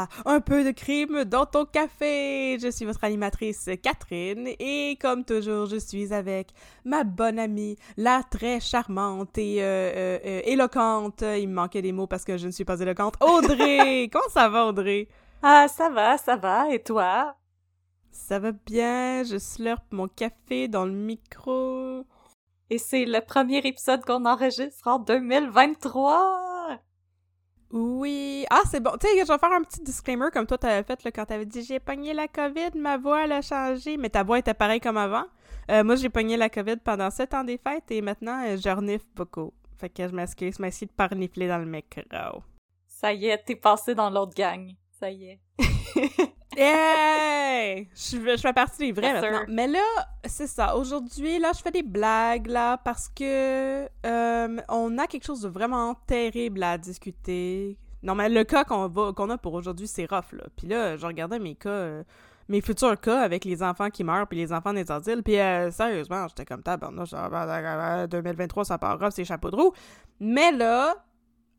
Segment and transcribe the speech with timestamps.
[0.00, 2.58] à Un peu de crime dans ton café.
[2.60, 6.48] Je suis votre animatrice Catherine et comme toujours, je suis avec
[6.84, 11.22] ma bonne amie, la très charmante et euh, euh, euh, éloquente.
[11.22, 13.14] Il me manquait des mots parce que je ne suis pas éloquente.
[13.20, 15.08] Audrey, comment ça va Audrey?
[15.42, 16.72] Ah, ça va, ça va.
[16.72, 17.36] Et toi?
[18.10, 19.22] Ça va bien.
[19.24, 22.04] Je slurpe mon café dans le micro.
[22.70, 26.49] Et c'est le premier épisode qu'on enregistre en 2023.
[27.72, 28.44] Oui.
[28.50, 28.92] Ah, c'est bon.
[29.00, 31.46] Tu sais, je vais faire un petit disclaimer comme toi t'avais fait là, quand t'avais
[31.46, 34.80] dit j'ai pogné la COVID, ma voix elle a changé, mais ta voix était pareille
[34.80, 35.24] comme avant.
[35.70, 38.68] Euh, moi, j'ai pogné la COVID pendant sept ans des fêtes et maintenant, euh, je
[38.68, 39.52] renifle beaucoup.
[39.78, 42.42] Fait que je m'excuse, merci de pas renifler dans le micro.
[42.86, 44.72] Ça y est, t'es passé dans l'autre gang.
[44.90, 45.40] Ça y est.
[46.56, 47.88] Hey!
[47.94, 49.44] Je, je fais partie des vrais maintenant.
[49.48, 49.84] Mais là,
[50.24, 50.76] c'est ça.
[50.76, 55.48] Aujourd'hui, là, je fais des blagues, là, parce que euh, on a quelque chose de
[55.48, 57.78] vraiment terrible à discuter.
[58.02, 60.44] Non, mais le cas qu'on a pour aujourd'hui, c'est rough, là.
[60.56, 62.02] Puis là, je regardais mes cas, euh,
[62.48, 65.22] mes futurs cas avec les enfants qui meurent, puis les enfants des asiles.
[65.22, 69.24] Puis euh, sérieusement, j'étais comme tabarnouche, ah, bah, bah, bah, 2023, ça part rough, c'est
[69.24, 69.72] chapeau de roue.
[70.18, 70.94] Mais là,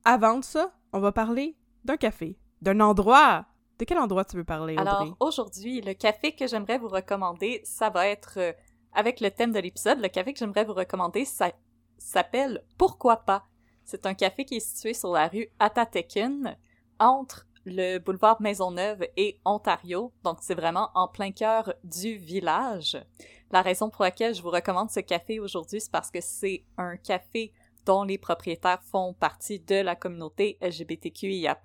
[0.03, 1.55] avant de ça, on va parler
[1.85, 3.45] d'un café, d'un endroit.
[3.81, 4.75] De quel endroit tu veux parler?
[4.77, 8.53] Alors, aujourd'hui, le café que j'aimerais vous recommander, ça va être, euh,
[8.93, 11.51] avec le thème de l'épisode, le café que j'aimerais vous recommander, ça
[11.97, 13.47] s'appelle Pourquoi pas?
[13.83, 16.55] C'est un café qui est situé sur la rue Atateken,
[16.99, 23.03] entre le boulevard Maisonneuve et Ontario, donc c'est vraiment en plein cœur du village.
[23.49, 26.97] La raison pour laquelle je vous recommande ce café aujourd'hui, c'est parce que c'est un
[26.97, 27.51] café
[27.87, 31.59] dont les propriétaires font partie de la communauté LGBTQIA+.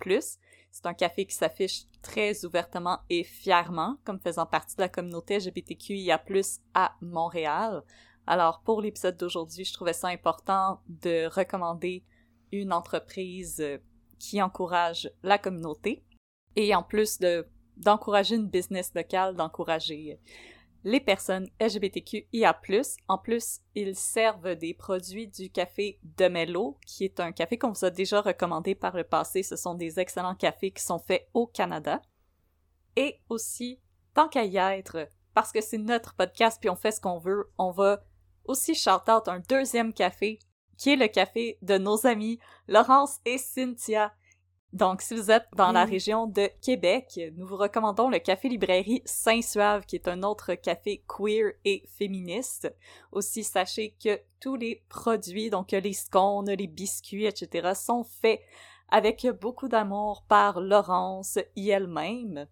[0.71, 5.37] C'est un café qui s'affiche très ouvertement et fièrement comme faisant partie de la communauté
[5.37, 6.21] LGBTQIA+,
[6.73, 7.83] à Montréal.
[8.27, 12.03] Alors, pour l'épisode d'aujourd'hui, je trouvais ça important de recommander
[12.51, 13.77] une entreprise euh,
[14.19, 16.03] qui encourage la communauté
[16.55, 20.33] et en plus de d'encourager une business locale, d'encourager euh,
[20.83, 22.59] les personnes LGBTQIA+.
[23.07, 27.71] En plus, ils servent des produits du café de Mello, qui est un café qu'on
[27.71, 29.43] vous a déjà recommandé par le passé.
[29.43, 32.01] Ce sont des excellents cafés qui sont faits au Canada.
[32.95, 33.79] Et aussi,
[34.13, 37.51] tant qu'à y être, parce que c'est notre podcast puis on fait ce qu'on veut,
[37.57, 38.03] on va
[38.45, 40.39] aussi shout out un deuxième café,
[40.77, 44.13] qui est le café de nos amis Laurence et Cynthia.
[44.73, 49.01] Donc, si vous êtes dans la région de Québec, nous vous recommandons le Café Librairie
[49.05, 52.71] Saint-Suave, qui est un autre café queer et féministe.
[53.13, 58.41] Aussi, sachez que tous les produits, donc les scones, les biscuits, etc., sont faits
[58.89, 62.47] avec beaucoup d'amour par Laurence et elle-même.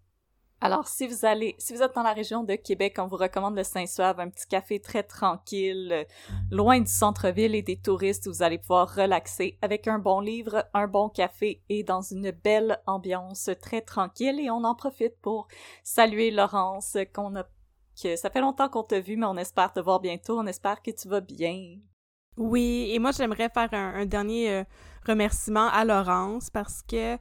[0.62, 3.56] Alors, si vous allez, si vous êtes dans la région de Québec, on vous recommande
[3.56, 6.06] le Saint-Suave, un petit café très tranquille,
[6.50, 10.66] loin du centre-ville et des touristes, où vous allez pouvoir relaxer avec un bon livre,
[10.74, 14.40] un bon café et dans une belle ambiance très tranquille.
[14.40, 15.48] Et on en profite pour
[15.84, 17.44] saluer Laurence, qu'on a,
[18.02, 20.40] que ça fait longtemps qu'on t'a vu, mais on espère te voir bientôt.
[20.40, 21.78] On espère que tu vas bien.
[22.38, 24.64] Oui, et moi j'aimerais faire un, un dernier euh,
[25.06, 27.18] remerciement à Laurence parce que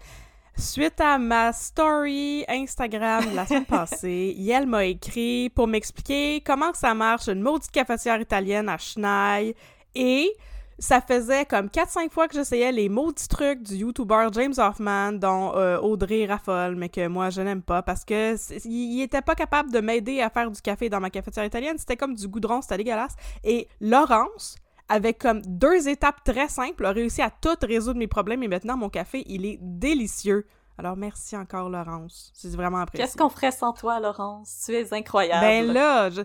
[0.57, 6.73] suite à ma story Instagram de la semaine passée, elle m'a écrit pour m'expliquer comment
[6.75, 9.55] ça marche une maudite cafetière italienne à Schneid
[9.95, 10.33] et
[10.79, 15.53] ça faisait comme 4-5 fois que j'essayais les maudits trucs du YouTuber James Hoffman, dont
[15.57, 18.37] euh, Audrey raffole, mais que moi je n'aime pas parce que
[18.67, 21.79] il était pas capable de m'aider à faire du café dans ma cafetière italienne.
[21.79, 23.15] C'était comme du goudron, c'était dégueulasse.
[23.45, 24.57] Et Laurence,
[24.89, 28.77] avec comme deux étapes très simples, a réussi à tout résoudre mes problèmes et maintenant
[28.77, 30.47] mon café, il est délicieux.
[30.77, 33.05] Alors merci encore Laurence, c'est vraiment apprécié.
[33.05, 34.65] Qu'est-ce qu'on ferait sans toi, Laurence?
[34.67, 35.41] Tu es incroyable.
[35.41, 36.23] Ben là, je...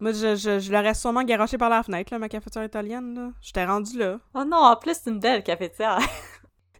[0.00, 3.14] moi je, je, je l'aurais sûrement garoché par la fenêtre, là, ma cafetière italienne.
[3.14, 3.30] Là.
[3.42, 4.18] J'étais rendu là.
[4.34, 5.98] Oh non, en plus, c'est une belle cafetière.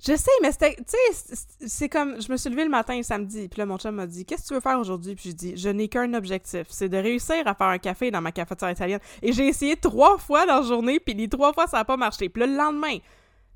[0.07, 0.85] Je sais, mais c'était, tu
[1.15, 1.35] sais,
[1.67, 4.27] c'est- comme, je me suis levée le matin samedi, puis là, mon chum m'a dit,
[4.27, 5.15] qu'est-ce que tu veux faire aujourd'hui?
[5.15, 8.21] Puis j'ai dit, je n'ai qu'un objectif, c'est de réussir à faire un café dans
[8.21, 9.01] ma cafetière italienne.
[9.23, 11.97] Et j'ai essayé trois fois dans la journée, puis les trois fois, ça n'a pas
[11.97, 12.29] marché.
[12.29, 12.99] Puis là, le lendemain,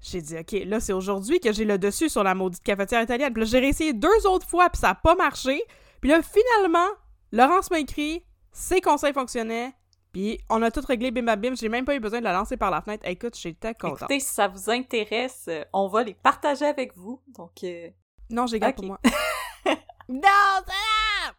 [0.01, 3.33] j'ai dit, OK, là, c'est aujourd'hui que j'ai le dessus sur la maudite cafetière italienne.
[3.35, 5.61] Puis là, j'ai réessayé deux autres fois, puis ça n'a pas marché.
[6.01, 6.89] Puis là, finalement,
[7.31, 9.75] Laurence m'a écrit, ses conseils fonctionnaient,
[10.13, 11.55] puis on a tout réglé bim bam bim.
[11.55, 13.07] J'ai même pas eu besoin de la lancer par la fenêtre.
[13.07, 13.99] Écoute, j'étais contente.
[14.03, 17.21] Écoutez, si ça vous intéresse, euh, on va les partager avec vous.
[17.29, 17.89] Donc, euh,
[18.31, 19.01] Non, j'ai gardé pour moi.
[20.09, 21.35] non, ça!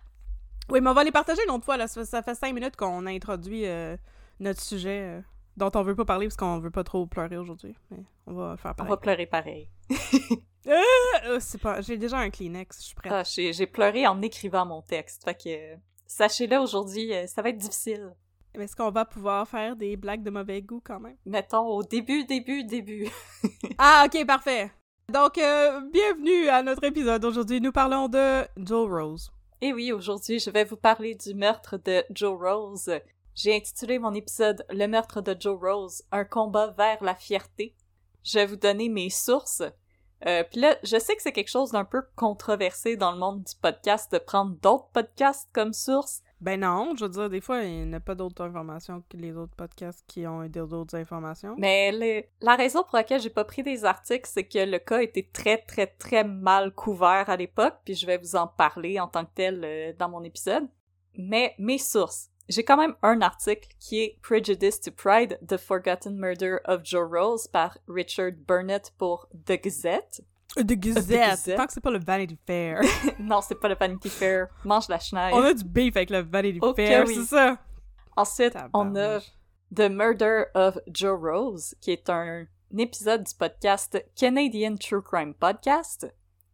[0.69, 1.77] Oui, mais on va les partager une autre fois.
[1.77, 1.87] Là.
[1.87, 3.97] Ça, ça fait cinq minutes qu'on a introduit euh,
[4.39, 5.21] notre sujet euh,
[5.57, 7.75] dont on veut pas parler parce qu'on veut pas trop pleurer aujourd'hui.
[7.89, 8.89] Mais on va faire on pareil.
[8.91, 9.69] va pleurer pareil.
[11.39, 11.81] C'est pas...
[11.81, 13.11] J'ai déjà un Kleenex, je suis prête.
[13.11, 15.23] Ah, j'ai pleuré en écrivant mon texte.
[15.23, 18.13] Fait que, sachez-le, aujourd'hui, ça va être difficile.
[18.59, 21.15] Est-ce qu'on va pouvoir faire des blagues de mauvais goût quand même?
[21.25, 23.07] Mettons, au début, début, début.
[23.77, 24.71] Ah, ok, parfait.
[25.07, 27.23] Donc, euh, bienvenue à notre épisode.
[27.23, 29.31] Aujourd'hui, nous parlons de Joe Rose.
[29.61, 32.91] Et oui, aujourd'hui, je vais vous parler du meurtre de Joe Rose.
[33.35, 37.73] J'ai intitulé mon épisode Le meurtre de Joe Rose, un combat vers la fierté.
[38.23, 39.63] Je vais vous donner mes sources.
[40.25, 43.43] Euh, Puis là, je sais que c'est quelque chose d'un peu controversé dans le monde
[43.43, 47.63] du podcast de prendre d'autres podcasts comme source, Ben non, je veux dire, des fois,
[47.63, 51.55] il n'y a pas d'autres informations que les autres podcasts qui ont d'autres informations.
[51.57, 55.27] Mais la raison pour laquelle j'ai pas pris des articles, c'est que le cas était
[55.33, 59.25] très, très, très mal couvert à l'époque, puis je vais vous en parler en tant
[59.25, 60.67] que tel euh, dans mon épisode.
[61.17, 62.29] Mais mes sources.
[62.47, 67.07] J'ai quand même un article qui est Prejudice to Pride, The Forgotten Murder of Joe
[67.07, 70.21] Rose par Richard Burnett pour The Gazette.
[70.63, 71.55] De Gazette.
[71.55, 72.81] Tant que c'est pas le Vanity Fair.
[73.19, 74.47] non, c'est pas le Vanity Fair.
[74.65, 75.31] Mange la chenille.
[75.33, 77.15] on a du beef avec le Vanity Ok, Fair, oui.
[77.15, 77.57] c'est ça.
[78.15, 79.19] Ensuite, on a.
[79.75, 82.45] The Murder of Joe Rose, qui est un,
[82.77, 86.11] épisode du podcast Canadian True Crime Podcast,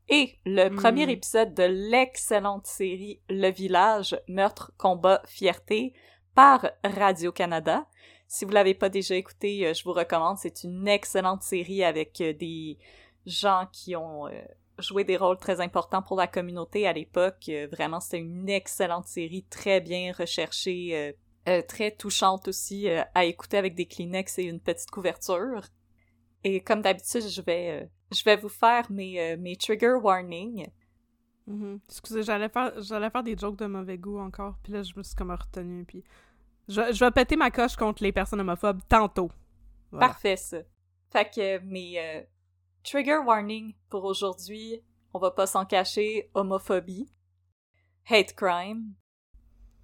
[0.09, 0.75] et le Mm.
[0.75, 5.93] premier épisode de l'excellente série Le Village, Meurtre, Combat, Fierté
[6.35, 7.85] par Radio-Canada.
[8.27, 10.37] Si vous l'avez pas déjà écouté, euh, je vous recommande.
[10.37, 12.77] C'est une excellente série avec euh, des
[13.25, 14.31] gens qui ont euh,
[14.79, 17.45] joué des rôles très importants pour la communauté à l'époque.
[17.49, 21.13] Euh, Vraiment, c'était une excellente série, très bien recherchée,
[21.47, 25.61] euh, très touchante aussi à écouter avec des Kleenex et une petite couverture.
[26.43, 30.67] Et comme d'habitude, je vais je vais vous faire mes mes trigger warnings.
[31.45, 31.79] Mhm.
[31.87, 35.03] Excusez, j'allais faire, j'allais faire des jokes de mauvais goût encore, puis là, je me
[35.03, 36.03] suis comme retenue, puis...
[36.67, 39.29] Je, je vais péter ma coche contre les personnes homophobes tantôt.
[39.91, 40.07] Voilà.
[40.07, 40.57] Parfait ça.
[41.11, 42.25] Fait que mes
[42.85, 44.81] trigger warnings pour aujourd'hui,
[45.13, 47.09] on va pas s'en cacher, homophobie,
[48.09, 48.93] hate crime,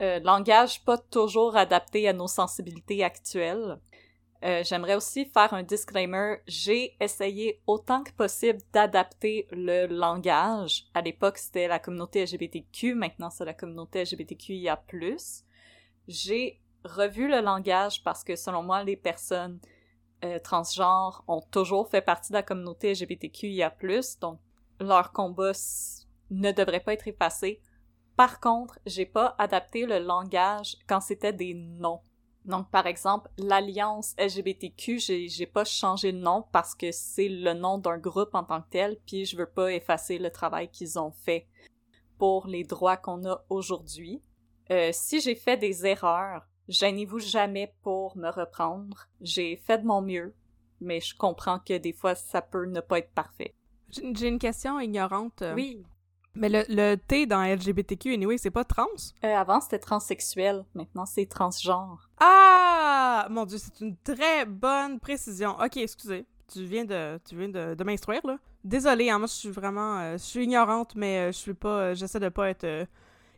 [0.01, 3.80] euh, langage pas toujours adapté à nos sensibilités actuelles.
[4.44, 6.38] Euh, J'aimerais aussi faire un disclaimer.
[6.48, 10.86] J'ai essayé autant que possible d'adapter le langage.
[10.95, 12.95] À l'époque, c'était la communauté LGBTQ.
[12.95, 14.83] Maintenant, c'est la communauté LGBTQIA+.
[16.07, 19.59] J'ai revu le langage parce que, selon moi, les personnes
[20.23, 23.73] euh, transgenres ont toujours fait partie de la communauté LGBTQIA+,
[24.19, 24.39] donc
[24.79, 25.51] leur combat
[26.29, 27.62] ne devrait pas être effacé.
[28.15, 32.01] Par contre, j'ai pas adapté le langage quand c'était des noms.
[32.45, 37.77] Donc, par exemple, l'Alliance LGBTQ, j'ai pas changé de nom parce que c'est le nom
[37.77, 41.12] d'un groupe en tant que tel, puis je veux pas effacer le travail qu'ils ont
[41.12, 41.47] fait
[42.18, 44.21] pour les droits qu'on a aujourd'hui.
[44.71, 49.07] Euh, si j'ai fait des erreurs, gênez-vous jamais pour me reprendre.
[49.21, 50.33] J'ai fait de mon mieux,
[50.79, 53.53] mais je comprends que des fois, ça peut ne pas être parfait.
[53.89, 55.44] J'ai une question ignorante.
[55.56, 55.83] Oui.
[56.33, 58.85] Mais le, le T dans LGBTQ, anyway, c'est pas trans?
[59.25, 60.63] Euh, avant, c'était transsexuel.
[60.73, 62.09] Maintenant, c'est transgenre.
[62.21, 63.27] Ah!
[63.29, 65.57] Mon dieu, c'est une très bonne précision.
[65.59, 66.25] Ok, excusez.
[66.47, 68.38] Tu viens de, tu viens de, de m'instruire, là.
[68.63, 69.97] Désolée, hein, moi, je suis vraiment...
[70.00, 71.79] euh, je suis ignorante, mais euh, je suis pas...
[71.79, 72.88] euh, J'essaie de pas être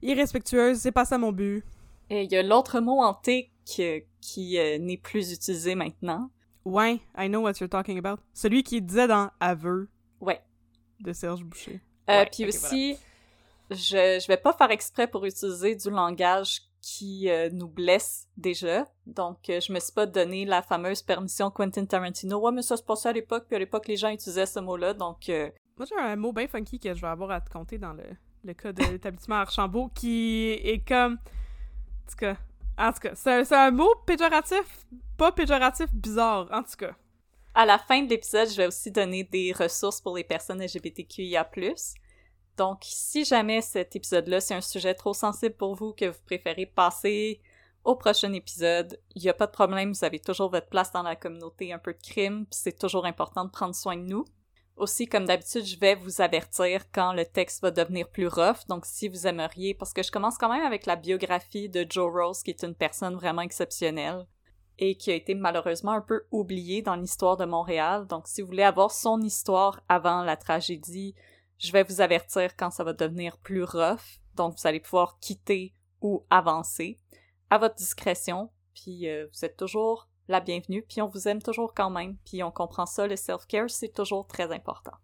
[0.03, 0.77] irrespectueuse.
[0.77, 1.63] C'est pas ça mon but.
[2.09, 6.29] Et il y a l'autre mot en T que- qui euh, n'est plus utilisé maintenant.
[6.65, 8.21] Ouais, I know what you're talking about.
[8.33, 9.89] Celui qui disait dans Aveu
[10.21, 10.41] Ouais.
[10.99, 11.81] de Serge Boucher.
[12.09, 12.97] Euh, Ouais, puis aussi,
[13.69, 18.85] je, je vais pas faire exprès pour utiliser du langage qui euh, nous blesse déjà.
[19.05, 22.39] Donc, euh, je me suis pas donné la fameuse permission Quentin Tarantino.
[22.39, 24.93] Ouais, mais ça se passait à l'époque, puis à l'époque, les gens utilisaient ce mot-là,
[24.93, 25.29] donc...
[25.29, 27.93] euh, Moi, j'ai un mot bien funky que je vais avoir à te compter dans
[27.93, 28.03] le,
[28.43, 31.17] le cas de l'établissement Archambault qui est comme.
[32.77, 33.15] En tout cas.
[33.15, 34.85] C'est un, un mot péjoratif,
[35.17, 36.95] pas péjoratif, bizarre, en tout cas.
[37.55, 41.47] À la fin de l'épisode, je vais aussi donner des ressources pour les personnes LGBTQIA+.
[42.57, 46.65] Donc, si jamais cet épisode-là, c'est un sujet trop sensible pour vous, que vous préférez
[46.65, 47.41] passer
[47.83, 51.03] au prochain épisode, il n'y a pas de problème, vous avez toujours votre place dans
[51.03, 54.25] la communauté, un peu de crime, puis c'est toujours important de prendre soin de nous.
[54.75, 58.85] Aussi, comme d'habitude, je vais vous avertir quand le texte va devenir plus rough, donc
[58.87, 62.41] si vous aimeriez, parce que je commence quand même avec la biographie de Joe Rose,
[62.41, 64.25] qui est une personne vraiment exceptionnelle
[64.79, 68.07] et qui a été malheureusement un peu oublié dans l'histoire de Montréal.
[68.07, 71.13] Donc, si vous voulez avoir son histoire avant la tragédie,
[71.59, 74.19] je vais vous avertir quand ça va devenir plus rough.
[74.35, 76.99] Donc, vous allez pouvoir quitter ou avancer
[77.51, 78.49] à votre discrétion.
[78.73, 80.83] Puis, euh, vous êtes toujours la bienvenue.
[80.83, 82.17] Puis, on vous aime toujours quand même.
[82.25, 83.07] Puis, on comprend ça.
[83.07, 84.97] Le self-care, c'est toujours très important.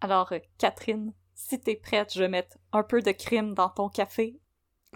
[0.00, 3.88] Alors, euh, Catherine, si t'es prête, je vais mettre un peu de crime dans ton
[3.88, 4.38] café.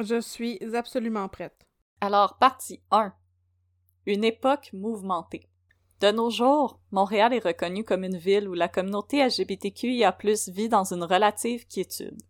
[0.01, 1.67] Je suis absolument prête.
[2.01, 3.13] Alors, partie 1.
[4.07, 5.49] Une époque mouvementée.
[6.01, 10.17] De nos jours, Montréal est reconnue comme une ville où la communauté LGBTQIA+
[10.49, 12.23] vit dans une relative quiétude.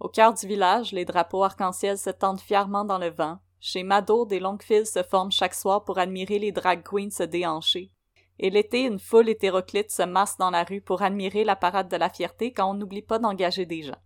[0.00, 3.38] Au cœur du village, les drapeaux arc-en-ciel se tendent fièrement dans le vent.
[3.60, 7.22] Chez Mado, des longues files se forment chaque soir pour admirer les drag queens se
[7.22, 7.90] déhancher.
[8.38, 11.96] Et l'été, une foule hétéroclite se masse dans la rue pour admirer la parade de
[11.96, 13.96] la fierté quand on n'oublie pas d'engager des gens.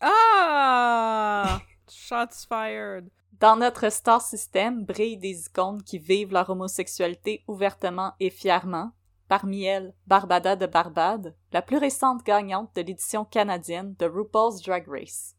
[0.00, 1.60] Ah!
[1.88, 3.08] Shots fired.
[3.40, 8.90] Dans notre star system brillent des icônes qui vivent leur homosexualité ouvertement et fièrement.
[9.28, 14.88] Parmi elles, Barbada de Barbade, la plus récente gagnante de l'édition canadienne de RuPaul's Drag
[14.88, 15.36] Race.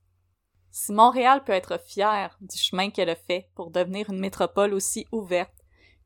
[0.72, 5.08] Si Montréal peut être fier du chemin qu'elle a fait pour devenir une métropole aussi
[5.12, 5.54] ouverte,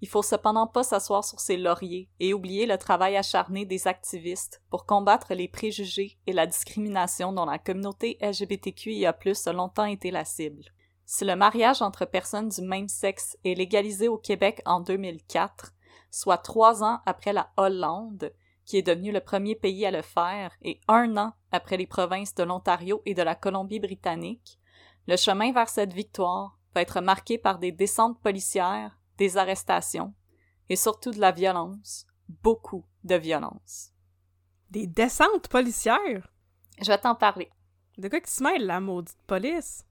[0.03, 4.61] il faut cependant pas s'asseoir sur ses lauriers et oublier le travail acharné des activistes
[4.69, 9.15] pour combattre les préjugés et la discrimination dont la communauté LGBTQIA+
[9.45, 10.65] a longtemps été la cible.
[11.05, 15.73] Si le mariage entre personnes du même sexe est légalisé au Québec en 2004,
[16.11, 18.33] soit trois ans après la Hollande,
[18.65, 22.33] qui est devenu le premier pays à le faire, et un an après les provinces
[22.35, 24.59] de l'Ontario et de la Colombie-Britannique,
[25.07, 30.13] le chemin vers cette victoire va être marqué par des descentes policières, des arrestations
[30.69, 32.07] et surtout de la violence,
[32.41, 33.91] beaucoup de violence.
[34.69, 36.31] Des descentes policières?
[36.81, 37.51] Je vais t'en parler.
[37.97, 39.85] De quoi qui se mêle la maudite police?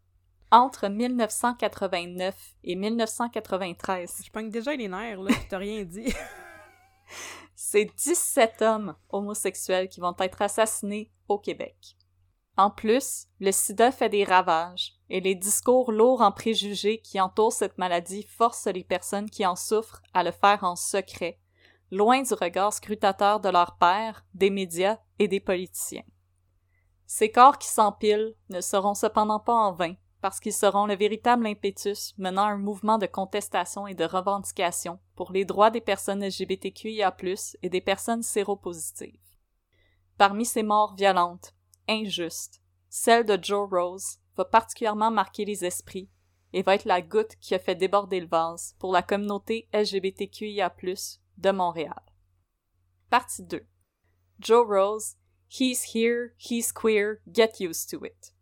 [0.50, 4.22] Entre 1989 et 1993.
[4.24, 6.12] Je pogne déjà les nerfs, là, tu t'as rien dit.
[7.72, 11.96] C'est 17 hommes homosexuels qui vont être assassinés au Québec.
[12.58, 17.54] En plus, le sida fait des ravages, et les discours lourds en préjugés qui entourent
[17.54, 21.40] cette maladie forcent les personnes qui en souffrent à le faire en secret,
[21.90, 26.04] loin du regard scrutateur de leurs pères, des médias et des politiciens.
[27.06, 31.46] Ces corps qui s'empilent ne seront cependant pas en vain, parce qu'ils seront le véritable
[31.46, 37.14] impétus menant un mouvement de contestation et de revendication pour les droits des personnes LGBTQIA+,
[37.62, 39.18] et des personnes séropositives.
[40.16, 41.54] Parmi ces morts violentes,
[41.88, 46.08] injuste, celle de Joe Rose, va particulièrement marquer les esprits
[46.52, 50.72] et va être la goutte qui a fait déborder le vase pour la communauté LGBTQIA+,
[51.38, 52.02] de Montréal.
[53.10, 53.66] Partie 2.
[54.38, 55.16] Joe Rose,
[55.48, 58.32] He's here, he's queer, get used to it.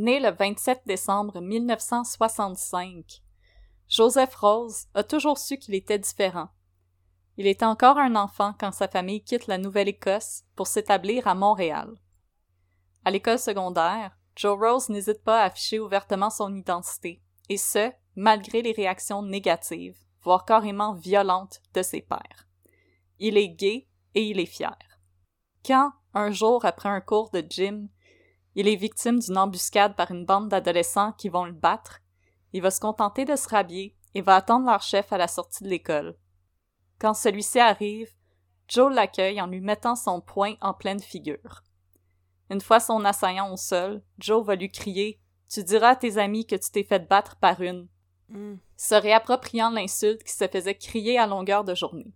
[0.00, 3.20] Né le 27 décembre 1965,
[3.88, 6.50] Joseph Rose a toujours su qu'il était différent.
[7.36, 11.96] Il était encore un enfant quand sa famille quitte la Nouvelle-Écosse pour s'établir à Montréal.
[13.04, 18.62] À l'école secondaire, Joe Rose n'hésite pas à afficher ouvertement son identité, et ce, malgré
[18.62, 22.46] les réactions négatives, voire carrément violentes de ses pairs.
[23.18, 24.78] Il est gay et il est fier.
[25.66, 27.88] Quand, un jour après un cours de gym,
[28.54, 32.00] il est victime d'une embuscade par une bande d'adolescents qui vont le battre,
[32.52, 35.64] il va se contenter de se rhabiller et va attendre leur chef à la sortie
[35.64, 36.16] de l'école.
[36.98, 38.10] Quand celui-ci arrive,
[38.68, 41.62] Joe l'accueille en lui mettant son poing en pleine figure.
[42.50, 46.46] Une fois son assaillant au sol, Joe va lui crier Tu diras à tes amis
[46.46, 47.88] que tu t'es fait battre par une.
[48.28, 48.56] Mm.
[48.76, 52.12] Se réappropriant l'insulte qui se faisait crier à longueur de journée.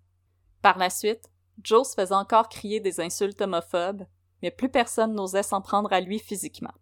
[0.60, 1.30] Par la suite,
[1.62, 4.06] Joe se faisait encore crier des insultes homophobes,
[4.42, 6.74] mais plus personne n'osait s'en prendre à lui physiquement.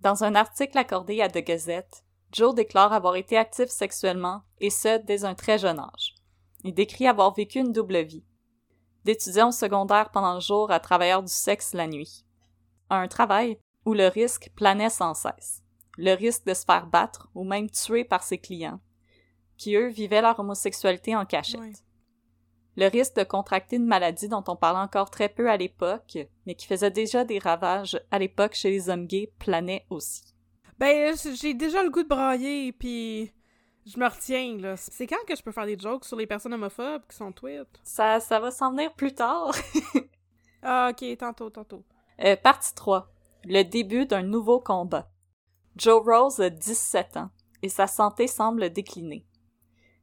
[0.00, 4.98] Dans un article accordé à The Gazette, Joe déclare avoir été actif sexuellement, et ce,
[4.98, 6.14] dès un très jeune âge.
[6.62, 8.24] Il décrit avoir vécu une double vie.
[9.04, 12.24] D'étudiant secondaire pendant le jour à travailleur du sexe la nuit
[12.96, 15.62] un travail où le risque planait sans cesse.
[15.96, 18.80] Le risque de se faire battre ou même tuer par ses clients,
[19.56, 21.84] qui eux vivaient leur homosexualité en cachette.
[22.78, 26.16] Le risque de contracter une maladie dont on parlait encore très peu à l'époque,
[26.46, 30.22] mais qui faisait déjà des ravages à l'époque chez les hommes gays, planait aussi.
[30.78, 33.32] Ben, j'ai déjà le goût de brailler, puis
[33.84, 34.76] je me retiens, là.
[34.76, 37.66] C'est quand que je peux faire des jokes sur les personnes homophobes qui sont tweet?
[37.82, 39.52] Ça, ça va s'en venir plus tard.
[40.60, 41.84] Ah, ok, tantôt, tantôt.
[42.20, 43.08] Euh, partie 3.
[43.44, 45.08] Le début d'un nouveau combat.
[45.76, 47.30] Joe Rose a 17 ans
[47.62, 49.24] et sa santé semble décliner.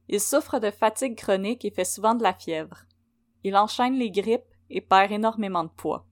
[0.08, 2.84] Il souffre de fatigue chronique et fait souvent de la fièvre.
[3.44, 6.06] Il enchaîne les grippes et perd énormément de poids.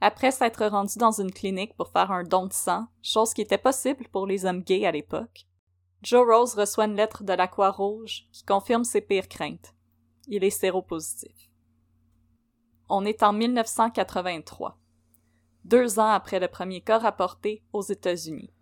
[0.00, 3.58] Après s'être rendu dans une clinique pour faire un don de sang, chose qui était
[3.58, 5.46] possible pour les hommes gays à l'époque,
[6.02, 9.74] Joe Rose reçoit une lettre de la Croix-Rouge qui confirme ses pires craintes.
[10.28, 11.50] Il est séropositif.
[12.88, 14.78] On est en 1983
[15.66, 18.52] deux ans après le premier cas rapporté aux États-Unis.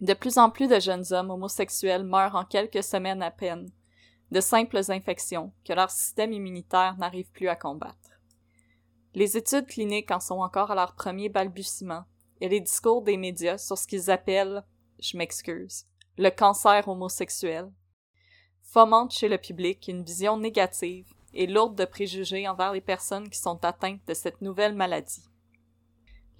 [0.00, 3.68] De plus en plus de jeunes hommes homosexuels meurent en quelques semaines à peine
[4.30, 7.96] de simples infections que leur système immunitaire n'arrive plus à combattre.
[9.14, 12.04] Les études cliniques en sont encore à leur premier balbutiement
[12.40, 14.62] et les discours des médias sur ce qu'ils appellent,
[15.00, 15.86] je m'excuse,
[16.18, 17.72] le cancer homosexuel,
[18.62, 23.38] fomentent chez le public une vision négative et lourde de préjugés envers les personnes qui
[23.38, 25.24] sont atteintes de cette nouvelle maladie.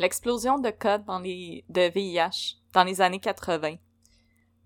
[0.00, 3.78] L'explosion de cas dans les, de VIH dans les années 80,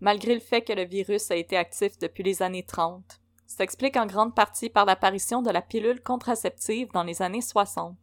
[0.01, 3.03] malgré le fait que le virus a été actif depuis les années 30,
[3.47, 7.97] s'explique en grande partie par l'apparition de la pilule contraceptive dans les années 60.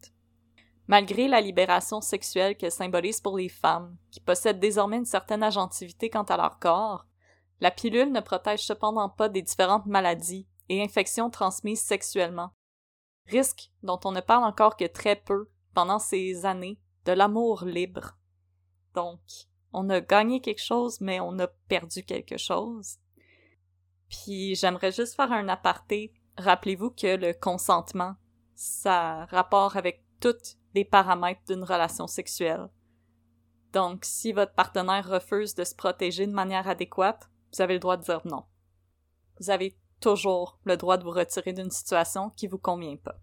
[0.88, 6.10] Malgré la libération sexuelle qu'elle symbolise pour les femmes, qui possèdent désormais une certaine agentivité
[6.10, 7.06] quant à leur corps,
[7.62, 12.54] la pilule ne protège cependant pas des différentes maladies et infections transmises sexuellement.
[13.28, 18.18] Risque dont on ne parle encore que très peu pendant ces années de l'amour libre.
[18.96, 19.20] Donc,
[19.74, 22.98] on a gagné quelque chose, mais on a perdu quelque chose.
[24.10, 26.14] Puis j'aimerais juste faire un aparté.
[26.38, 28.16] Rappelez-vous que le consentement,
[28.56, 32.70] ça rapport avec tous les paramètres d'une relation sexuelle.
[33.74, 37.98] Donc, si votre partenaire refuse de se protéger de manière adéquate, vous avez le droit
[37.98, 38.46] de dire non.
[39.40, 43.20] Vous avez toujours le droit de vous retirer d'une situation qui vous convient pas.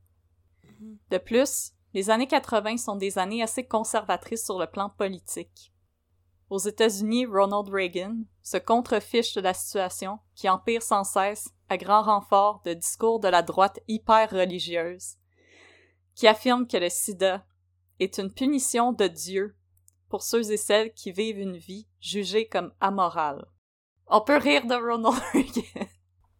[0.64, 0.98] Mm-hmm.
[1.10, 5.72] De plus, les années 80 sont des années assez conservatrices sur le plan politique.
[6.50, 12.02] Aux États-Unis, Ronald Reagan se contrefiche de la situation qui empire sans cesse à grand
[12.02, 15.14] renfort de discours de la droite hyper religieuse,
[16.14, 17.46] qui affirme que le sida
[17.98, 19.56] est une punition de Dieu
[20.10, 23.46] pour ceux et celles qui vivent une vie jugée comme amorale.
[24.08, 25.85] On peut rire de Ronald Reagan.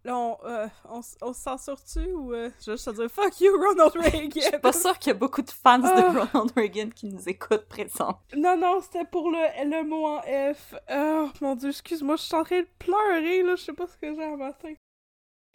[0.07, 3.53] Là, euh, on, on, s'en sort-tu ou euh, je vais juste te dire fuck you,
[3.61, 4.31] Ronald Reagan?
[4.37, 6.29] Je suis pas sûre qu'il y a beaucoup de fans de ah.
[6.33, 8.21] Ronald Reagan qui nous écoutent présent.
[8.37, 10.77] Non, non, c'était pour le, le mot en F.
[10.93, 13.97] Oh mon dieu, excuse-moi, je suis en train de pleurer, là, je sais pas ce
[13.97, 14.75] que j'ai à matin.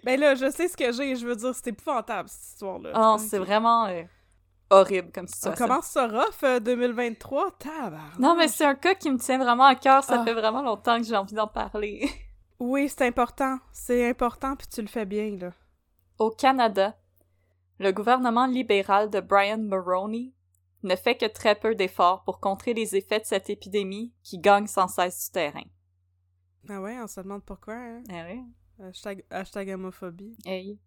[0.03, 2.91] Ben là, je sais ce que j'ai, je veux dire, c'est épouvantable cette histoire-là.
[2.93, 4.03] Oh, c'est vraiment euh,
[4.69, 5.63] horrible comme situation.
[5.63, 8.19] On commence ça rough, 2023, tabarnak.
[8.19, 10.25] Non, mais c'est un cas qui me tient vraiment à cœur, ça ah.
[10.25, 12.11] fait vraiment longtemps que j'ai envie d'en parler.
[12.63, 13.57] Oui, c'est important.
[13.71, 15.51] C'est important, puis tu le fais bien, là.
[16.19, 16.95] Au Canada,
[17.79, 20.35] le gouvernement libéral de Brian Mulroney
[20.83, 24.67] ne fait que très peu d'efforts pour contrer les effets de cette épidémie qui gagne
[24.67, 25.65] sans cesse du terrain.
[26.69, 28.03] Ah ouais, on se demande pourquoi, hein?
[28.11, 28.43] Ah ouais.
[28.79, 30.37] Hashtag, hashtag homophobie.
[30.45, 30.79] Hey.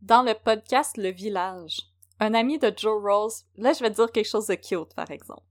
[0.00, 1.82] Dans le podcast Le Village,
[2.18, 5.12] un ami de Joe Rose, là je vais te dire quelque chose de cute par
[5.12, 5.46] exemple.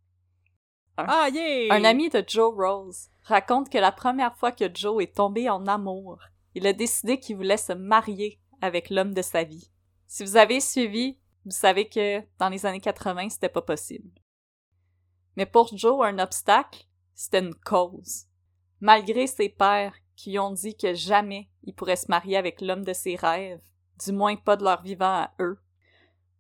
[1.07, 1.73] Ah yeah!
[1.73, 5.67] Un ami de Joe Rose raconte que la première fois que Joe est tombé en
[5.67, 6.19] amour,
[6.55, 9.71] il a décidé qu'il voulait se marier avec l'homme de sa vie.
[10.07, 14.09] Si vous avez suivi, vous savez que dans les années 80, c'était pas possible.
[15.37, 18.25] Mais pour Joe, un obstacle, c'était une cause.
[18.79, 22.93] Malgré ses pères qui ont dit que jamais il pourrait se marier avec l'homme de
[22.93, 23.61] ses rêves,
[24.03, 25.59] du moins pas de leur vivant à eux,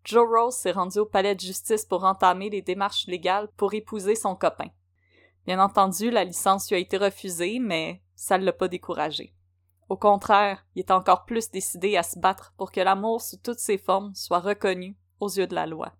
[0.03, 4.15] Joe Rose s'est rendu au palais de justice pour entamer les démarches légales pour épouser
[4.15, 4.69] son copain.
[5.45, 9.33] Bien entendu, la licence lui a été refusée, mais ça ne l'a pas découragé.
[9.89, 13.59] Au contraire, il est encore plus décidé à se battre pour que l'amour sous toutes
[13.59, 15.93] ses formes soit reconnu aux yeux de la loi.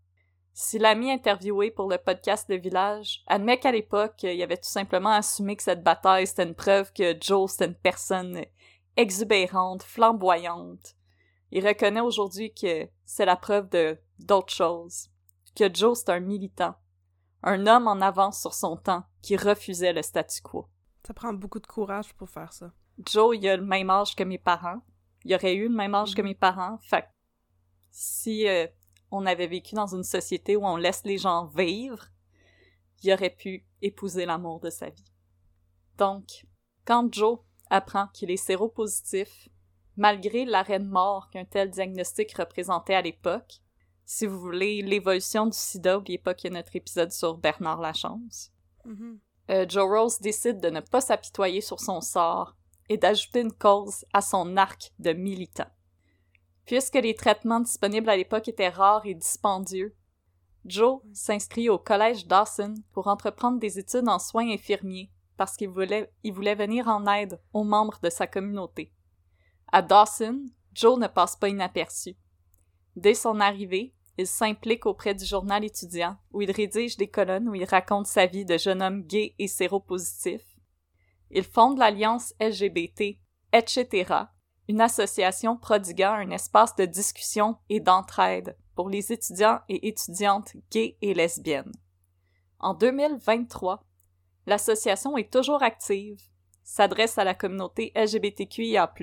[0.54, 5.12] Si l'ami interviewé pour le podcast de village admet qu'à l'époque, il avait tout simplement
[5.12, 8.46] assumé que cette bataille c'était une preuve que Joe c'était une personne
[8.98, 10.96] exubérante, flamboyante,
[11.52, 15.10] il reconnaît aujourd'hui que c'est la preuve de d'autres choses,
[15.56, 16.76] que Joe c'est un militant,
[17.44, 20.68] un homme en avance sur son temps qui refusait le statu quo.
[21.06, 22.72] Ça prend beaucoup de courage pour faire ça.
[23.06, 24.82] Joe, il a le même âge que mes parents.
[25.24, 26.28] Il aurait eu le même âge que mhm.
[26.30, 26.78] mes parents.
[26.80, 27.08] Fait
[27.92, 28.68] si euh,
[29.10, 32.08] on avait vécu dans une société où on laisse les gens vivre,
[33.04, 35.12] il aurait pu épouser l'amour de sa vie.
[35.98, 36.46] Donc,
[36.86, 39.50] quand Joe apprend qu'il est séropositif,
[39.98, 43.62] malgré l'arrêt de mort qu'un tel diagnostic représentait à l'époque,
[44.06, 47.80] si vous voulez l'évolution du sida, n'oubliez pas qu'il y a notre épisode sur Bernard
[47.80, 48.52] Lachance.
[48.86, 49.18] Mm-hmm.
[49.52, 52.56] Euh, Joe Rose décide de ne pas s'apitoyer sur son sort
[52.90, 55.70] et d'ajouter une cause à son arc de militant.
[56.66, 59.96] Puisque les traitements disponibles à l'époque étaient rares et dispendieux,
[60.66, 66.12] Joe s'inscrit au collège Dawson pour entreprendre des études en soins infirmiers parce qu'il voulait,
[66.24, 68.94] il voulait venir en aide aux membres de sa communauté.
[69.72, 72.16] À Dawson, Joe ne passe pas inaperçu.
[72.96, 77.56] Dès son arrivée, il s'implique auprès du journal étudiant, où il rédige des colonnes où
[77.56, 80.42] il raconte sa vie de jeune homme gay et séropositif.
[81.32, 83.18] Il fonde l'Alliance LGBT,
[83.54, 84.14] etc.,
[84.68, 90.98] une association prodiguant un espace de discussion et d'entraide pour les étudiants et étudiantes gays
[91.02, 91.74] et lesbiennes.
[92.60, 93.84] En 2023,
[94.46, 96.22] l'association est toujours active,
[96.64, 98.94] s'adresse à la communauté LGBTQIA+,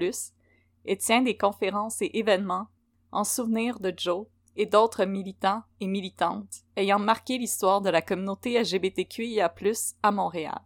[0.88, 2.66] et tient des conférences et événements
[3.12, 8.58] en souvenir de Joe et d'autres militants et militantes ayant marqué l'histoire de la communauté
[8.58, 9.54] LGBTQIA+,
[10.02, 10.60] à Montréal.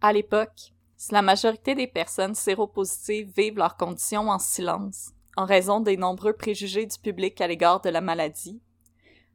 [0.00, 5.80] À l'époque, si la majorité des personnes séropositives vivent leurs conditions en silence, en raison
[5.80, 8.62] des nombreux préjugés du public à l'égard de la maladie,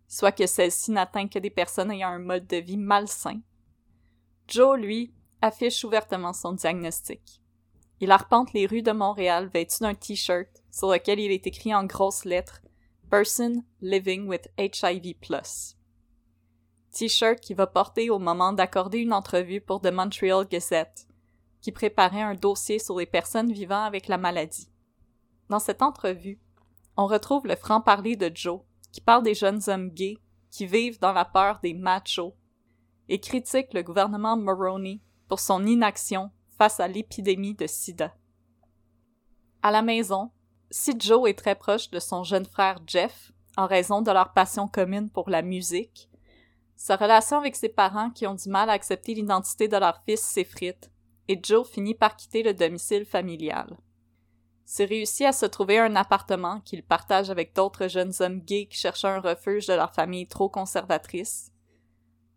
[0.07, 3.41] soit que celle-ci n'atteint que des personnes ayant un mode de vie malsain,
[4.47, 7.41] Joe, lui, affiche ouvertement son diagnostic.
[7.99, 11.83] Il arpente les rues de Montréal vêtu d'un t-shirt sur lequel il est écrit en
[11.83, 12.61] grosses lettres
[13.09, 15.15] Person living with HIV+.
[16.91, 21.07] T-shirt qu'il va porter au moment d'accorder une entrevue pour The Montreal Gazette,
[21.61, 24.69] qui préparait un dossier sur les personnes vivant avec la maladie.
[25.49, 26.39] Dans cette entrevue,
[26.97, 30.17] on retrouve le franc-parler de Joe, qui parle des jeunes hommes gays
[30.51, 32.35] qui vivent dans la peur des machos
[33.09, 38.13] et critique le gouvernement Moroni pour son inaction face à l'épidémie de sida.
[39.61, 40.31] À la maison,
[40.69, 44.67] si Joe est très proche de son jeune frère Jeff, en raison de leur passion
[44.67, 46.09] commune pour la musique,
[46.75, 50.21] sa relation avec ses parents qui ont du mal à accepter l'identité de leur fils
[50.21, 50.91] s'effrite,
[51.27, 53.77] et Joe finit par quitter le domicile familial.
[54.63, 58.77] C'est réussi à se trouver un appartement qu'il partage avec d'autres jeunes hommes gays qui
[58.77, 61.51] cherchent un refuge de leur famille trop conservatrice.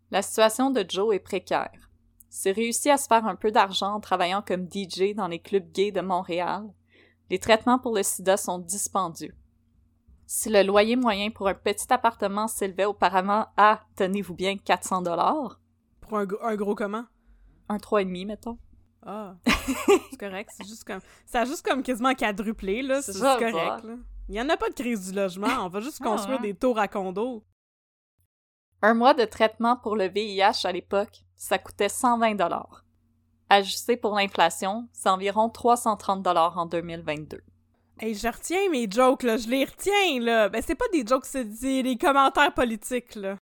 [0.09, 1.90] La situation de Joe est précaire.
[2.33, 5.69] C'est réussi à se faire un peu d'argent en travaillant comme DJ dans les clubs
[5.69, 6.63] gays de Montréal.
[7.29, 9.35] Les traitements pour le sida sont dispendieux.
[10.27, 15.59] Si le loyer moyen pour un petit appartement s'élevait auparavant à, tenez-vous bien, 400 dollars.
[15.99, 17.03] Pour un, un, gros comment?
[17.67, 18.57] Un 3,5, mettons.
[19.05, 19.35] Ah,
[20.09, 20.51] c'est correct.
[20.55, 21.01] C'est juste comme...
[21.25, 23.01] Ça a juste comme quasiment quadruplé, là.
[23.01, 23.97] C'est correct, là.
[24.29, 25.65] Il n'y en a pas de crise du logement.
[25.65, 27.43] On va juste ah, construire des tours à condos.
[28.81, 32.85] Un mois de traitement pour le VIH à l'époque, ça coûtait 120 dollars.
[33.49, 37.41] Ajusté pour l'inflation, c'est environ 330 dollars en 2022.
[37.99, 39.37] Hey, je retiens mes jokes, là.
[39.37, 40.49] Je les retiens, là.
[40.49, 43.37] Ben, c'est pas des jokes, c'est des commentaires politiques, là.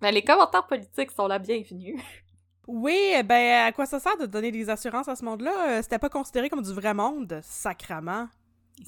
[0.00, 2.00] Ben, les commentaires politiques sont la bienvenue.
[2.66, 5.70] Oui, ben, à quoi ça sert de donner des assurances à ce monde-là?
[5.70, 8.28] Euh, c'était pas considéré comme du vrai monde, sacrament.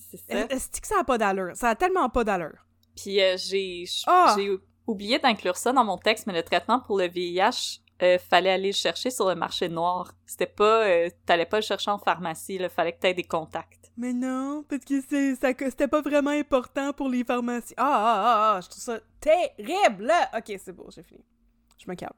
[0.08, 0.46] C'est ça.
[0.54, 1.56] Est-ce que ça a pas d'allure?
[1.56, 2.64] Ça a tellement pas d'allure.
[2.94, 4.36] Puis euh, j'ai ah!
[4.38, 8.50] j'ai oublié d'inclure ça dans mon texte, mais le traitement pour le VIH, euh, fallait
[8.50, 10.12] aller le chercher sur le marché noir.
[10.26, 10.86] C'était pas...
[11.26, 13.82] T'allais pas le chercher en pharmacie, il fallait que t'aies des contacts.
[13.96, 17.74] Mais non, parce que c'était pas vraiment important pour les pharmacies.
[17.76, 20.12] Ah, ah, ah, ah, je trouve ça terrible!
[20.34, 21.24] Ok, c'est bon, j'ai fini.
[21.78, 22.12] Je me calme.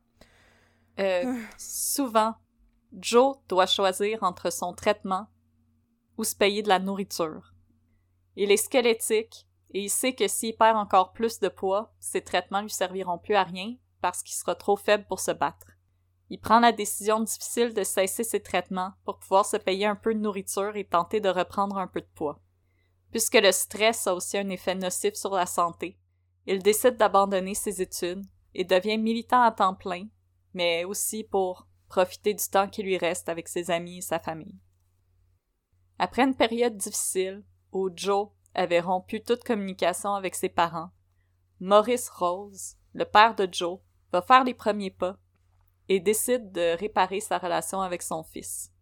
[1.00, 2.34] Euh, souvent,
[2.92, 5.26] Joe doit choisir entre son traitement
[6.16, 7.52] ou se payer de la nourriture.
[8.36, 12.62] Il est squelettique et il sait que s'il perd encore plus de poids, ses traitements
[12.62, 15.78] lui serviront plus à rien parce qu'il sera trop faible pour se battre.
[16.28, 20.12] Il prend la décision difficile de cesser ses traitements pour pouvoir se payer un peu
[20.12, 22.38] de nourriture et tenter de reprendre un peu de poids.
[23.12, 25.98] Puisque le stress a aussi un effet nocif sur la santé,
[26.44, 30.08] il décide d'abandonner ses études et devient militant à temps plein
[30.52, 34.60] mais aussi pour profiter du temps qui lui reste avec ses amis et sa famille.
[35.98, 40.90] Après une période difficile où Joe avait rompu toute communication avec ses parents,
[41.58, 43.80] Maurice Rose, le père de Joe,
[44.14, 45.16] va faire les premiers pas
[45.88, 48.72] et décide de réparer sa relation avec son fils.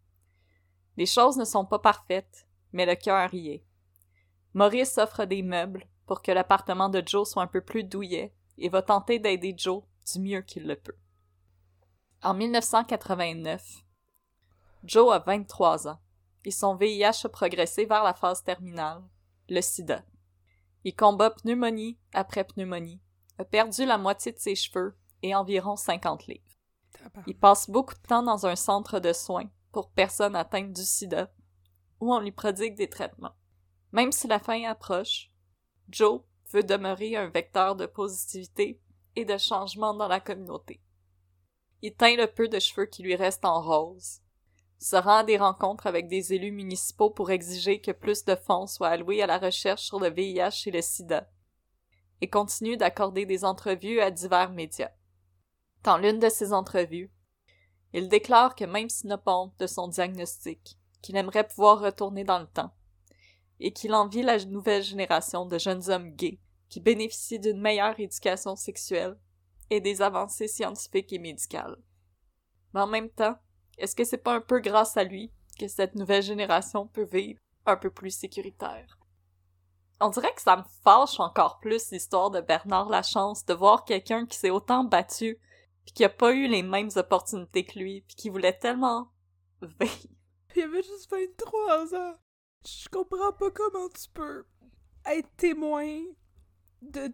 [0.95, 3.65] Les choses ne sont pas parfaites, mais le cœur y est.
[4.53, 8.69] Maurice offre des meubles pour que l'appartement de Joe soit un peu plus douillet et
[8.69, 9.81] va tenter d'aider Joe
[10.13, 10.95] du mieux qu'il le peut.
[12.21, 13.83] En 1989,
[14.83, 15.99] Joe a 23 ans
[16.45, 19.01] et son VIH a progressé vers la phase terminale,
[19.49, 20.03] le sida.
[20.83, 23.01] Il combat pneumonie après pneumonie,
[23.39, 26.59] a perdu la moitié de ses cheveux et environ 50 livres.
[27.25, 31.31] Il passe beaucoup de temps dans un centre de soins pour personnes atteintes du sida,
[31.99, 33.35] où on lui prodigue des traitements.
[33.91, 35.31] Même si la fin approche,
[35.89, 38.79] Joe veut demeurer un vecteur de positivité
[39.15, 40.81] et de changement dans la communauté.
[41.81, 44.21] Il teint le peu de cheveux qui lui restent en rose,
[44.79, 48.67] se rend à des rencontres avec des élus municipaux pour exiger que plus de fonds
[48.67, 51.29] soient alloués à la recherche sur le VIH et le sida,
[52.21, 54.91] et continue d'accorder des entrevues à divers médias.
[55.83, 57.11] Dans l'une de ces entrevues,
[57.91, 62.23] il déclare que même s'il n'a pas honte de son diagnostic, qu'il aimerait pouvoir retourner
[62.23, 62.73] dans le temps,
[63.59, 68.55] et qu'il envie la nouvelle génération de jeunes hommes gays qui bénéficient d'une meilleure éducation
[68.55, 69.17] sexuelle
[69.69, 71.77] et des avancées scientifiques et médicales.
[72.73, 73.35] Mais en même temps,
[73.77, 77.39] est-ce que c'est pas un peu grâce à lui que cette nouvelle génération peut vivre
[77.65, 78.97] un peu plus sécuritaire?
[79.99, 84.25] On dirait que ça me fâche encore plus l'histoire de Bernard Lachance de voir quelqu'un
[84.25, 85.39] qui s'est autant battu
[85.85, 89.11] puis qui a pas eu les mêmes opportunités que lui puis qui voulait tellement
[89.61, 90.07] vivre.
[90.55, 92.15] Il avait juste 23 ans.
[92.65, 94.45] Je comprends pas comment tu peux
[95.05, 95.87] être témoin
[96.81, 97.07] de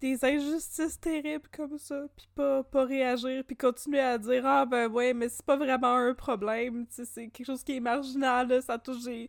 [0.00, 4.88] des, injustices terribles comme ça, puis pas, pas réagir, puis continuer à dire «Ah ben
[4.88, 9.02] ouais, mais c'est pas vraiment un problème, c'est quelque chose qui est marginal, ça touche
[9.04, 9.28] des,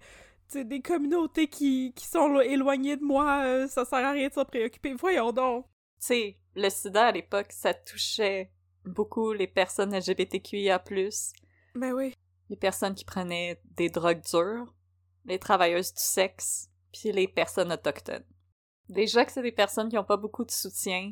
[0.64, 4.46] des communautés qui, qui sont éloignées de moi, euh, ça sert à rien de s'en
[4.46, 5.66] préoccuper, voyons donc!»
[6.00, 8.52] Tu sais, le sida à l'époque, ça touchait
[8.88, 10.84] beaucoup les personnes LGBTQIA+.
[11.76, 12.14] Ben oui.
[12.50, 14.74] les personnes qui prenaient des drogues dures,
[15.26, 18.26] les travailleuses du sexe, puis les personnes autochtones.
[18.90, 21.12] Déjà que c'est des personnes qui ont pas beaucoup de soutien,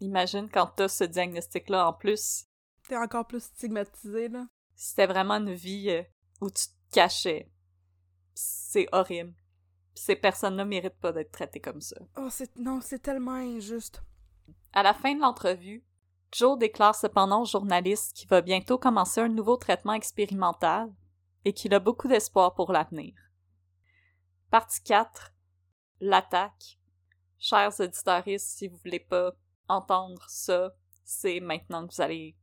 [0.00, 2.44] imagine quand t'as ce diagnostic-là en plus.
[2.88, 4.46] T'es encore plus stigmatisé, là.
[4.76, 6.02] C'était vraiment une vie euh,
[6.40, 7.50] où tu te cachais.
[8.34, 9.34] C'est horrible.
[9.94, 11.96] Ces personnes-là méritent pas d'être traitées comme ça.
[12.16, 12.54] Oh, c'est...
[12.56, 14.02] Non, c'est tellement injuste.
[14.72, 15.84] À la fin de l'entrevue,
[16.34, 20.92] Joe déclare cependant au journaliste qu'il va bientôt commencer un nouveau traitement expérimental
[21.44, 23.14] et qu'il a beaucoup d'espoir pour l'avenir.
[24.50, 25.32] Partie 4.
[26.00, 26.80] L'attaque.
[27.38, 29.30] Chers auditeurs, si vous voulez pas
[29.68, 30.72] entendre ça,
[31.04, 32.36] c'est maintenant que vous allez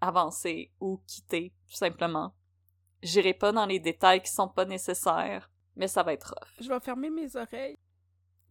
[0.00, 2.34] avancer ou quitter, tout simplement.
[3.02, 6.64] J'irai pas dans les détails qui sont pas nécessaires, mais ça va être rough.
[6.64, 7.76] Je vais fermer mes oreilles.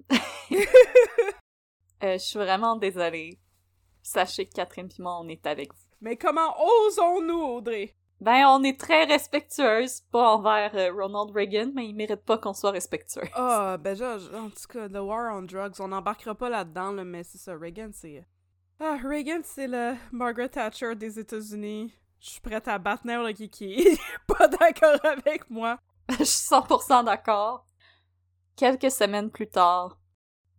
[2.03, 3.39] Euh, je suis vraiment désolée.
[4.03, 5.79] Sachez que Catherine et moi, on est avec vous.
[6.01, 7.95] Mais comment osons-nous, Audrey?
[8.19, 12.53] Ben, on est très respectueuse, pas envers euh, Ronald Reagan, mais il mérite pas qu'on
[12.53, 13.27] soit respectueux.
[13.33, 17.03] Ah, ben, genre, en tout cas, The War on Drugs, on n'embarquera pas là-dedans, là,
[17.03, 18.25] mais c'est ça, Reagan, c'est...
[18.79, 21.93] Ah, Reagan, c'est le Margaret Thatcher des États-Unis.
[22.19, 25.77] Je suis prête à battre n'importe qui qui est pas d'accord avec moi.
[26.09, 27.65] Je suis 100% d'accord.
[28.55, 29.97] Quelques semaines plus tard,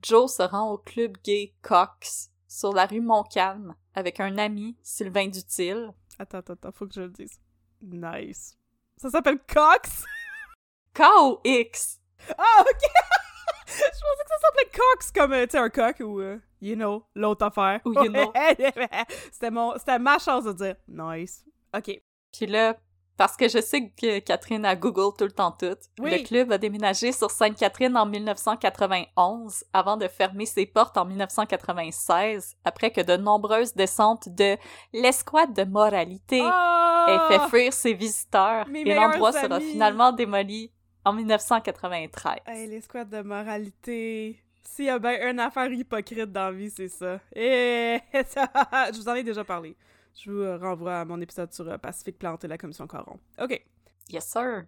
[0.02, 5.26] Joe se rend au club gay Cox sur la rue Montcalm avec un ami, Sylvain
[5.26, 5.90] Dutil.
[6.20, 7.40] Attends, attends, attends, faut que je le dise.
[7.82, 8.56] Nice.
[8.96, 10.04] Ça s'appelle Cox?
[10.94, 12.00] K-O-X!
[12.38, 12.80] Ah, ok!
[13.66, 16.76] je pensais que ça s'appelait Cox comme, euh, tu sais, un coq ou, euh, you
[16.76, 17.80] know, l'autre affaire.
[17.84, 18.32] Ou you know.
[19.32, 21.44] c'était, mon, c'était ma chance de dire nice.
[21.76, 22.00] Ok.
[22.32, 22.76] Puis là,
[23.16, 26.10] parce que je sais que Catherine a Google tout le temps tout, Oui.
[26.10, 32.56] le club a déménagé sur Sainte-Catherine en 1991 avant de fermer ses portes en 1996
[32.64, 34.56] après que de nombreuses descentes de
[34.92, 37.28] l'escouade de moralité Ah!
[37.30, 40.70] aient fait fuir ses visiteurs Mes et l'endroit sera finalement démoli
[41.04, 42.36] en 1993.
[42.46, 44.40] Hey, les squats de moralité.
[44.62, 47.20] S'il y a bien une affaire hypocrite dans la vie, c'est ça.
[47.36, 48.48] Et ça,
[48.92, 49.76] je vous en ai déjà parlé.
[50.14, 53.18] Je vous renvoie à mon épisode sur euh, Pacifique Plante et la commission Coron.
[53.40, 53.64] OK.
[54.10, 54.64] Yes, sir.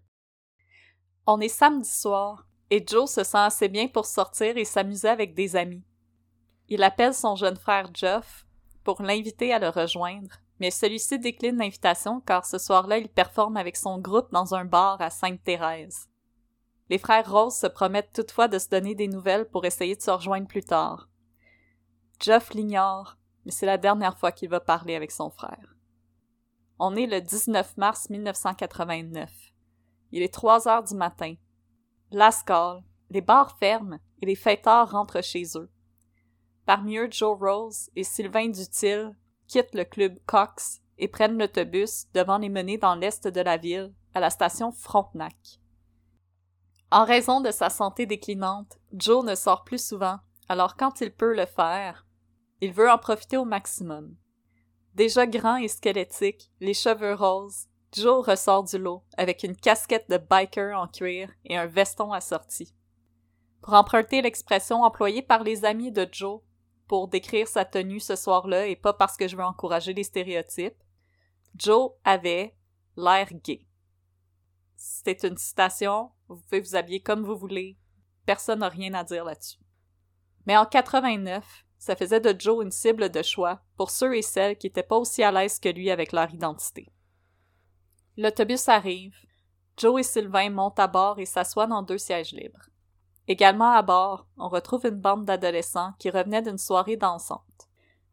[1.26, 5.34] On est samedi soir et Joe se sent assez bien pour sortir et s'amuser avec
[5.34, 5.84] des amis.
[6.68, 8.44] Il appelle son jeune frère Jeff
[8.82, 13.76] pour l'inviter à le rejoindre, mais celui-ci décline l'invitation car ce soir-là, il performe avec
[13.76, 16.08] son groupe dans un bar à Sainte-Thérèse.
[16.88, 20.10] Les frères Rose se promettent toutefois de se donner des nouvelles pour essayer de se
[20.10, 21.08] rejoindre plus tard.
[22.20, 23.15] Jeff l'ignore,
[23.46, 25.76] mais c'est la dernière fois qu'il va parler avec son frère.
[26.80, 29.30] On est le 19 mars 1989.
[30.10, 31.36] Il est 3 heures du matin.
[32.10, 35.70] Lascaux, les bars ferment et les fêtards rentrent chez eux.
[36.66, 39.12] Parmi eux, Joe Rose et Sylvain Dutil
[39.46, 43.94] quittent le club Cox et prennent l'autobus devant les menées dans l'est de la ville,
[44.12, 45.60] à la station Frontenac.
[46.90, 51.34] En raison de sa santé déclinante, Joe ne sort plus souvent, alors quand il peut
[51.34, 52.05] le faire,
[52.60, 54.16] il veut en profiter au maximum.
[54.94, 60.18] Déjà grand et squelettique, les cheveux roses, Joe ressort du lot avec une casquette de
[60.18, 62.74] biker en cuir et un veston assorti.
[63.62, 66.40] Pour emprunter l'expression employée par les amis de Joe
[66.88, 70.82] pour décrire sa tenue ce soir-là et pas parce que je veux encourager les stéréotypes,
[71.54, 72.56] Joe avait
[72.96, 73.66] l'air gay.
[74.76, 77.78] C'était une citation, vous pouvez vous habiller comme vous voulez,
[78.24, 79.58] personne n'a rien à dire là-dessus.
[80.46, 84.56] Mais en 89, ça faisait de Joe une cible de choix pour ceux et celles
[84.56, 86.90] qui étaient pas aussi à l'aise que lui avec leur identité.
[88.16, 89.14] L'autobus arrive.
[89.76, 92.70] Joe et Sylvain montent à bord et s'assoient dans deux sièges libres.
[93.28, 97.42] Également à bord, on retrouve une bande d'adolescents qui revenaient d'une soirée dansante.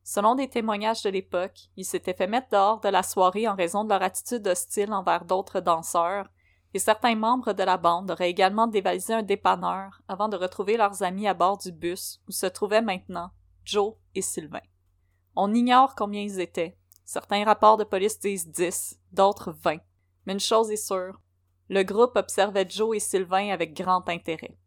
[0.03, 3.85] Selon des témoignages de l'époque, ils s'étaient fait mettre dehors de la soirée en raison
[3.85, 6.27] de leur attitude hostile envers d'autres danseurs,
[6.73, 11.03] et certains membres de la bande auraient également dévalisé un dépanneur avant de retrouver leurs
[11.03, 13.31] amis à bord du bus où se trouvaient maintenant
[13.65, 14.61] Joe et Sylvain.
[15.35, 16.77] On ignore combien ils étaient.
[17.05, 19.77] Certains rapports de police disent 10, d'autres 20.
[20.25, 21.19] Mais une chose est sûre,
[21.69, 24.57] le groupe observait Joe et Sylvain avec grand intérêt.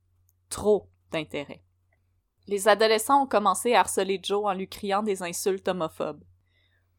[0.48, 1.62] Trop d'intérêt.
[2.46, 6.24] Les adolescents ont commencé à harceler Joe en lui criant des insultes homophobes.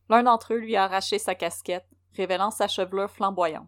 [0.10, 3.68] L'un d'entre eux lui a arraché sa casquette, révélant sa chevelure flamboyante.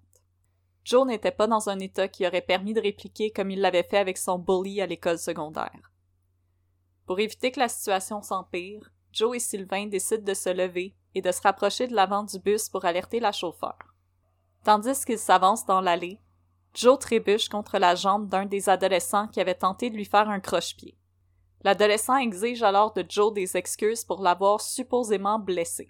[0.84, 3.98] Joe n'était pas dans un état qui aurait permis de répliquer comme il l'avait fait
[3.98, 5.92] avec son bully à l'école secondaire.
[7.10, 11.32] Pour éviter que la situation s'empire, Joe et Sylvain décident de se lever et de
[11.32, 13.80] se rapprocher de l'avant du bus pour alerter la chauffeur.
[14.64, 16.22] Tandis qu'ils s'avancent dans l'allée,
[16.76, 20.40] Joe trébuche contre la jambe d'un des adolescents qui avait tenté de lui faire un
[20.40, 21.00] croche-pied.
[21.64, 25.88] L'adolescent exige alors de Joe des excuses pour l'avoir supposément blessé.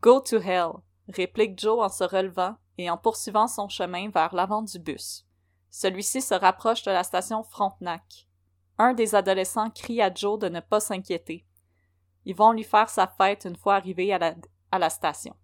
[0.00, 0.72] Go to hell,
[1.08, 5.26] réplique Joe en se relevant et en poursuivant son chemin vers l'avant du bus.
[5.68, 8.26] Celui-ci se rapproche de la station Frontenac.
[8.78, 11.44] Un des adolescents crie à Joe de ne pas s'inquiéter.
[12.24, 14.34] Ils vont lui faire sa fête une fois arrivés à la,
[14.70, 15.34] à la station.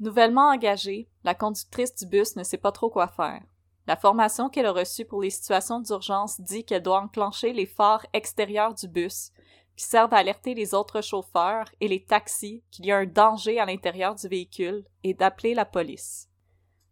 [0.00, 3.42] Nouvellement engagée, la conductrice du bus ne sait pas trop quoi faire.
[3.86, 8.04] La formation qu'elle a reçue pour les situations d'urgence dit qu'elle doit enclencher les phares
[8.12, 9.32] extérieurs du bus,
[9.76, 13.58] qui servent à alerter les autres chauffeurs et les taxis qu'il y a un danger
[13.58, 16.28] à l'intérieur du véhicule et d'appeler la police.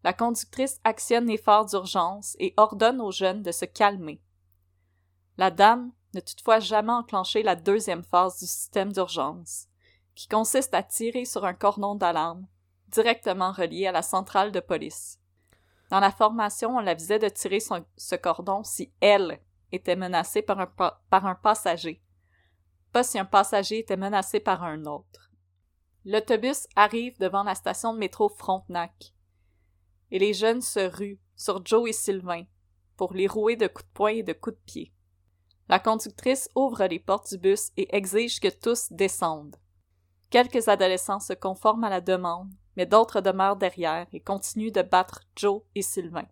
[0.05, 4.21] La conductrice actionne les phares d'urgence et ordonne aux jeunes de se calmer.
[5.39, 9.67] La dame n'a toutefois jamais enclenché la deuxième phase du système d'urgence,
[10.15, 12.47] qui consiste à tirer sur un cordon d'alarme
[12.89, 15.21] directement relié à la centrale de police.
[15.91, 19.41] Dans la formation, on l'avisait de tirer ce cordon si elle
[19.73, 22.03] était menacée par un, par un passager,
[22.93, 25.31] pas si un passager était menacé par un autre.
[26.05, 29.13] L'autobus arrive devant la station de métro Frontenac,
[30.11, 32.45] et les jeunes se ruent sur Joe et Sylvain
[32.97, 34.93] pour les rouer de coups de poing et de coups de pied.
[35.69, 39.57] La conductrice ouvre les portes du bus et exige que tous descendent.
[40.31, 45.23] Quelques adolescents se conforment à la demande, mais d'autres demeurent derrière et continuent de battre
[45.35, 46.27] Joe et Sylvain.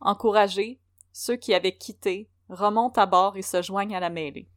[0.00, 0.80] Encouragés,
[1.12, 4.48] ceux qui avaient quitté remontent à bord et se joignent à la mêlée.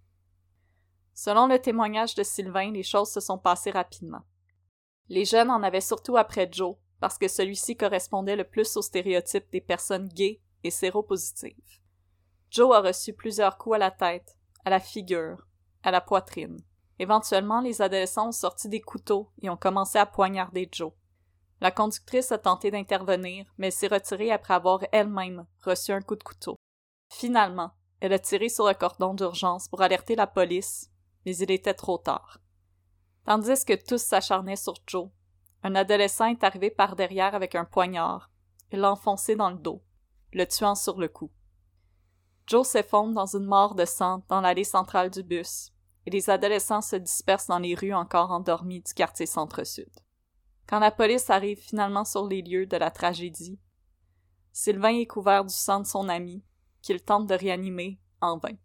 [1.13, 4.21] Selon le témoignage de Sylvain, les choses se sont passées rapidement.
[5.09, 9.49] Les jeunes en avaient surtout après Joe, parce que celui-ci correspondait le plus au stéréotype
[9.51, 11.79] des personnes gays et séropositives.
[12.49, 15.47] Joe a reçu plusieurs coups à la tête, à la figure,
[15.83, 16.57] à la poitrine.
[16.99, 20.91] Éventuellement, les adolescents ont sorti des couteaux et ont commencé à poignarder Joe.
[21.61, 26.23] La conductrice a tenté d'intervenir, mais s'est retirée après avoir elle-même reçu un coup de
[26.23, 26.55] couteau.
[27.09, 30.91] Finalement, elle a tiré sur le cordon d'urgence pour alerter la police,
[31.25, 32.39] mais il était trop tard.
[33.25, 35.09] Tandis que tous s'acharnaient sur Joe,
[35.63, 38.29] un adolescent est arrivé par derrière avec un poignard
[38.71, 39.83] et l'a enfoncé dans le dos,
[40.33, 41.31] le tuant sur le coup.
[42.47, 45.73] Joe s'effondre dans une mort de sang dans l'allée centrale du bus,
[46.05, 49.89] et les adolescents se dispersent dans les rues encore endormies du quartier centre-sud.
[50.65, 53.59] Quand la police arrive finalement sur les lieux de la tragédie,
[54.53, 56.41] Sylvain est couvert du sang de son ami,
[56.81, 58.55] qu'il tente de réanimer en vain.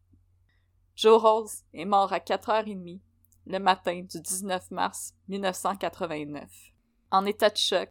[0.95, 3.01] Joe Rose est mort à 4h30
[3.47, 6.49] le matin du 19 mars 1989.
[7.11, 7.90] En état de choc,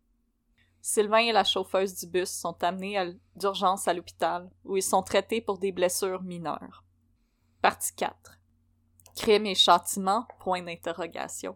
[0.81, 5.39] Sylvain et la chauffeuse du bus sont amenés d'urgence à l'hôpital où ils sont traités
[5.39, 6.83] pour des blessures mineures.
[7.61, 8.39] Partie 4.
[9.15, 10.25] Crime et châtiment?
[10.39, 11.55] Point d'interrogation.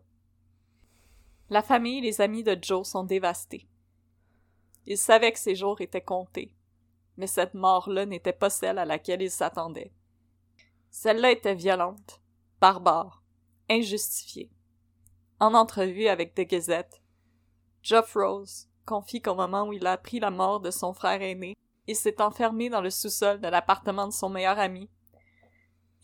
[1.50, 3.68] La famille et les amis de Joe sont dévastés.
[4.86, 6.56] Ils savaient que ces jours étaient comptés,
[7.18, 9.94] mais cette mort-là n'était pas celle à laquelle ils s'attendaient.
[10.92, 12.22] Celle-là était violente,
[12.62, 13.24] barbare,
[13.70, 14.52] injustifiée.
[15.40, 17.02] En entrevue avec The Gazette,
[17.82, 21.58] Geoff Rose confie qu'au moment où il a appris la mort de son frère aîné,
[21.88, 24.90] il s'est enfermé dans le sous-sol de l'appartement de son meilleur ami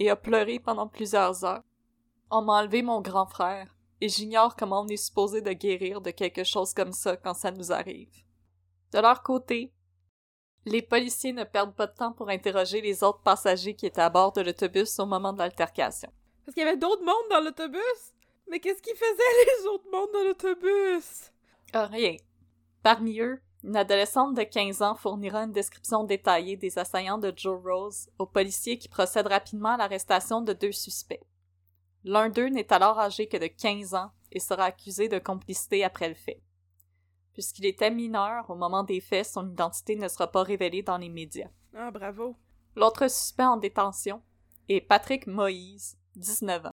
[0.01, 1.63] et a pleuré pendant plusieurs heures.
[2.31, 6.09] On m'a enlevé mon grand frère, et j'ignore comment on est supposé de guérir de
[6.09, 8.11] quelque chose comme ça quand ça nous arrive.
[8.93, 9.71] De leur côté,
[10.65, 14.09] les policiers ne perdent pas de temps pour interroger les autres passagers qui étaient à
[14.09, 16.11] bord de l'autobus au moment de l'altercation.
[16.45, 18.13] Parce qu'il y avait d'autres mondes dans l'autobus?
[18.49, 21.31] Mais qu'est-ce qu'ils faisaient les autres mondes dans l'autobus?
[21.73, 22.15] Ah, rien.
[22.83, 27.61] Parmi eux, une adolescente de 15 ans fournira une description détaillée des assaillants de Joe
[27.63, 31.23] Rose aux policiers qui procèdent rapidement à l'arrestation de deux suspects.
[32.03, 36.09] L'un d'eux n'est alors âgé que de 15 ans et sera accusé de complicité après
[36.09, 36.41] le fait.
[37.33, 41.09] Puisqu'il était mineur au moment des faits, son identité ne sera pas révélée dans les
[41.09, 41.49] médias.
[41.75, 42.35] Ah, bravo.
[42.75, 44.21] L'autre suspect en détention
[44.67, 46.73] est Patrick Moïse, 19 ans.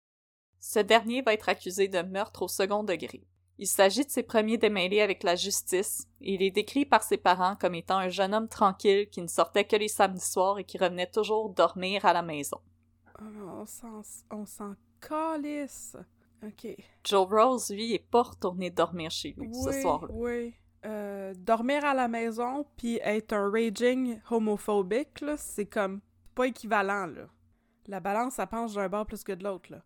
[0.61, 3.27] Ce dernier va être accusé de meurtre au second degré.
[3.59, 7.17] Il s'agit de ses premiers démêlés avec la justice, et il est décrit par ses
[7.17, 10.65] parents comme étant un jeune homme tranquille qui ne sortait que les samedis soirs et
[10.65, 12.59] qui revenait toujours dormir à la maison.
[13.21, 13.65] Oh,
[14.31, 15.97] on s'en calisse.
[16.45, 16.77] OK.
[17.05, 20.09] Joe Rose, lui, est pas retourné dormir chez lui ce soir-là.
[20.13, 26.01] Oui, euh, dormir à la maison puis être un raging homophobique, c'est comme
[26.35, 27.29] pas équivalent, là.
[27.87, 29.83] La balance, ça penche d'un bord plus que de l'autre, là.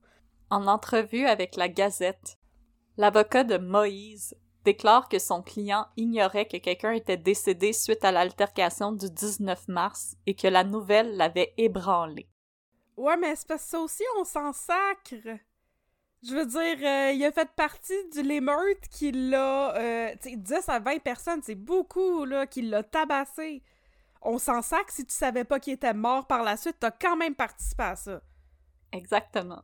[0.51, 2.39] En entrevue avec la Gazette,
[2.99, 4.35] L'avocat de Moïse
[4.65, 10.17] déclare que son client ignorait que quelqu'un était décédé suite à l'altercation du 19 mars
[10.27, 12.29] et que la nouvelle l'avait ébranlé.
[12.97, 15.15] Ouais, mais c'est parce que ça aussi, on s'en sacre.
[16.25, 19.77] Je veux dire, euh, il a fait partie du l'émeute qui l'a...
[19.77, 23.63] Euh, tu sais, 10 à 20 personnes, c'est beaucoup, là, qui l'a tabassé.
[24.23, 27.17] On s'en sacre si tu savais pas qu'il était mort par la suite, t'as quand
[27.17, 28.21] même participé à ça.
[28.91, 29.63] Exactement.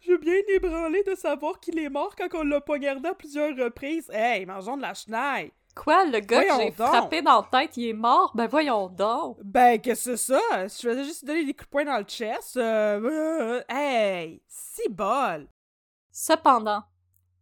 [0.00, 4.08] J'ai bien ébranlé de savoir qu'il est mort quand on l'a poignardé à plusieurs reprises.
[4.12, 5.52] Hey, mangeons de la chenille!
[5.74, 6.88] Quoi, le gars que Voyons j'ai donc.
[6.88, 8.32] frappé dans la tête, il est mort?
[8.34, 9.38] Ben voyons donc!
[9.42, 10.40] Ben, que c'est ça?
[10.62, 12.56] Je faisais juste donner des coups de poing dans le chest.
[12.56, 14.42] euh, euh, hey!
[14.48, 15.46] Si bol!
[16.10, 16.82] Cependant,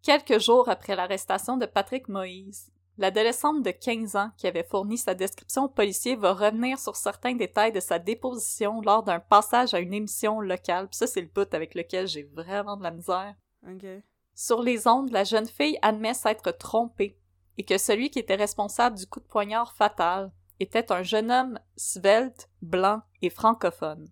[0.03, 5.15] quelques jours après l'arrestation de Patrick Moïse, l'adolescente de 15 ans qui avait fourni sa
[5.15, 9.79] description au policier va revenir sur certains détails de sa déposition lors d'un passage à
[9.79, 10.89] une émission locale.
[10.89, 13.35] Puis ça, c'est le bout avec lequel j'ai vraiment de la misère.
[13.67, 13.87] Ok.
[14.35, 17.19] Sur les ondes, la jeune fille admet s'être trompée
[17.57, 20.31] et que celui qui était responsable du coup de poignard fatal
[20.61, 24.09] était un jeune homme svelte, blanc et francophone.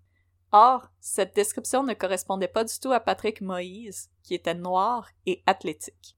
[0.52, 5.42] Or, cette description ne correspondait pas du tout à Patrick Moïse, qui était noir et
[5.46, 6.16] athlétique.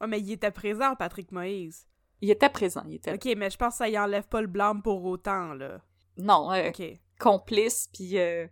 [0.00, 1.87] Oh, mais il était présent, Patrick Moïse.
[2.20, 3.16] Il était présent, il était là.
[3.16, 5.80] Ok, mais je pense que ça y enlève pas le blâme pour autant, là.
[6.16, 6.82] Non, euh, Ok.
[7.18, 8.46] complice puis euh,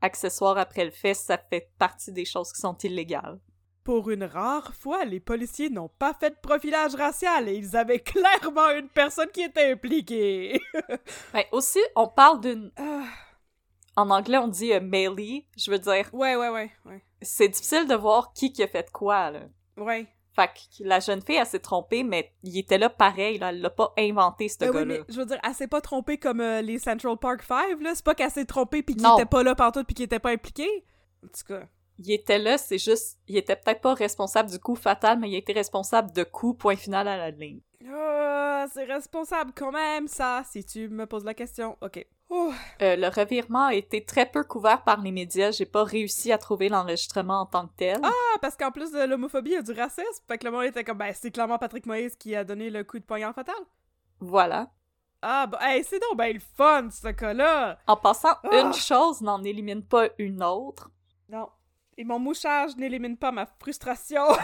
[0.00, 3.38] accessoire après le fait, ça fait partie des choses qui sont illégales.
[3.84, 8.00] Pour une rare fois, les policiers n'ont pas fait de profilage racial et ils avaient
[8.02, 10.60] clairement une personne qui était impliquée.
[11.32, 12.72] Ben, aussi, on parle d'une...
[12.76, 13.04] Ah,
[13.96, 15.46] En anglais, on dit euh, melee.
[15.56, 17.04] Je veux dire, ouais, ouais, ouais, ouais.
[17.22, 19.40] c'est difficile de voir qui qui a fait quoi, là.
[19.76, 20.06] Ouais.
[20.34, 23.50] Fait que la jeune fille, elle s'est trompée, mais il était là pareil, là.
[23.50, 25.04] Elle l'a pas inventé, ce Ben gars-là.
[25.08, 27.92] je veux dire, elle s'est pas trompée comme euh, les Central Park 5, là.
[27.94, 30.30] C'est pas qu'elle s'est trompée pis qu'il était pas là partout pis qu'il était pas
[30.30, 30.66] impliqué.
[31.24, 31.66] En tout cas.
[32.00, 33.20] Il était là, c'est juste...
[33.28, 36.74] Il était peut-être pas responsable du coup fatal, mais il était responsable de coup, point
[36.74, 37.60] final à la ligne.
[37.88, 41.76] Ah, c'est responsable quand même, ça, si tu me poses la question.
[41.80, 42.04] Ok.
[42.30, 45.52] Euh, le revirement a été très peu couvert par les médias.
[45.52, 48.00] J'ai pas réussi à trouver l'enregistrement en tant que tel.
[48.02, 50.24] Ah, parce qu'en plus de l'homophobie, il y a du racisme.
[50.26, 52.82] Fait que le monde était comme, ben, c'est clairement Patrick Moïse qui a donné le
[52.82, 53.54] coup de poignard fatal.
[54.20, 54.68] Voilà.
[55.22, 57.78] Ah, bah, hey, c'est donc ben le fun, ce cas-là!
[57.86, 58.60] En passant, Ah!
[58.60, 60.90] une chose n'en élimine pas une autre.
[61.30, 61.48] Non.
[61.96, 64.22] Et mon mouchage n'élimine pas ma frustration.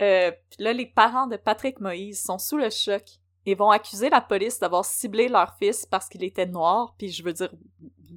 [0.00, 3.02] Euh, là, les parents de Patrick Moïse sont sous le choc
[3.48, 6.94] et vont accuser la police d'avoir ciblé leur fils parce qu'il était noir.
[6.98, 7.50] Puis je veux dire,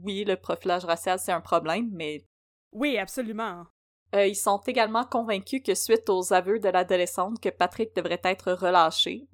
[0.03, 2.25] oui, le profilage racial, c'est un problème, mais
[2.73, 3.63] oui, absolument.
[4.13, 8.51] euh, ils sont également convaincus que suite aux aveux de l'adolescente, que Patrick devrait être
[8.51, 9.25] relâché.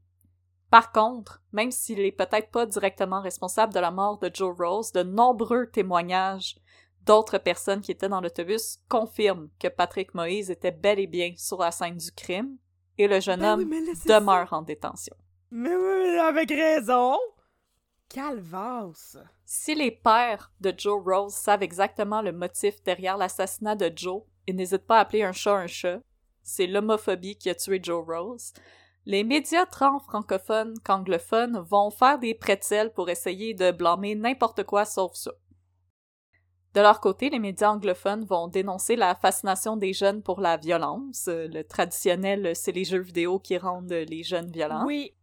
[0.70, 4.92] Par contre, même s'il est peut-être pas directement responsable de la mort de Joe Rose,
[4.92, 6.58] de nombreux témoignages
[7.08, 11.58] d'autres personnes qui étaient dans l'autobus confirment que Patrick Moïse était bel et bien sur
[11.58, 12.58] la scène du crime
[13.00, 15.16] et le jeune Ben homme oui, demeure en détention.
[15.52, 17.18] Mais oui, avec raison!
[18.10, 19.18] Calvasse!
[19.46, 24.56] Si les pères de Joe Rose savent exactement le motif derrière l'assassinat de Joe, ils
[24.56, 26.00] n'hésitent pas à appeler un chat un chat.
[26.44, 28.54] C'est l'homophobie qui a tué Joe Rose.
[29.06, 34.84] Les médias tant francophones qu'anglophones vont faire des pretzels pour essayer de blâmer n'importe quoi
[34.84, 35.32] sauf ça.
[36.74, 41.28] De leur côté, les médias anglophones vont dénoncer la fascination des jeunes pour la violence.
[41.30, 45.16] Euh, Le traditionnel, c'est les jeux vidéo qui rendent les jeunes violents Oui,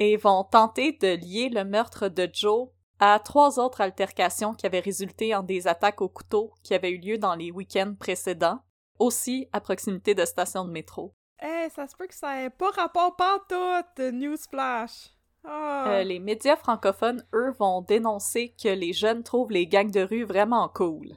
[0.00, 4.80] et vont tenter de lier le meurtre de Joe à trois autres altercations qui avaient
[4.80, 8.60] résulté en des attaques au couteau qui avaient eu lieu dans les week-ends précédents,
[8.98, 11.14] aussi à proximité de stations de métro.
[11.42, 15.10] Eh, ça se peut que ça ait pas rapport pantoute, Newsflash.
[15.44, 15.84] Ah.
[15.88, 20.24] Euh, les médias francophones, eux, vont dénoncer que les jeunes trouvent les gangs de rue
[20.24, 21.12] vraiment cool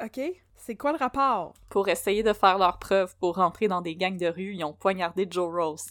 [0.00, 0.20] Ok,
[0.54, 1.54] c'est quoi le rapport?
[1.70, 4.54] pour essayer de faire leurs preuves pour rentrer dans des gangs de rue.
[4.54, 5.86] Ils ont poignardé Joe Rose.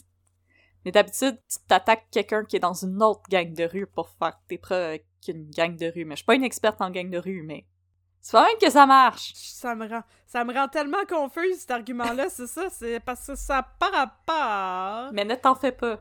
[0.84, 4.38] Mais d'habitude, tu t'attaques quelqu'un qui est dans une autre gang de rue pour faire
[4.48, 6.04] tes preuves avec une gang de rue.
[6.04, 7.66] Mais je suis pas une experte en gang de rue, mais
[8.20, 9.32] c'est pas même que ça marche.
[9.34, 13.34] Ça me rend, ça me rend tellement confus cet argument-là, c'est ça, c'est parce que
[13.34, 15.12] ça par rapport.
[15.12, 16.00] Mais ne t'en fais pas.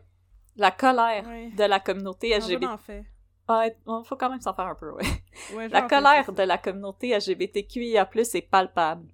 [0.55, 2.79] La colère de la communauté Non, LGBT...
[2.79, 3.05] fais.
[3.47, 3.75] Ah, ouais,
[4.05, 5.03] faut quand même s'en faire un peu, ouais.
[5.55, 9.07] Ouais, je La colère de la communauté LGBTQIA+, est palpable.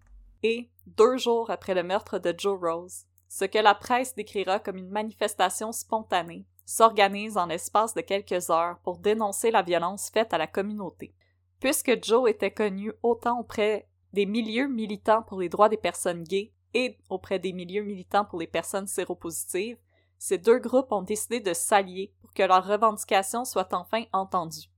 [0.43, 4.77] Et, deux jours après le meurtre de Joe Rose, ce que la presse décrira comme
[4.77, 10.37] une manifestation spontanée s'organise en l'espace de quelques heures pour dénoncer la violence faite à
[10.37, 11.13] la communauté.
[11.59, 16.51] Puisque Joe était connu autant auprès des milieux militants pour les droits des personnes gays
[16.73, 19.77] et auprès des milieux militants pour les personnes séropositives,
[20.19, 24.69] ces deux groupes ont décidé de s'allier pour que leurs revendications soient enfin entendues.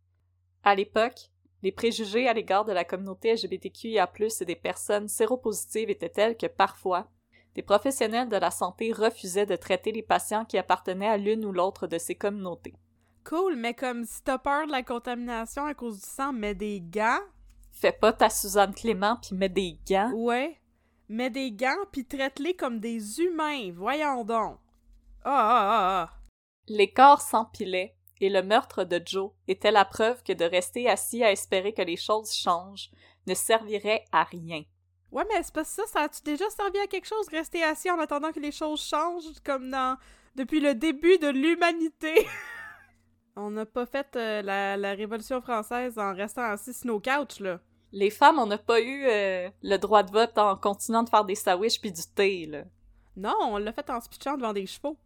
[0.64, 1.32] À l'époque,
[1.64, 4.10] les préjugés à l'égard de la communauté LGBTQIA+,
[4.41, 7.08] et des personnes séropositives étaient tels que parfois,
[7.56, 11.52] des professionnels de la santé refusaient de traiter les patients qui appartenaient à l'une ou
[11.52, 12.76] l'autre de ces communautés.
[13.24, 16.82] Cool, mais comme si t'as peur de la contamination à cause du sang, mets des
[16.82, 17.20] gants.
[17.72, 20.12] Fais pas ta Suzanne Clément puis mets des gants.
[20.14, 20.60] Ouais.
[21.10, 23.72] Mets des gants puis traite-les comme des humains.
[23.74, 24.58] Voyons donc.
[25.24, 26.16] Ah, ah, ah, ah.
[26.68, 31.24] Les corps s'empilaient, et le meurtre de Joe était la preuve que de rester assis
[31.24, 32.91] à espérer que les choses changent
[33.28, 34.64] ne servirait à rien.
[35.12, 37.99] Ouais, mais c'est pas ça, ça a-tu déjà servi à quelque chose, rester assis en
[37.99, 39.97] attendant que les choses changent, comme dans...
[40.36, 42.28] depuis le début de l'humanité?
[43.36, 47.39] on n'a pas fait euh, la, la Révolution française en restant assis sur nos couches,
[47.39, 47.60] là.
[47.91, 51.26] Les femmes, on n'a pas eu euh, le droit de vote en continuant de faire
[51.26, 52.64] des sandwichs puis du thé, là.
[53.16, 54.97] Non, on l'a fait en se pitchant devant des chevaux.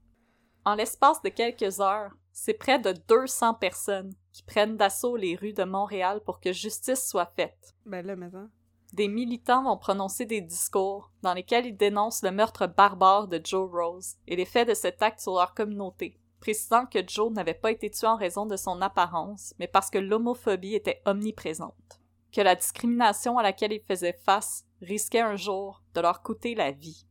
[0.66, 5.54] En l'espace de quelques heures, c'est près de 200 personnes qui prennent d'assaut les rues
[5.54, 7.74] de Montréal pour que justice soit faite.
[7.86, 8.48] Ben là, mais ça.
[8.94, 13.68] Des militants vont prononcer des discours dans lesquels ils dénoncent le meurtre barbare de Joe
[13.72, 17.72] Rose et les faits de cet acte sur leur communauté, précisant que Joe n'avait pas
[17.72, 22.54] été tué en raison de son apparence, mais parce que l'homophobie était omniprésente, que la
[22.54, 27.08] discrimination à laquelle ils faisaient face risquait un jour de leur coûter la vie.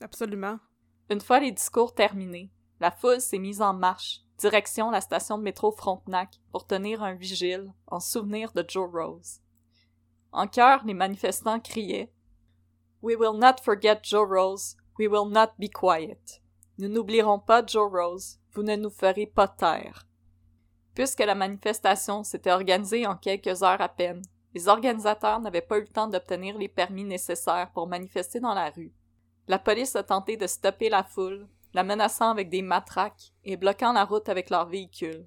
[0.00, 0.58] Absolument.
[1.10, 2.50] Une fois les discours terminés,
[2.80, 7.12] la foule s'est mise en marche, direction la station de métro Frontenac, pour tenir un
[7.12, 9.42] vigile en souvenir de Joe Rose.
[10.32, 12.12] En chœur, les manifestants criaient
[13.02, 16.40] We will not forget Joe Rose, we will not be quiet.
[16.78, 20.06] Nous n'oublierons pas Joe Rose, vous ne nous ferez pas taire.
[20.94, 24.22] Puisque la manifestation s'était organisée en quelques heures à peine,
[24.54, 28.70] les organisateurs n'avaient pas eu le temps d'obtenir les permis nécessaires pour manifester dans la
[28.70, 28.92] rue.
[29.46, 33.92] La police a tenté de stopper la foule, la menaçant avec des matraques et bloquant
[33.92, 35.26] la route avec leurs véhicules.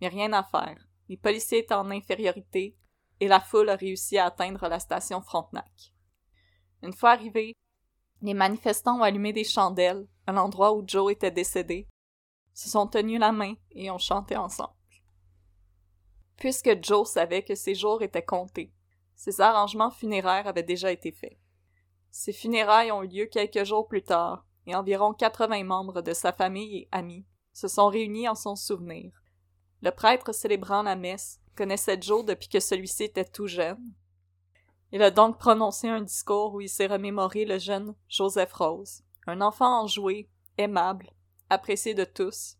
[0.00, 0.76] Mais rien à faire.
[1.08, 2.76] Les policiers étaient en infériorité
[3.20, 5.92] et la foule a réussi à atteindre la station Frontenac.
[6.82, 7.54] Une fois arrivés,
[8.22, 11.86] les manifestants ont allumé des chandelles à l'endroit où Joe était décédé,
[12.52, 14.74] se sont tenus la main et ont chanté ensemble.
[16.36, 18.72] Puisque Joe savait que ses jours étaient comptés,
[19.14, 21.38] ses arrangements funéraires avaient déjà été faits.
[22.10, 26.32] Ses funérailles ont eu lieu quelques jours plus tard, et environ 80 membres de sa
[26.32, 29.12] famille et amis se sont réunis en son souvenir.
[29.82, 33.92] Le prêtre célébrant la messe connaissait Joe depuis que celui-ci était tout jeune.
[34.92, 39.40] Il a donc prononcé un discours où il s'est remémoré le jeune Joseph Rose, un
[39.40, 41.10] enfant enjoué, aimable,
[41.50, 42.56] apprécié de tous.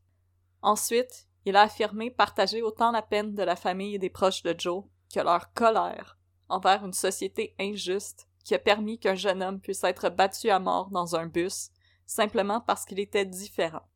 [0.62, 4.54] Ensuite, il a affirmé partager autant la peine de la famille et des proches de
[4.58, 4.84] Joe
[5.14, 6.18] que leur colère
[6.48, 10.90] envers une société injuste qui a permis qu'un jeune homme puisse être battu à mort
[10.90, 11.70] dans un bus
[12.04, 13.88] simplement parce qu'il était différent.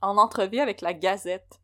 [0.00, 1.61] En entrevue avec la Gazette,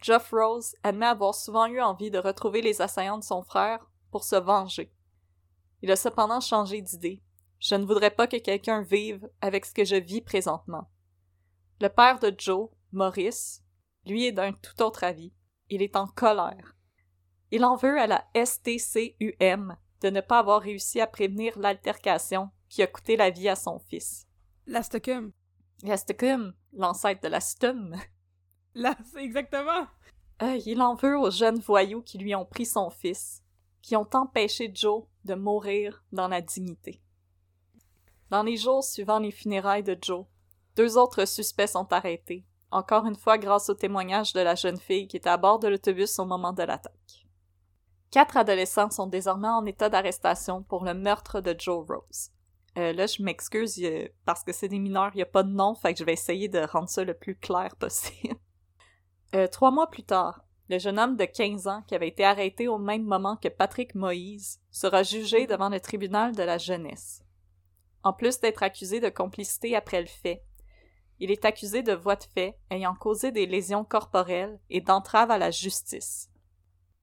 [0.00, 4.24] Geoff Rose admet avoir souvent eu envie de retrouver les assaillants de son frère pour
[4.24, 4.92] se venger.
[5.82, 7.22] Il a cependant changé d'idée.
[7.58, 10.90] Je ne voudrais pas que quelqu'un vive avec ce que je vis présentement.
[11.80, 13.62] Le père de Joe, Maurice,
[14.06, 15.32] lui est d'un tout autre avis.
[15.68, 16.76] Il est en colère.
[17.50, 22.82] Il en veut à la STCUM de ne pas avoir réussi à prévenir l'altercation qui
[22.82, 24.26] a coûté la vie à son fils.
[24.66, 25.32] L'Astocum.
[25.82, 27.96] L'Astocum, l'ancêtre de la Stum.
[28.76, 29.86] Là, c'est exactement.
[30.42, 33.42] Euh, il en veut aux jeunes voyous qui lui ont pris son fils,
[33.80, 37.00] qui ont empêché Joe de mourir dans la dignité.
[38.28, 40.26] Dans les jours suivant les funérailles de Joe,
[40.76, 45.08] deux autres suspects sont arrêtés, encore une fois grâce au témoignage de la jeune fille
[45.08, 47.26] qui était à bord de l'autobus au moment de l'attaque.
[48.10, 52.30] Quatre adolescents sont désormais en état d'arrestation pour le meurtre de Joe Rose.
[52.76, 53.82] Euh, là, je m'excuse
[54.26, 56.48] parce que c'est des mineurs, il n'y a pas de nom, fait je vais essayer
[56.48, 58.36] de rendre ça le plus clair possible.
[59.34, 62.68] Euh, trois mois plus tard, le jeune homme de 15 ans qui avait été arrêté
[62.68, 67.22] au même moment que Patrick Moïse sera jugé devant le tribunal de la jeunesse.
[68.02, 70.44] En plus d'être accusé de complicité après le fait,
[71.18, 75.38] il est accusé de voie de fait ayant causé des lésions corporelles et d'entrave à
[75.38, 76.30] la justice.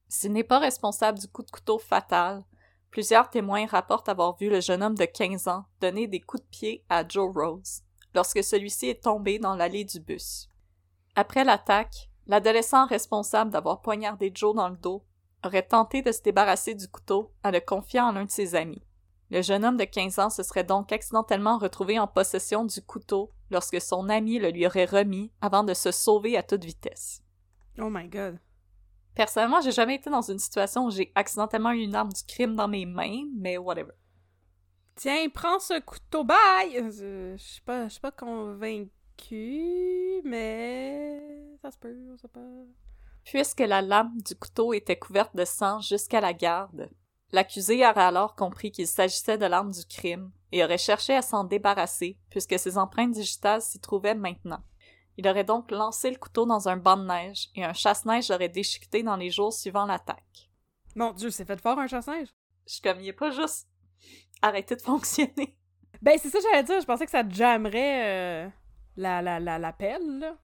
[0.08, 2.44] S'il n'est pas responsable du coup de couteau fatal,
[2.92, 6.50] plusieurs témoins rapportent avoir vu le jeune homme de 15 ans donner des coups de
[6.50, 7.82] pied à Joe Rose
[8.14, 10.50] lorsque celui-ci est tombé dans l'allée du bus.
[11.16, 15.04] Après l'attaque, l'adolescent responsable d'avoir poignardé Joe dans le dos
[15.46, 18.84] aurait tenté de se débarrasser du couteau en le confiant à l'un de ses amis.
[19.30, 23.32] Le jeune homme de 15 ans se serait donc accidentellement retrouvé en possession du couteau
[23.50, 27.24] lorsque son ami le lui aurait remis avant de se sauver à toute vitesse.
[27.80, 28.40] Oh my god.
[29.16, 32.56] Personnellement, j'ai jamais été dans une situation où j'ai accidentellement eu une arme du crime
[32.56, 33.94] dans mes mains, mais whatever.
[34.96, 36.78] Tiens, prends ce couteau, bye!
[36.78, 38.92] Euh, je suis pas, pas convaincue,
[40.24, 41.20] mais
[41.62, 42.42] ça se peut, on sait pas.
[43.24, 46.90] Puisque la lame du couteau était couverte de sang jusqu'à la garde,
[47.32, 51.44] l'accusé aurait alors compris qu'il s'agissait de l'arme du crime et aurait cherché à s'en
[51.44, 54.62] débarrasser puisque ses empreintes digitales s'y trouvaient maintenant.
[55.18, 58.50] Il aurait donc lancé le couteau dans un banc de neige et un chasse-neige aurait
[58.50, 60.50] déchiqueté dans les jours suivant l'attaque.
[60.96, 62.30] Mon Dieu, c'est fait fort un chasse-neige?
[62.68, 63.68] Je suis comme, il est pas juste
[64.42, 65.58] arrêté de fonctionner.
[66.02, 66.82] Ben, c'est ça que j'allais dire.
[66.82, 68.50] Je pensais que ça jammerait euh,
[68.96, 70.38] la, la, la, la pelle.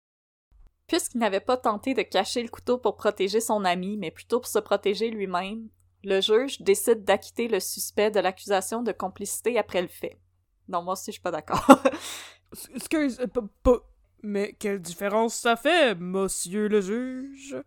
[0.88, 4.50] Puisqu'il n'avait pas tenté de cacher le couteau pour protéger son ami, mais plutôt pour
[4.50, 5.70] se protéger lui-même,
[6.04, 10.20] Le juge décide d'acquitter le suspect de l'accusation de complicité après le fait.
[10.68, 11.68] Non, moi aussi, je suis pas d'accord.
[12.76, 13.80] Excuse, pas...
[14.24, 17.58] Mais quelle différence ça fait, monsieur le juge?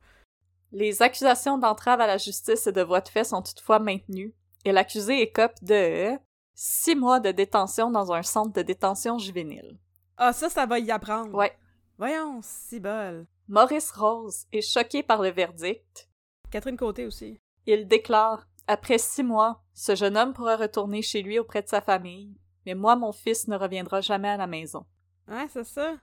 [0.70, 4.72] Les accusations d'entrave à la justice et de voie de fait sont toutefois maintenues, et
[4.72, 6.12] l'accusé écope de
[6.54, 9.78] six mois de détention dans un centre de détention juvénile.
[10.16, 11.34] Ah, ça, ça va y apprendre.
[11.34, 11.56] Ouais.
[11.98, 13.26] Voyons, si bol.
[13.48, 16.08] Maurice Rose est choqué par le verdict.
[16.50, 17.40] Catherine Côté aussi.
[17.66, 21.80] Il déclare Après six mois, ce jeune homme pourra retourner chez lui auprès de sa
[21.80, 24.86] famille, mais moi, mon fils ne reviendra jamais à la maison.
[25.28, 25.96] Ouais, c'est ça.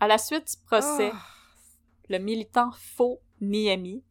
[0.00, 1.18] À la suite du procès, Ah.
[2.08, 4.02] le militant Faux Niemi,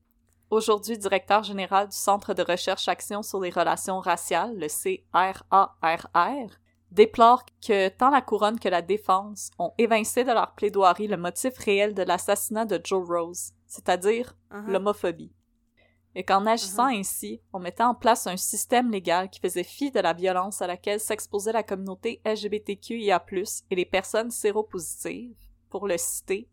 [0.52, 6.50] aujourd'hui directeur général du Centre de recherche action sur les relations raciales, le CRARR,
[6.92, 11.58] déplore que tant la couronne que la défense ont évincé de leur plaidoirie le motif
[11.58, 14.68] réel de l'assassinat de Joe Rose, c'est-à-dire Uh-huh.
[14.72, 15.34] l'homophobie.
[16.16, 17.00] Et qu'en agissant Uh-huh.
[17.00, 20.68] ainsi, on mettait en place un système légal qui faisait fi de la violence à
[20.68, 23.24] laquelle s'exposait la communauté LGBTQIA+,
[23.70, 25.36] et les personnes séropositives,
[25.70, 26.50] pour le citer.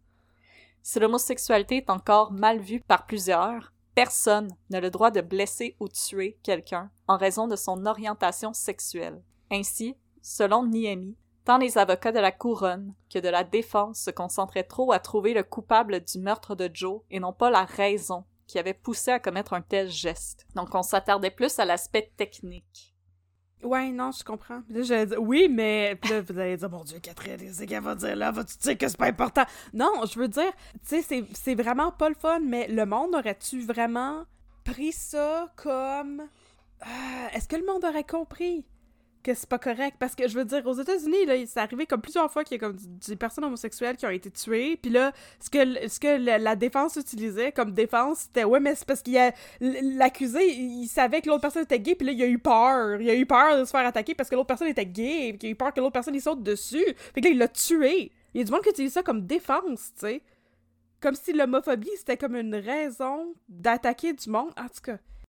[0.82, 5.88] Si l'homosexualité est encore mal vue par plusieurs, personne n'a le droit de blesser ou
[5.88, 9.22] tuer quelqu'un en raison de son orientation sexuelle.
[9.50, 14.64] Ainsi, selon Niemi, tant les avocats de la couronne que de la défense se concentraient
[14.64, 18.58] trop à trouver le coupable du meurtre de Joe et non pas la raison qui
[18.58, 20.46] avait poussé à commettre un tel geste.
[20.54, 22.94] Donc on s'attardait plus à l'aspect technique.
[23.62, 24.62] Ouais, non, je comprends.
[24.62, 27.66] Puis là, j'allais dire, oui, mais puis là, vous allez dire, mon Dieu, Catherine, c'est
[27.66, 28.30] qu'elle va dire là?
[28.30, 29.44] Vas-tu dire que c'est pas important?
[29.72, 30.52] Non, je veux dire,
[30.88, 34.24] tu sais, c'est- vraiment pas le fun, mais le monde aurait-tu vraiment
[34.64, 36.28] pris ça comme.
[36.80, 38.66] Ah, Est-ce que le monde aurait compris?
[39.24, 39.96] Que c'est pas correct?
[39.98, 42.64] Parce que je veux dire, aux États-Unis, là, c'est arrivé comme plusieurs fois qu'il y
[42.64, 46.18] a comme des personnes homosexuelles qui ont été tuées, puis là, ce que, ce que
[46.18, 50.86] la, défense utilisait comme défense, c'était ouais, mais c'est parce qu'il y a l'accusé, il
[50.86, 53.00] savait que l'autre personne était gay, puis là, il a eu peur.
[53.00, 55.38] Il a eu peur de se faire attaquer parce que l'autre personne était gay, puis
[55.42, 56.84] il a eu peur que l'autre personne il saute dessus.
[57.14, 58.12] Fait que là, il l'a tué.
[58.34, 60.22] Il y a du monde qui utilise ça comme défense, tu sais.
[61.00, 64.52] Comme si l'homophobie, c'était comme une raison d'attaquer du monde.
[64.58, 64.98] En tout cas,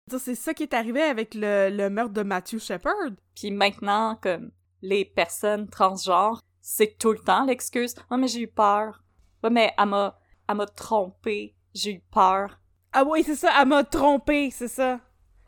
[0.09, 3.13] c'est ça qui est arrivé avec le, le meurtre de Matthew Shepard.
[3.35, 4.51] Puis maintenant, comme
[4.83, 7.95] les personnes transgenres, c'est tout le temps l'excuse.
[8.11, 9.03] Oh, mais j'ai eu peur.
[9.43, 11.55] Ouais, mais elle m'a, elle m'a trompé.
[11.75, 12.61] J'ai eu peur.
[12.93, 15.01] Ah oui, c'est ça, elle m'a trompé, c'est ça.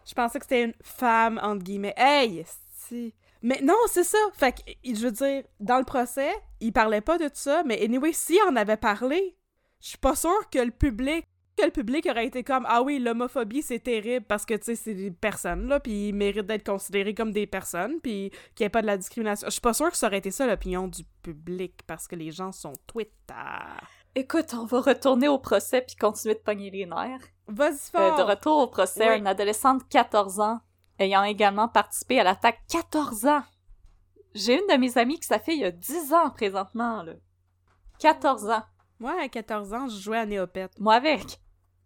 [0.05, 1.95] Je pensais que c'était une femme, entre guillemets.
[1.97, 2.45] Hey,
[2.77, 3.15] si.
[3.43, 4.19] Mais non, c'est ça.
[4.35, 8.13] Fait que, je veux dire, dans le procès, il parlait pas de ça, mais anyway,
[8.13, 9.37] si on avait parlé,
[9.81, 11.25] je suis pas sûre que le public
[11.57, 14.75] que le public aurait été comme ah oui l'homophobie c'est terrible parce que tu sais
[14.77, 18.67] c'est des personnes là puis ils méritent d'être considérés comme des personnes puis qu'il n'y
[18.67, 20.87] ait pas de la discrimination je suis pas sûre que ça aurait été ça l'opinion
[20.87, 23.33] du public parce que les gens sont Twitter
[24.19, 27.21] Écoute, on va retourner au procès puis continuer de pogner les nerfs.
[27.49, 29.21] vas-y Euh, fort de retour au procès, Oui.
[29.21, 30.61] un adolescent de 14 ans
[30.99, 33.43] ayant également participé à l'attaque 14 ans.
[34.35, 37.13] J'ai une de mes amies qui ça fait il y a 10 ans présentement, là.
[37.99, 38.63] 14 ans.
[39.01, 41.39] moi à 14 ans je jouais à Néopète Moi avec.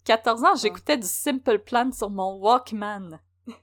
[0.05, 3.21] 14 ans, j'écoutais du Simple Plan sur mon Walkman.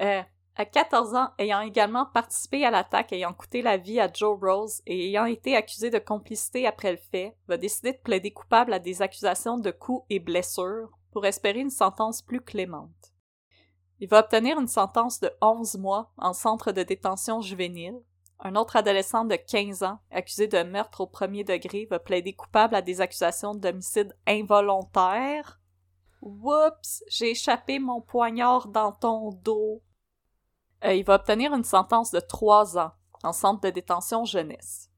[0.00, 0.22] Euh,
[0.54, 4.80] à 14 ans, ayant également participé à l'attaque ayant coûté la vie à Joe Rose
[4.86, 8.78] et ayant été accusé de complicité après le fait, va décider de plaider coupable à
[8.78, 13.12] des accusations de coups et blessures pour espérer une sentence plus clémente.
[14.00, 18.00] Il va obtenir une sentence de 11 mois en centre de détention juvénile.
[18.40, 22.76] Un autre adolescent de 15 ans, accusé de meurtre au premier degré, va plaider coupable
[22.76, 25.60] à des accusations d'homicide involontaire.
[26.22, 29.82] Oups, j'ai échappé mon poignard dans ton dos.
[30.84, 32.92] Euh, il va obtenir une sentence de 3 ans
[33.22, 34.90] en centre de détention jeunesse.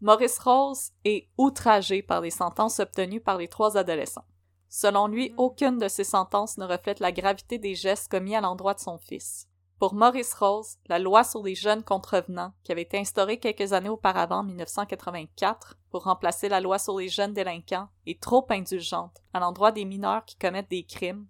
[0.00, 4.26] Maurice Rose est outragé par les sentences obtenues par les trois adolescents.
[4.68, 8.74] Selon lui, aucune de ces sentences ne reflète la gravité des gestes commis à l'endroit
[8.74, 9.48] de son fils.
[9.78, 13.90] Pour Maurice Rose, la loi sur les jeunes contrevenants, qui avait été instaurée quelques années
[13.90, 19.40] auparavant en 1984 pour remplacer la loi sur les jeunes délinquants, est trop indulgente à
[19.40, 21.26] l'endroit des mineurs qui commettent des crimes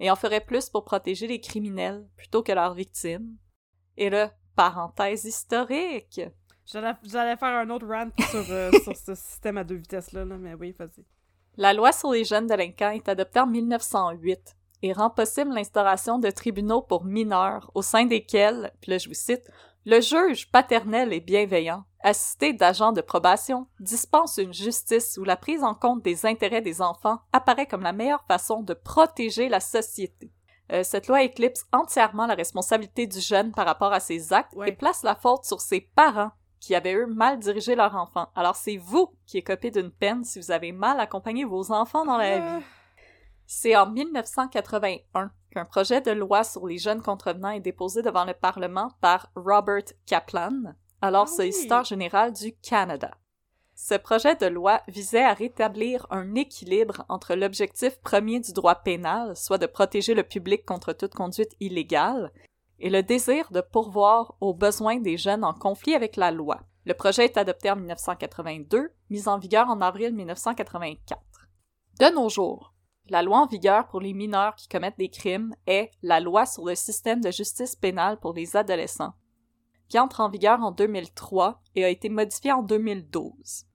[0.00, 3.36] et en ferait plus pour protéger les criminels plutôt que leurs victimes.
[3.96, 6.20] Et là, parenthèse historique.
[6.66, 10.54] J'allais faire un autre rant sur, euh, sur ce système à deux vitesses-là, là, mais
[10.54, 11.04] oui, vas-y.
[11.56, 16.30] La loi sur les jeunes délinquants est adoptée en 1908 et rend possible l'instauration de
[16.30, 19.50] tribunaux pour mineurs au sein desquels, puis là je vous cite,
[19.86, 25.64] le juge paternel et bienveillant, assisté d'agents de probation, dispense une justice où la prise
[25.64, 30.30] en compte des intérêts des enfants apparaît comme la meilleure façon de protéger la société.
[30.72, 34.68] Euh, cette loi éclipse entièrement la responsabilité du jeune par rapport à ses actes Ouais.
[34.68, 38.28] et place la faute sur ses parents qui avaient eux mal dirigé leur enfant.
[38.34, 42.16] Alors c'est vous qui écopez d'une peine si vous avez mal accompagné vos enfants dans
[42.18, 42.58] la Ah.
[42.58, 42.64] vie.
[43.46, 48.34] C'est en 1981 qu'un projet de loi sur les jeunes contrevenants est déposé devant le
[48.34, 53.12] Parlement par Robert Kaplan, alors Ah solliciteur général du Canada.
[53.76, 59.36] Ce projet de loi visait à rétablir un équilibre entre l'objectif premier du droit pénal,
[59.36, 62.32] soit de protéger le public contre toute conduite illégale,
[62.78, 66.60] et le désir de pourvoir aux besoins des jeunes en conflit avec la loi.
[66.84, 71.20] Le projet est adopté en 1982, mis en vigueur en avril 1984.
[71.98, 72.73] De nos jours,
[73.08, 76.64] la loi en vigueur pour les mineurs qui commettent des crimes est la loi sur
[76.64, 79.14] le système de justice pénale pour les adolescents,
[79.88, 83.66] qui entre en vigueur en 2003 et a été modifiée en 2012.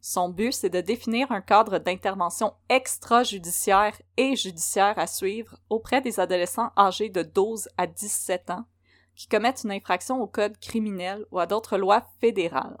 [0.00, 6.18] Son but, c'est de définir un cadre d'intervention extrajudiciaire et judiciaire à suivre auprès des
[6.18, 8.64] adolescents âgés de 12 à 17 ans
[9.14, 12.78] qui commettent une infraction au code criminel ou à d'autres lois fédérales.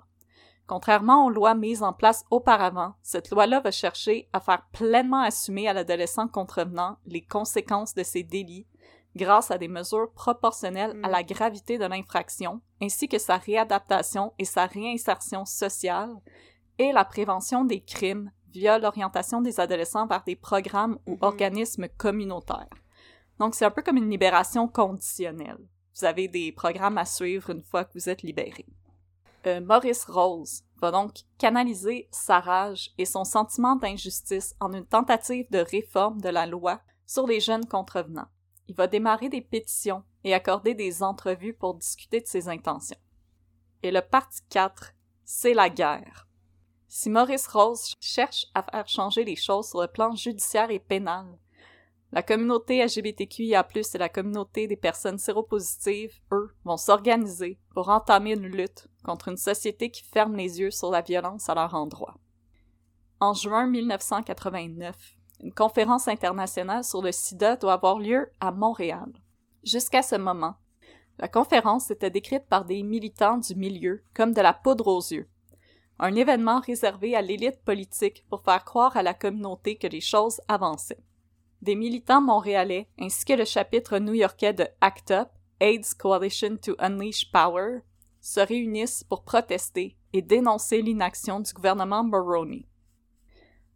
[0.66, 5.68] Contrairement aux lois mises en place auparavant, cette loi-là va chercher à faire pleinement assumer
[5.68, 8.66] à l'adolescent contrevenant les conséquences de ses délits
[9.14, 11.10] grâce à des mesures proportionnelles à Mm.
[11.10, 16.14] la gravité de l'infraction, ainsi que sa réadaptation et sa réinsertion sociale,
[16.78, 21.18] et la prévention des crimes via l'orientation des adolescents vers des programmes ou Mhm.
[21.22, 22.68] organismes communautaires.
[23.38, 25.58] Donc c'est un peu comme une libération conditionnelle.
[25.98, 28.64] Vous avez des programmes à suivre une fois que vous êtes libéré.
[29.46, 35.50] Euh, Maurice Rose va donc canaliser sa rage et son sentiment d'injustice en une tentative
[35.50, 38.28] de réforme de la loi sur les jeunes contrevenants.
[38.68, 42.98] Il va démarrer des pétitions et accorder des entrevues pour discuter de ses intentions.
[43.82, 46.28] Et le parti 4, c'est la guerre.
[46.88, 51.26] Si Maurice Rose cherche à faire changer les choses sur le plan judiciaire et pénal,
[52.12, 58.46] la communauté LGBTQIA+, et la communauté des personnes séropositives, eux, vont s'organiser pour entamer une
[58.46, 62.18] lutte contre une société qui ferme les yeux sur la violence à leur endroit.
[63.18, 64.94] En juin 1989,
[65.42, 69.10] une conférence internationale sur le sida doit avoir lieu à Montréal.
[69.64, 70.56] Jusqu'à ce moment,
[71.18, 75.28] la conférence était décrite par des militants du milieu comme de la poudre aux yeux,
[75.98, 80.40] un événement réservé à l'élite politique pour faire croire à la communauté que les choses
[80.48, 81.02] avançaient.
[81.62, 85.28] Des militants montréalais ainsi que le chapitre new-yorkais de ACT UP,
[85.60, 87.82] AIDS Coalition to Unleash Power,
[88.20, 92.66] se réunissent pour protester et dénoncer l'inaction du gouvernement Mulroney.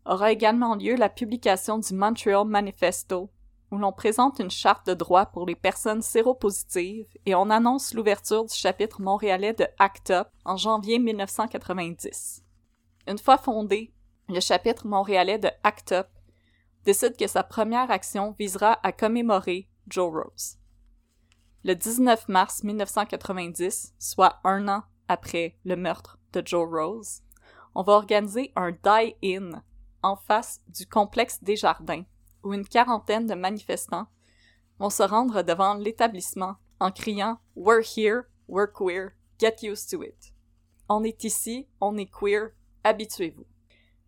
[0.05, 3.31] Aura également lieu la publication du Montreal Manifesto,
[3.71, 8.47] où l'on présente une charte de droits pour les personnes séropositives et on annonce l'ouverture
[8.47, 12.43] du chapitre montréalais de ACT UP en janvier 1990.
[13.07, 13.93] Une fois fondé,
[14.29, 16.07] le chapitre montréalais de ACT UP
[16.87, 20.57] décide que sa première action visera à commémorer Joe Rose.
[21.65, 27.23] Le 19 mars 1990, soit un an après le meurtre de Joe Rose,
[27.75, 29.63] on va organiser un die-in
[30.03, 32.05] en face du complexe des jardins,
[32.45, 34.07] où une quarantaine de manifestants
[34.79, 40.33] vont se rendre devant l'établissement en criant We're here, we're queer, get used to it.
[40.89, 42.51] On est ici, on est queer,
[42.85, 43.47] habituez-vous.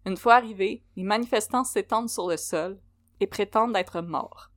[0.08, 2.80] Une fois arrivés, les manifestants s'étendent sur le sol
[3.20, 4.50] et prétendent être morts.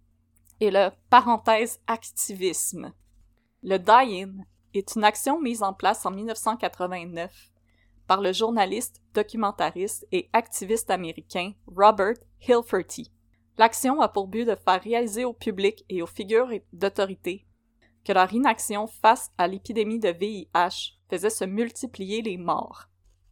[0.62, 2.94] Et le parenthèse activisme.
[3.62, 4.32] Le die-in
[4.74, 7.52] est une action mise en place en 1989
[8.08, 12.16] par le journaliste, documentariste et activiste américain Robert
[12.48, 13.12] Hilferty.
[13.58, 17.46] L'action a pour but de faire réaliser au public et aux figures d'autorité
[18.06, 22.88] que leur inaction face à l'épidémie de VIH faisait se multiplier les morts.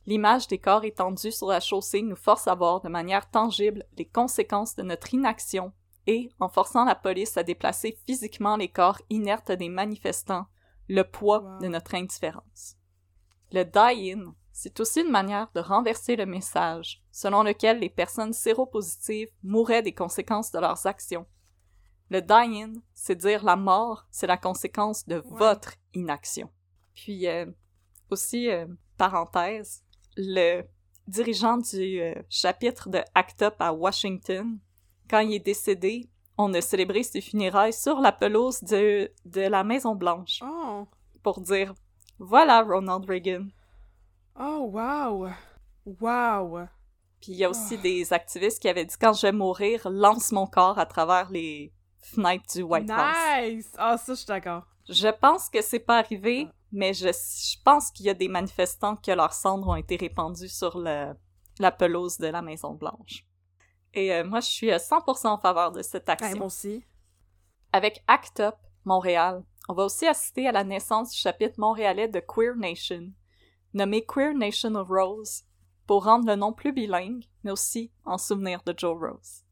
[0.10, 4.08] L'image des corps étendus sur la chaussée nous force à voir de manière tangible les
[4.08, 5.72] conséquences de notre inaction
[6.08, 10.48] et, en forçant la police à déplacer physiquement les corps inertes des manifestants,
[10.88, 11.60] le poids Wow.
[11.60, 12.76] de notre indifférence.
[13.52, 19.30] Le die-in, c'est aussi une manière de renverser le message selon lequel les personnes séropositives
[19.44, 21.28] mouraient des conséquences de leurs actions.
[22.10, 25.38] Le die-in, c'est dire la mort, c'est la conséquence de Ouais.
[25.38, 26.50] votre inaction.
[26.96, 27.46] Puis euh,
[28.10, 28.66] aussi, euh,
[28.98, 29.84] parenthèse,
[30.22, 30.64] le
[31.08, 34.60] dirigeant du euh, chapitre de ACT UP à Washington,
[35.10, 39.64] quand il est décédé, on a célébré ses funérailles sur la pelouse de, de la
[39.64, 40.88] Maison Blanche Oh!
[41.24, 41.74] pour dire
[42.20, 43.48] voilà Ronald Reagan.
[44.40, 45.30] Oh, wow!
[45.86, 46.66] Wow!
[47.22, 47.82] Puis il y a aussi Ah.
[47.82, 51.74] des activistes qui avaient dit quand je vais mourir, lance mon corps à travers les
[52.02, 53.16] fenêtres du White House.
[53.42, 53.72] Nice!
[53.78, 54.66] Ah, ça, je suis d'accord.
[54.90, 56.54] Je pense que c'est pas arrivé, Ah.
[56.72, 60.50] mais je, je pense qu'il y a des manifestants que leurs cendres ont été répandues
[60.50, 61.14] sur le,
[61.60, 63.26] la pelouse de la Maison Blanche.
[63.94, 66.38] Et euh, moi, je suis à 100% en faveur de cette Ouais, action.
[66.38, 66.84] moi aussi.
[67.72, 72.20] Avec ACT UP Montréal, on va aussi assister à la naissance du chapitre montréalais de
[72.20, 73.12] Queer Nation,
[73.74, 75.44] nommé Queer Nation of Rose,
[75.86, 79.44] pour rendre le nom plus bilingue, mais aussi en souvenir de Joe Rose.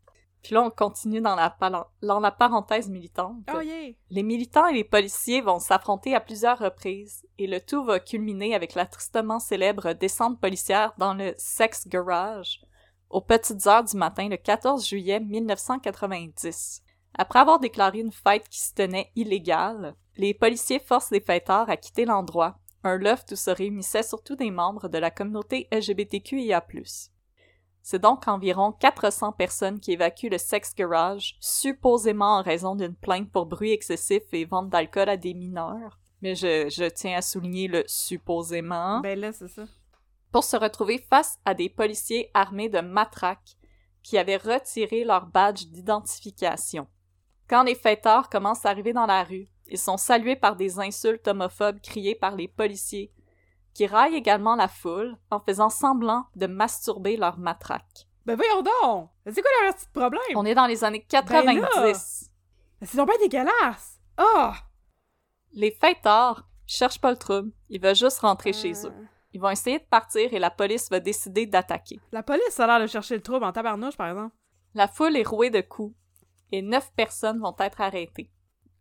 [0.47, 3.43] Puis là, on continue dans la, palen- dans la parenthèse militante.
[3.53, 3.91] Oh yeah!
[4.09, 8.55] Les militants et les policiers vont s'affronter à plusieurs reprises, et le tout va culminer
[8.55, 12.61] avec la tristement célèbre descente policière dans le Sex Garage,
[13.09, 16.81] aux petites heures du matin le 14 juillet 1990.
[17.17, 21.75] Après avoir déclaré une fête qui se tenait illégale, les policiers forcent les fêteurs à
[21.75, 26.65] quitter l'endroit, un loft où se réunissaient surtout des membres de la communauté LGBTQIA+.
[27.89, 33.31] C'est donc environ 400 personnes qui évacuent le Sex Garage, supposément en raison d'une plainte
[33.31, 35.97] pour bruit excessif et vente d'alcool à des mineurs.
[36.21, 39.63] Mais je, je tiens à souligner le supposément Ben là, c'est ça.
[40.33, 43.55] pour se retrouver face à des policiers armés de matraques
[44.03, 46.89] qui avaient retiré leur badge d'identification.
[47.47, 51.29] Quand les fêteurs commencent à arriver dans la rue, ils sont salués par des insultes
[51.29, 53.13] homophobes criées par les policiers,
[53.77, 58.07] qui raillent également la foule en faisant semblant de masturber leur matraque.
[58.25, 59.09] Ben voyons donc!
[59.27, 60.21] C'est quoi leur petit problème?
[60.35, 62.31] On est dans les années 90.
[62.79, 63.99] Ben C'est donc bien dégueulasse!
[64.17, 64.55] Ah!
[65.53, 69.07] les fêteurs cherchent pas le trouble, ils veulent juste rentrer chez Euh, eux.
[69.33, 71.99] Ils vont essayer de partir et la police va décider d'attaquer.
[72.11, 74.35] La police a l'air de chercher le trouble en tabarnouche, par exemple.
[74.73, 75.95] La foule est rouée de coups
[76.51, 78.31] et neuf personnes vont être arrêtées.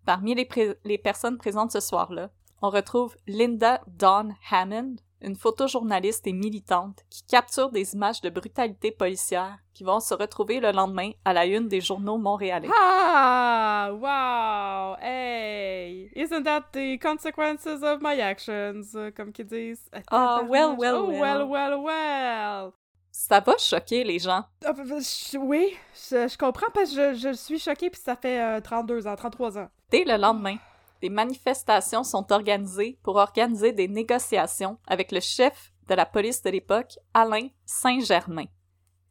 [0.07, 2.31] Parmi les, pré- les personnes présentes ce soir-là,
[2.67, 8.91] on retrouve Linda Dawn Hammond, une photojournaliste et militante qui capture des images de brutalité
[8.91, 12.69] policière qui vont se retrouver le lendemain à la une des journaux montréalais.
[12.75, 13.91] Ah!
[13.93, 14.97] Wow!
[15.01, 16.11] Hey!
[16.17, 18.95] Isn't that the consequences of my actions?
[18.95, 19.89] euh, Comme qu'ils disent.
[20.11, 20.79] Ah, well, Tabarnouche.
[20.81, 21.21] well, oh, well.
[21.21, 22.73] well, well, well!
[23.13, 24.45] Ça va choquer les gens.
[24.65, 28.15] Ah, bah, je- oui, je, je comprends parce que je, je suis choquée puis ça
[28.17, 29.69] fait euh, 32 ans, 33 ans.
[29.91, 30.57] Dès le lendemain,
[31.01, 36.51] des manifestations sont organisées pour organiser des négociations avec le chef de la police de
[36.51, 38.47] l'époque, Alain Saint-Germain.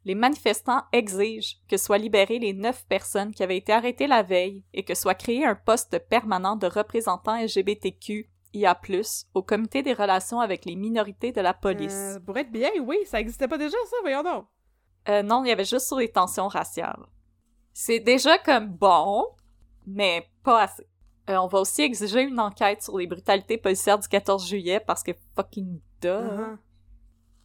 [0.06, 4.64] Les manifestants exigent que soient libérées les neuf personnes qui avaient été arrêtées la veille
[4.74, 8.80] et que soit créé un poste permanent de représentant LGBTQIA+,
[9.34, 12.18] au comité des relations avec les minorités de la police.
[12.18, 14.46] Euh, pour être bien, oui, ça existait pas déjà ça, voyons donc.
[15.10, 17.06] Euh, non, il y avait juste sur les tensions raciales.
[17.74, 19.26] C'est déjà comme bon,
[19.88, 20.88] mais pas assez.
[21.30, 25.04] Euh, on va aussi exiger une enquête sur les brutalités policières du 14 juillet parce
[25.04, 26.08] que fucking duh.
[26.10, 26.58] Uh-huh.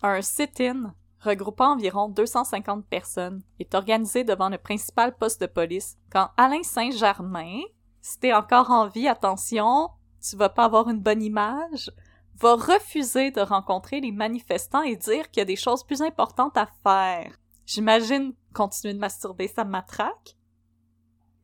[0.02, 6.30] Un sit-in regroupant environ 250 personnes est organisé devant le principal poste de police quand
[6.36, 7.60] Alain Saint-Germain,
[8.00, 11.90] si t'es encore en vie, attention, tu vas pas avoir une bonne image,
[12.36, 16.56] va refuser de rencontrer les manifestants et dire qu'il y a des choses plus importantes
[16.56, 17.32] à faire.
[17.66, 20.36] J'imagine continuer de masturber sa matraque.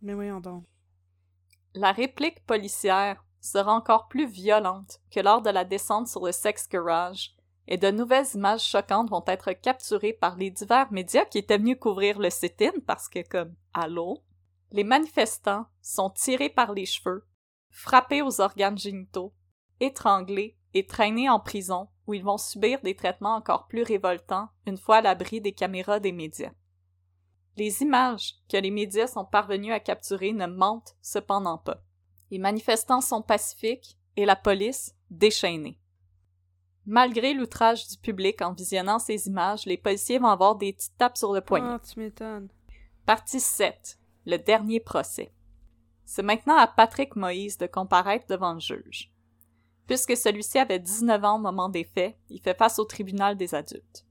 [0.02, 0.64] Mais voyons donc.
[1.76, 6.66] La réplique policière sera encore plus violente que lors de la descente sur le Sex
[6.70, 7.36] Garage,
[7.68, 11.76] et de nouvelles images choquantes vont être capturées par les divers médias qui étaient venus
[11.78, 14.24] couvrir le sit-in parce que, comme, allô?
[14.72, 17.26] Les manifestants sont tirés par les cheveux,
[17.68, 19.34] frappés aux organes génitaux,
[19.78, 24.78] étranglés et traînés en prison où ils vont subir des traitements encore plus révoltants une
[24.78, 26.52] fois à l'abri des caméras des médias.
[27.56, 31.82] Les images que les médias sont parvenus à capturer ne mentent cependant pas.
[32.30, 35.80] Les manifestants sont pacifiques et la police déchaînée.
[36.84, 41.16] Malgré l'outrage du public en visionnant ces images, les policiers vont avoir des petites tapes
[41.16, 41.74] sur le poignet.
[41.74, 42.48] Ah, tu m'étonnes.
[43.06, 43.98] Partie 7.
[44.24, 45.32] Le dernier procès.
[46.04, 49.12] C'est maintenant à Patrick Moïse de comparaître devant le juge.
[49.88, 53.54] Puisque celui-ci avait 19 ans au moment des faits, il fait face au tribunal des
[53.54, 54.05] adultes.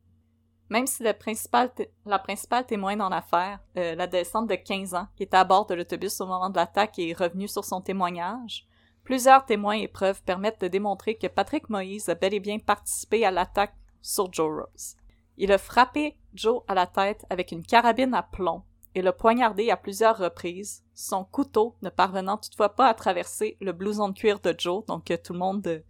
[0.70, 1.72] Même si le principal
[2.06, 5.76] la principale témoin dans l'affaire, euh, l'adolescente de 15 ans, qui était à bord de
[5.76, 8.68] l'autobus au moment de l'attaque et est revenue sur son témoignage,
[9.04, 13.26] plusieurs témoins et preuves permettent de démontrer que Patrick Moïse a bel et bien participé
[13.26, 14.96] à l'attaque sur Joe Rose.
[15.38, 18.64] Il a frappé Joe à la tête avec une carabine à plomb
[18.96, 23.74] et l'a poignardé à plusieurs reprises, son couteau ne parvenant toutefois pas à traverser le
[23.74, 25.84] blouson de cuir de Joe, donc euh, tout le monde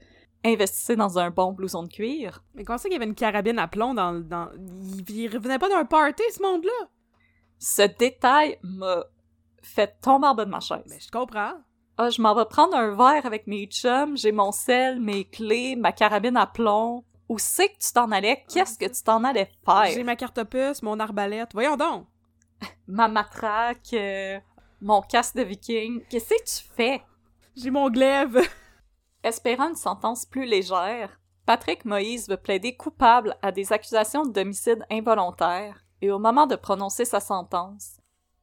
[0.46, 2.44] investissait dans un bon blouson de cuir.
[2.54, 4.14] Mais comment ça qu'il y avait une carabine à plomb dans...
[4.14, 4.50] dans...
[4.56, 6.88] Il, il revenait pas d'un party, ce monde-là?
[7.60, 9.04] Ce détail m'a
[9.62, 10.84] fait tomber en bas de ma chaise.
[10.88, 11.54] Mais je comprends.
[11.98, 15.76] Ah, je m'en vais prendre un verre avec mes chums, j'ai mon sel, mes clés,
[15.76, 17.04] ma carabine à plomb.
[17.30, 18.44] Où c'est que tu t'en allais?
[18.48, 19.50] Qu'est-ce que tu t'en allais
[19.86, 20.06] J'ai faire?
[20.06, 21.54] ma carte puce, mon arbalète.
[21.54, 22.06] Voyons donc.
[22.88, 24.40] Ma matraque, euh,
[24.80, 26.04] mon casque de viking.
[26.08, 27.02] Qu'est-ce que tu fais?
[27.56, 28.42] J'ai mon glaive.
[29.26, 35.84] Espérant une sentence plus légère, Patrick Moïse veut plaider coupable à des accusations d'homicide involontaire
[36.04, 37.98] et au moment de prononcer sa sentence,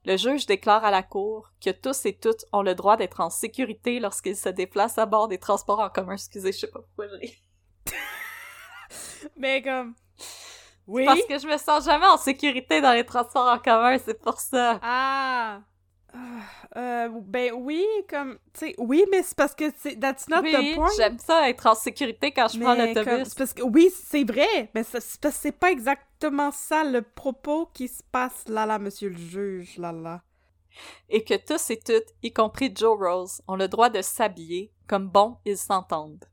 [0.04, 3.30] le juge déclare à la cour que tous et toutes ont le droit d'être en
[3.30, 6.14] sécurité lorsqu'ils se déplacent à bord des transports en commun.
[6.14, 7.06] Excusez, je sais pas pourquoi.
[9.36, 9.94] Mais comme...
[10.88, 11.04] Oui.
[11.04, 14.40] Parce que je me sens jamais en sécurité dans les transports en commun, c'est pour
[14.40, 14.80] ça.
[14.82, 15.60] Ah!
[16.14, 16.18] Ah,
[16.76, 20.52] euh, ben oui, comme, tu sais, oui, mais c'est parce que c'est, that's not oui,
[20.52, 20.88] the point.
[20.96, 23.34] j'aime ça être en sécurité quand je prends Mais comme- l'autobus.
[23.34, 28.44] parce que, oui, c'est vrai, mais c'est pas exactement ça le propos qui se passe
[28.46, 30.22] là là, monsieur le juge, là là.
[31.08, 35.08] Et que tous et toutes, y compris Joe Rose, ont le droit de s'habiller comme
[35.08, 36.24] bon ils s'entendent.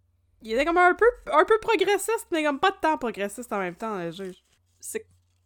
[0.41, 3.75] Il était comme un peu, un peu progressiste, mais comme pas tant progressiste en même
[3.75, 4.43] temps, le juge.
[4.79, 5.05] C'est...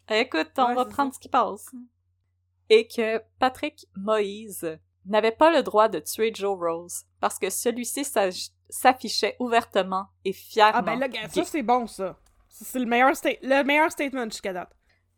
[0.09, 1.71] Écoute, on Ouais, va prendre ce qui passe.
[2.69, 8.05] Et que Patrick Moïse n'avait pas le droit de tuer Joe Rose parce que celui-ci
[8.69, 10.79] s'affichait ouvertement et fièrement.
[10.79, 12.17] Ah ben là, ça c'est bon, ça.
[12.47, 14.71] Ça, C'est le meilleur, sta- le meilleur statement jusqu'à date.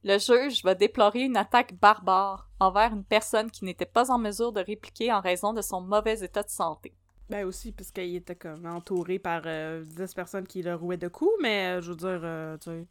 [0.04, 4.52] Le juge va déplorer une attaque barbare envers une personne qui n'était pas en mesure
[4.52, 6.94] de répliquer en raison de son mauvais état de santé.
[7.30, 11.08] Ben aussi, parce qu'il était comme entouré par euh, 10 personnes qui le rouaient de
[11.08, 12.88] coups, mais euh, je veux dire, euh, tu sais...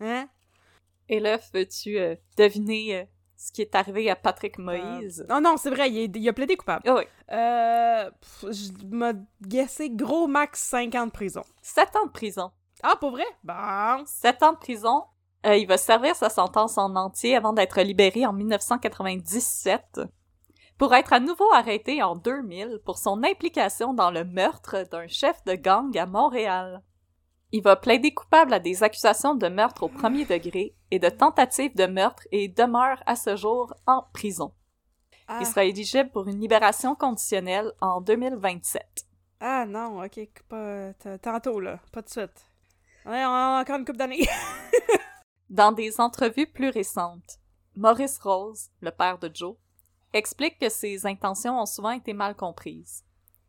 [0.00, 0.28] Hein?
[1.08, 3.04] Et là, veux-tu euh, deviner euh,
[3.46, 5.26] ce qui est arrivé à Patrick Moïse?
[5.28, 6.82] Non, non, c'est vrai, il, est- il a plaidé coupable.
[6.86, 7.02] Ah oui.
[7.32, 8.10] Euh...
[8.20, 9.12] pff, Je m'a
[9.42, 11.42] guessé gros max 5 ans de prison.
[11.62, 12.50] Sept ans de prison.
[12.82, 13.24] Ah, pour vrai?
[13.44, 14.04] Bon.
[14.06, 15.04] Sept ans de prison.
[15.44, 20.00] Euh, il va servir sa sentence en entier avant d'être libéré en 1997
[20.78, 25.42] pour être à nouveau arrêté en 2000 pour son implication dans le meurtre d'un chef
[25.44, 26.82] de gang à Montréal.
[27.54, 31.74] Il va plaider coupable à des accusations de meurtre au premier degré et de tentative
[31.76, 34.54] de meurtre et demeure à ce jour en prison.
[35.28, 38.82] Ah, Il sera éligible pour une libération conditionnelle en 2027.
[39.40, 40.94] ah non, ok, pas...
[41.18, 42.46] Tantôt, là, pas de suite.
[43.04, 44.26] On a encore une couple d'années.
[45.50, 47.38] Dans des entrevues plus récentes,
[47.76, 49.56] Maurice Rose, le père de Joe,
[50.14, 53.04] explique que ses intentions ont souvent été mal comprises.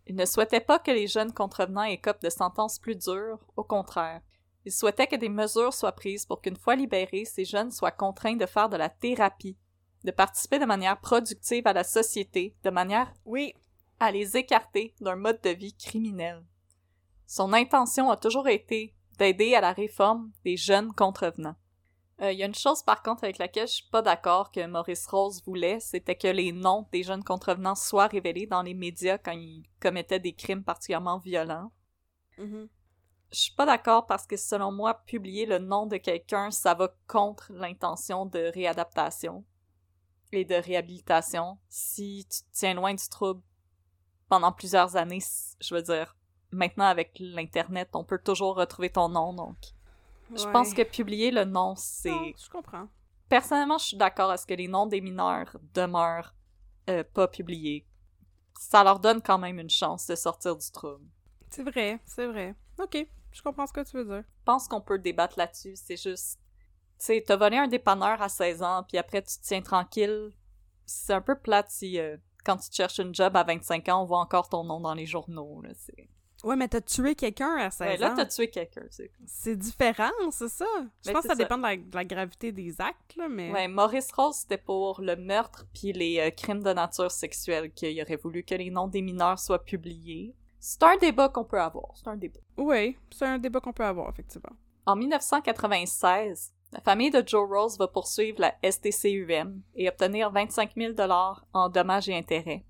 [0.06, 4.22] Il ne souhaitait pas que les jeunes contrevenants écopent de sentences plus dures, au contraire.
[4.66, 8.36] Il souhaitait que des mesures soient prises pour qu'une fois libérés, ces jeunes soient contraints
[8.36, 9.58] de faire de la thérapie,
[10.04, 13.54] de participer de manière productive à la société, de manière oui.
[14.00, 16.44] à les écarter d'un mode de vie criminel.
[17.26, 21.56] Son intention a toujours été d'aider à la réforme des jeunes contrevenants.
[22.24, 24.66] Euh, Il y a une chose par contre avec laquelle je suis pas d'accord que
[24.66, 29.18] Maurice Rose voulait, c'était que les noms des jeunes contrevenants soient révélés dans les médias
[29.18, 31.72] quand ils commettaient des crimes particulièrement violents.
[32.38, 32.70] Mhm.
[33.32, 36.96] Je suis pas d'accord parce que selon moi, publier le nom de quelqu'un, ça va
[37.08, 39.44] contre l'intention de réadaptation
[40.32, 41.58] et de réhabilitation.
[41.68, 43.42] Si tu te tiens loin du trouble
[44.30, 45.24] pendant plusieurs années,
[45.60, 46.16] je veux dire,
[46.52, 49.58] maintenant avec l'Internet, on peut toujours retrouver ton nom, donc
[50.36, 52.10] je pense que publier le nom, c'est...
[52.10, 52.88] Je comprends.
[53.30, 56.36] Personnellement, je suis d'accord à ce que les noms des mineurs demeurent
[56.90, 57.88] euh, pas publiés.
[58.60, 61.06] Ça leur donne quand même une chance de sortir du trouble.
[61.50, 62.56] C'est vrai, c'est vrai.
[62.80, 64.24] Ok, je comprends ce que tu veux dire.
[64.24, 65.76] Je pense qu'on peut débattre là-dessus.
[65.76, 66.40] C'est juste,
[67.00, 70.32] tu sais, t'as volé un dépanneur à 16 ans, puis après tu te tiens tranquille.
[70.86, 74.02] C'est un peu plate si, euh, quand tu te cherches une job à 25 ans,
[74.02, 75.62] on voit encore ton nom dans les journaux.
[75.62, 76.10] Là, c'est...
[76.44, 78.16] Ouais, mais t'as tué quelqu'un à 16 Ouais, là, ans.
[78.16, 78.84] t'as tué quelqu'un.
[78.90, 79.12] C'est...
[79.26, 80.66] C'est différent, c'est ça?
[81.02, 81.42] Je Ben, pense que ça ça.
[81.44, 83.52] dépend de la, de la gravité des actes, là, mais...
[83.52, 88.00] Ouais, Maurice Rose, c'était pour le meurtre puis les euh, crimes de nature sexuelle qu'il
[88.02, 90.36] aurait voulu que les noms des mineurs soient publiés.
[90.60, 91.92] C'est un débat qu'on peut avoir.
[91.96, 92.40] C'est un débat.
[92.58, 94.52] Oui, c'est un débat qu'on peut avoir, effectivement.
[94.86, 100.94] En 1996, la famille de Joe Rose va poursuivre la STCUM et obtenir 25 000
[101.54, 102.66] en dommages et intérêts.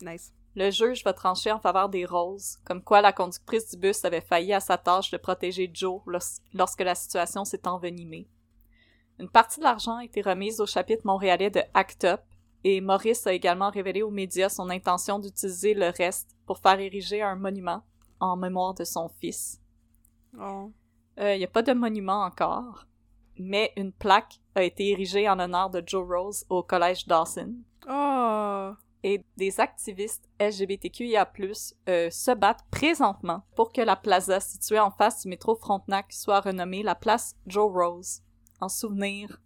[0.00, 0.32] Nice.
[0.56, 4.20] Le juge va trancher en faveur des Roses, comme quoi la conductrice du bus avait
[4.20, 8.28] failli à sa tâche de protéger Joe lors- lorsque la situation s'est envenimée.
[9.18, 12.20] Une partie de l'argent a été remise au chapitre montréalais de ACT UP,
[12.62, 17.20] et Maurice a également révélé aux médias son intention d'utiliser le reste pour faire ériger
[17.20, 17.82] un monument
[18.20, 19.60] en mémoire de son fils.
[20.40, 20.70] Oh.
[21.18, 22.86] Il n'y a pas de monument encore,
[23.38, 27.54] mais une plaque a été érigée en l'honneur de Joe Rose au collège Dawson.
[27.88, 28.70] Oh.
[29.06, 31.30] Et des activistes LGBTQIA+,
[31.88, 36.40] euh, se battent présentement pour que la plaza située en face du métro Frontenac soit
[36.40, 38.22] renommée la place Joe Rose,
[38.62, 39.42] en souvenir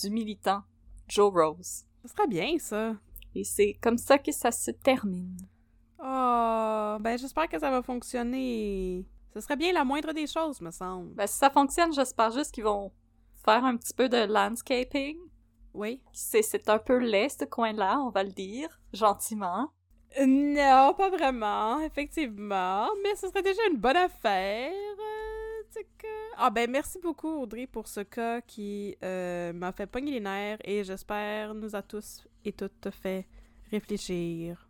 [0.00, 0.62] du militant
[1.08, 1.84] Joe Rose.
[2.02, 2.94] Ça serait bien, ça.
[3.34, 5.36] Et c'est comme ça que ça se termine.
[5.98, 6.96] Oh.
[7.00, 9.04] Ben, j'espère que ça va fonctionner.
[9.34, 11.14] Ce serait bien la moindre des choses, me semble.
[11.14, 12.92] Ben, si ça fonctionne, j'espère juste qu'ils vont
[13.44, 15.18] faire un petit peu de landscaping.
[15.74, 16.00] Oui.
[16.12, 19.70] C'est, c'est un peu laid, ce coin-là, on va le dire, gentiment.
[20.26, 22.88] Non, pas vraiment, effectivement.
[23.02, 24.72] Mais ce serait déjà une bonne affaire.
[24.72, 25.82] euh,
[26.36, 30.58] Ah ben merci beaucoup Audrey pour ce cas qui euh, m'a fait pogner les nerfs
[30.64, 33.28] et j'espère nous a tous et toutes fait
[33.70, 34.68] réfléchir.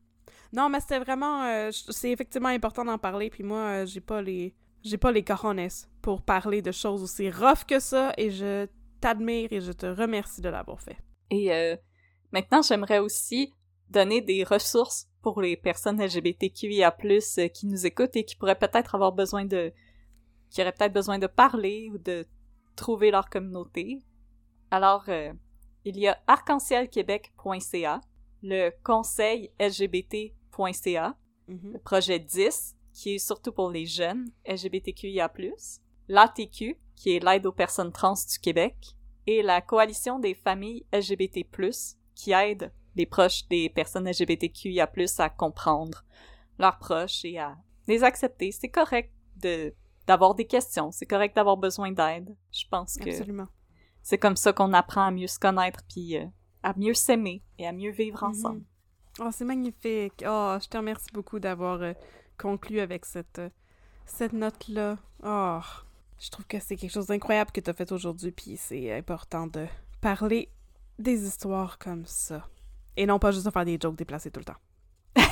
[0.52, 4.54] Non mais c'était vraiment euh, c'est effectivement important d'en parler puis moi j'ai pas les
[4.82, 5.68] j'ai pas les cojones
[6.02, 8.66] pour parler de choses aussi rough que ça et je
[9.00, 10.96] t'admire et je te remercie de l'avoir fait.
[11.30, 11.76] Et
[12.32, 13.54] maintenant, j'aimerais aussi
[13.90, 18.94] donner des ressources pour les personnes LGBTQIA+, euh, qui nous écoutent et qui pourraient peut-être
[18.94, 19.72] avoir besoin de...
[20.50, 22.26] qui auraient peut-être besoin de parler ou de
[22.76, 23.98] trouver leur communauté.
[24.70, 25.32] Alors, euh,
[25.84, 28.00] il y a arc-en-ciel-québec.ca,
[28.42, 31.16] le conseil LGBT.ca,
[31.48, 31.72] Mhm.
[31.72, 35.30] le projet 10, qui est surtout pour les jeunes LGBTQIA+,
[36.08, 38.76] l'ATQ, qui est l'aide aux personnes trans du Québec,
[39.26, 41.44] et la coalition des familles LGBT+,
[42.14, 46.04] qui aide les proches des personnes LGBTQIA+, à comprendre
[46.58, 47.56] leurs proches et à
[47.88, 48.52] les accepter.
[48.52, 49.74] C'est correct de
[50.06, 52.34] d'avoir des questions, c'est correct d'avoir besoin d'aide.
[52.50, 53.46] Je pense que Absolument.
[54.02, 56.26] c'est comme ça qu'on apprend à mieux se connaître puis euh,
[56.64, 58.60] à mieux s'aimer et à mieux vivre ensemble.
[58.60, 59.26] Mhm.
[59.26, 60.24] Oh, c'est magnifique.
[60.26, 61.92] Oh, je te remercie beaucoup d'avoir euh,
[62.38, 63.50] conclu avec cette, euh,
[64.06, 64.98] cette note-là.
[65.22, 65.60] Oh,
[66.18, 69.46] je trouve que c'est quelque chose d'incroyable que tu as fait aujourd'hui, puis c'est important
[69.46, 69.66] de
[70.00, 70.50] parler
[70.98, 72.48] des histoires comme ça.
[73.00, 74.60] Et non pas juste de faire des jokes déplacés tout le temps.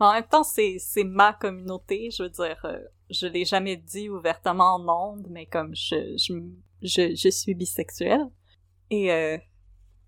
[0.00, 2.78] En même temps, c'est ma communauté, je veux dire, euh,
[3.10, 6.16] je l'ai jamais dit ouvertement en ondes, mais comme je
[7.30, 8.28] suis bisexuelle
[8.90, 9.38] et euh,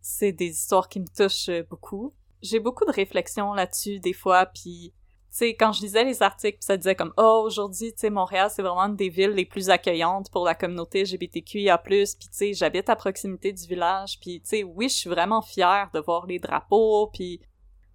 [0.00, 2.14] c'est des histoires qui me touchent beaucoup.
[2.42, 4.92] J'ai beaucoup de réflexions là-dessus des fois, puis
[5.30, 8.62] sais quand je lisais les articles, ça disait comme oh aujourd'hui, tu sais Montréal, c'est
[8.62, 12.88] vraiment une des villes les plus accueillantes pour la communauté LGBTQIA+, puis tu sais j'habite
[12.88, 16.38] à proximité du village, puis tu sais oui, je suis vraiment fière de voir les
[16.38, 17.40] drapeaux, puis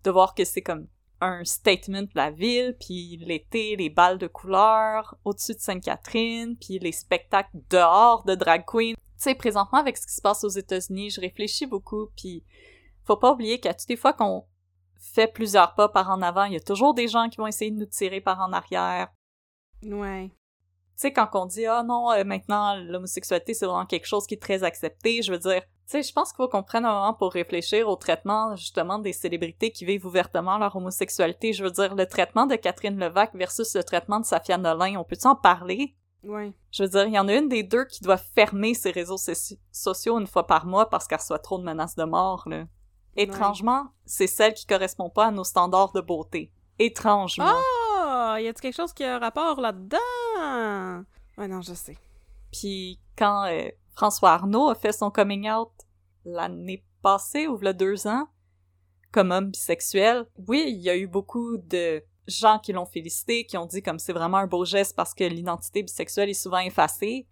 [0.04, 0.88] de voir que c'est comme
[1.22, 6.80] un statement de la ville, puis l'été, les balles de couleurs au-dessus de Sainte-Catherine, puis
[6.80, 8.96] les spectacles dehors de drag queen.
[8.96, 12.44] Tu sais, présentement, avec ce qui se passe aux États-Unis, je réfléchis beaucoup, puis
[13.06, 14.46] faut pas oublier qu'à toutes les fois qu'on
[15.14, 17.72] fait plusieurs pas par en avant, il y a toujours des gens qui vont essayer
[17.72, 19.10] de nous tirer par en arrière.
[19.84, 20.30] Ouais.
[20.30, 24.36] Tu sais, quand on dit «Ah non, euh, maintenant, l'homosexualité, c'est vraiment quelque chose qui
[24.36, 26.93] est très accepté», je veux dire, tu sais, je pense qu'il faut qu'on prenne un
[26.93, 31.51] moment pour réfléchir au traitement, justement, des célébrités qui vivent ouvertement leur homosexualité.
[31.51, 35.03] Je veux dire, le traitement de Catherine Levac versus le traitement de Safia Nolin, on
[35.03, 35.95] peut-tu en parler?
[36.24, 36.53] Ouais.
[36.72, 39.18] Je veux dire, il y en a une des deux qui doit fermer ses réseaux
[39.18, 42.64] soci- sociaux une fois par mois parce qu'elle reçoit trop de menaces de mort, là.
[43.16, 46.51] Étrangement, c'est celle qui correspond pas à nos standards de beauté.
[46.80, 47.45] Étrangement.
[47.45, 51.05] Oh, y a-t-il quelque chose qui a un rapport là-dedans?
[51.38, 51.97] Ouais, non, je sais.
[52.51, 55.72] Puis quand euh, François Arnaud a fait son coming out
[56.26, 58.28] l'année passée ou a deux ans,
[59.11, 63.57] comme homme bisexuel, oui, il y a eu beaucoup de gens qui l'ont félicité, qui
[63.57, 67.28] ont dit comme c'est vraiment un beau geste parce que l'identité bisexuelle est souvent effacée.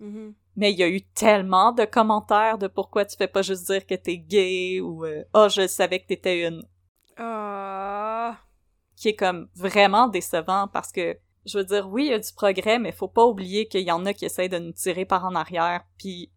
[0.00, 0.34] Mhm.
[0.58, 3.86] Mais il y a eu tellement de commentaires de pourquoi tu fais pas juste dire
[3.86, 6.62] que t'es gay ou euh, oh je savais que t'étais une
[7.16, 8.36] Ah.
[8.96, 12.32] qui est comme vraiment décevant parce que je veux dire oui il y a du
[12.32, 15.24] progrès mais faut pas oublier qu'il y en a qui essayent de nous tirer par
[15.24, 16.32] en arrière puis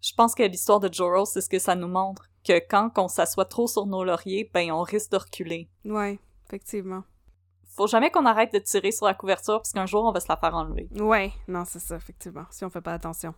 [0.00, 2.90] je pense que l'histoire de Joe Rose c'est ce que ça nous montre que quand
[2.98, 7.04] on s'assoit trop sur nos lauriers ben on risque de reculer Ouais, effectivement.
[7.76, 10.28] faut jamais qu'on arrête de tirer sur la couverture parce qu'un jour on va se
[10.28, 13.32] la faire enlever Ouais, non, c'est ça, effectivement, si on fait pas attention.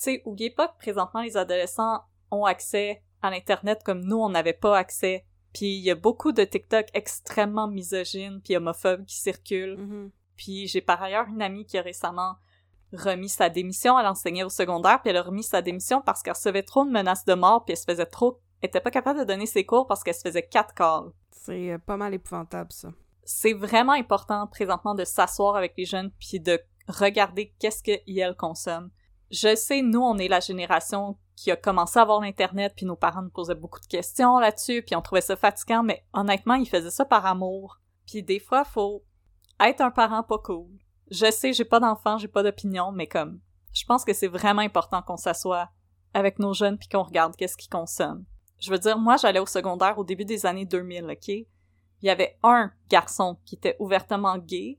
[0.00, 4.30] Tu sais, oubliez pas que présentement les adolescents ont accès à l'internet comme nous on
[4.30, 5.24] n'avait pas accès.
[5.52, 9.76] Puis il y a beaucoup de TikTok extrêmement misogynes puis homophobes qui circulent.
[9.76, 10.10] Mhm.
[10.36, 12.36] Puis j'ai par ailleurs une amie qui a récemment
[12.92, 16.34] remis sa démission, elle enseignait au secondaire, puis elle a remis sa démission parce qu'elle
[16.34, 19.20] recevait trop de menaces de mort, puis elle se faisait trop elle était pas capable
[19.20, 21.12] de donner ses cours parce qu'elle se faisait quatre calls.
[21.30, 22.90] C'est euh, pas mal épouvantable, ça.
[23.24, 28.90] C'est vraiment important présentement de s'asseoir avec les jeunes puis de regarder qu'est-ce qu'ils consomment.
[29.30, 32.96] Je sais, nous, on est la génération qui a commencé à avoir l'Internet, puis nos
[32.96, 36.68] parents nous posaient beaucoup de questions là-dessus, puis on trouvait ça fatigant, mais honnêtement, ils
[36.68, 37.80] faisaient ça par amour.
[38.06, 39.04] Puis des fois, faut
[39.60, 40.70] être un parent pas cool.
[41.10, 43.40] Je sais, j'ai pas d'enfant, j'ai pas d'opinion, mais comme,
[43.72, 45.70] je pense que c'est vraiment important qu'on s'assoie
[46.12, 48.24] avec nos jeunes puis qu'on regarde qu'est-ce qu'ils consomment.
[48.58, 51.28] Je veux dire, moi, j'allais au secondaire au début des années 2000, ok?
[51.28, 51.46] Il
[52.06, 54.78] y avait un garçon qui était ouvertement gay,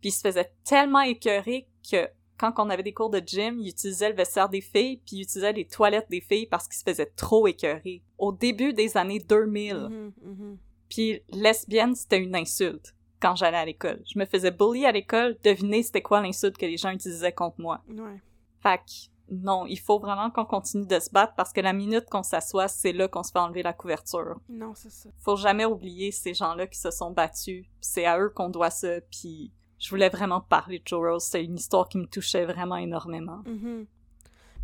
[0.00, 3.68] puis il se faisait tellement écœurer que quand on avait des cours de gym, il
[3.68, 6.84] utilisait le vestiaire des filles, puis il utilisait les toilettes des filles parce qu'il se
[6.84, 8.02] faisait trop écœurer.
[8.18, 9.74] Au début des années 2000.
[9.74, 10.58] Mhm, mhm.
[10.88, 14.02] Puis lesbienne, c'était une insulte quand j'allais à l'école.
[14.06, 17.60] Je me faisais bully à l'école, devinez c'était quoi l'insulte que les gens utilisaient contre
[17.60, 17.82] moi.
[17.88, 18.20] Ouais.
[18.62, 18.92] Fait que,
[19.30, 22.68] non, il faut vraiment qu'on continue de se battre parce que la minute qu'on s'assoit,
[22.68, 24.38] c'est là qu'on se fait enlever la couverture.
[24.48, 25.08] Non, c'est ça.
[25.18, 27.66] Faut jamais oublier ces gens-là qui se sont battus.
[27.80, 29.00] C'est à eux qu'on doit ça.
[29.10, 31.22] Puis je voulais vraiment parler de Joe Rose.
[31.24, 33.42] C'est une histoire qui me touchait vraiment énormément.
[33.46, 33.86] Mhm.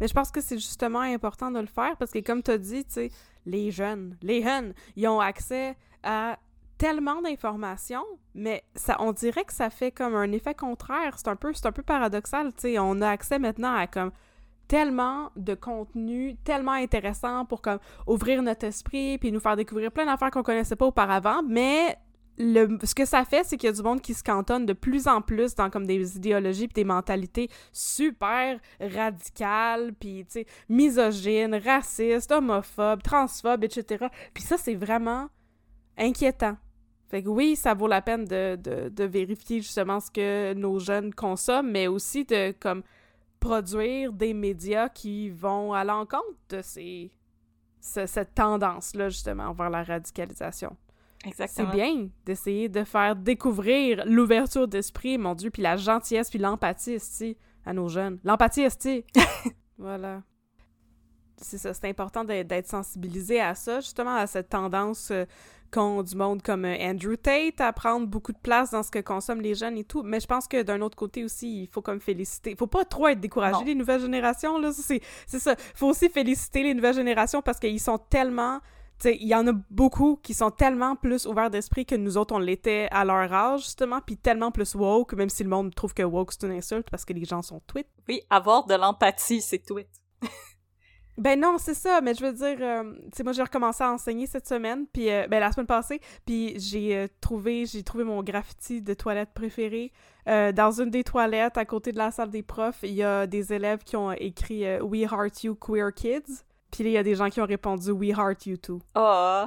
[0.00, 2.58] Mais je pense que c'est justement important de le faire parce que, comme tu as
[2.58, 3.10] dit, tu sais,
[3.46, 6.38] les jeunes, les jeunes, ils ont accès à
[6.78, 11.16] tellement d'informations, mais ça, on dirait que ça fait comme un effet contraire.
[11.16, 12.78] C'est un peu, c'est un peu paradoxal, tu sais.
[12.78, 14.10] On a accès maintenant à comme
[14.66, 20.06] tellement de contenu, tellement intéressant pour comme ouvrir notre esprit puis nous faire découvrir plein
[20.06, 21.96] d'affaires qu'on connaissait pas auparavant, mais
[22.38, 25.06] ce que ça fait, c'est qu'il y a du monde qui se cantonne de plus
[25.06, 30.26] en plus dans des idéologies puis des mentalités super radicales, puis
[30.68, 34.06] misogynes, racistes, homophobes, transphobes, etc.
[34.32, 35.28] Puis ça, c'est vraiment
[35.98, 36.56] inquiétant.
[37.08, 40.78] Fait que oui, ça vaut la peine de, de, de, vérifier justement ce que nos
[40.78, 42.82] jeunes consomment, mais aussi de comme
[43.38, 47.12] produire des médias qui vont à l'encontre de ces,
[47.80, 50.74] cette tendance-là justement vers la radicalisation.
[51.24, 51.70] Exactement.
[51.70, 56.94] C'est bien d'essayer de faire découvrir l'ouverture d'esprit, mon Dieu, puis la gentillesse, puis l'empathie,
[56.94, 58.18] ici, à nos jeunes.
[58.24, 59.04] L'empathie, ici.
[59.78, 60.22] voilà.
[61.38, 65.24] C'est ça, c'est important d'être sensibilisé à ça, justement, à cette tendance euh,
[65.72, 69.00] qu'ont du monde comme euh, Andrew Tate à prendre beaucoup de place dans ce que
[69.00, 70.02] consomment les jeunes et tout.
[70.04, 72.52] Mais je pense que d'un autre côté aussi, il faut comme féliciter.
[72.52, 74.70] Il faut pas trop être découragé, les nouvelles générations, là.
[74.72, 75.52] C'est ça.
[75.58, 78.60] Il faut aussi féliciter les nouvelles générations parce qu'ils sont tellement
[79.04, 82.38] il y en a beaucoup qui sont tellement plus ouverts d'esprit que nous autres, on
[82.38, 86.02] l'était à leur âge, justement, puis tellement plus woke, même si le monde trouve que
[86.02, 87.86] woke, c'est une insulte parce que les gens sont tweet.
[88.08, 89.88] Oui, avoir de l'empathie, c'est tweet.
[91.18, 93.92] ben non, c'est ça, mais je veux dire, euh, tu sais, moi, j'ai recommencé à
[93.92, 98.04] enseigner cette semaine, puis euh, ben la semaine passée, puis j'ai euh, trouvé, j'ai trouvé
[98.04, 99.92] mon graffiti de toilette préféré.
[100.26, 103.52] dans une des toilettes, à côté de la salle des profs, il y a des
[103.52, 106.44] élèves qui ont écrit We Heart You Queer Kids».
[106.72, 108.80] Puis là, il y a des gens qui ont répondu We heart you too.
[108.96, 109.44] Oh.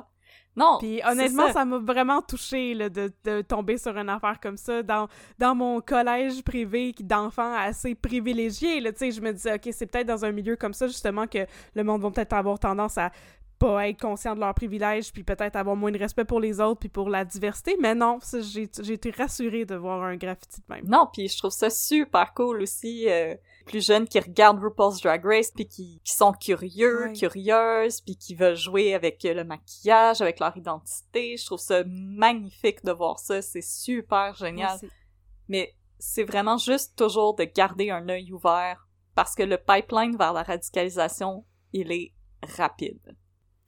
[0.56, 0.78] Non.
[0.80, 5.10] Puis honnêtement, ça m'a vraiment touché de, de, tomber sur une affaire comme ça dans,
[5.38, 8.82] dans mon collège privé d'enfants assez privilégiés.
[8.82, 11.46] Tu sais, je me disais, OK, c'est peut-être dans un milieu comme ça, justement, que
[11.76, 13.12] le monde va peut-être avoir tendance à
[13.60, 16.80] pas être conscient de leurs privilèges, puis peut-être avoir moins de respect pour les autres,
[16.80, 17.76] puis pour la diversité.
[17.80, 20.86] Mais non, j'ai été rassurée de voir un graffiti de même.
[20.88, 23.10] Non, puis je trouve ça super cool aussi.
[23.10, 23.36] Euh,
[23.66, 28.36] plus jeunes qui regardent RuPaul's Drag Race, puis qui, qui sont curieux, curieuses, puis qui
[28.36, 31.36] veulent jouer avec le maquillage, avec leur identité.
[31.38, 33.42] Je trouve ça magnifique de voir ça.
[33.42, 34.80] C'est super génial.
[35.50, 40.34] Mais c'est vraiment juste toujours de garder un œil ouvert parce que le pipeline vers
[40.34, 42.14] la radicalisation, il est
[42.58, 43.16] rapide.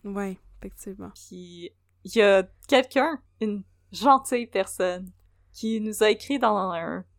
[0.03, 1.11] Oui, effectivement.
[1.15, 1.72] Puis
[2.03, 5.11] il y a quelqu'un, une gentille personne,
[5.53, 6.72] qui nous a écrit dans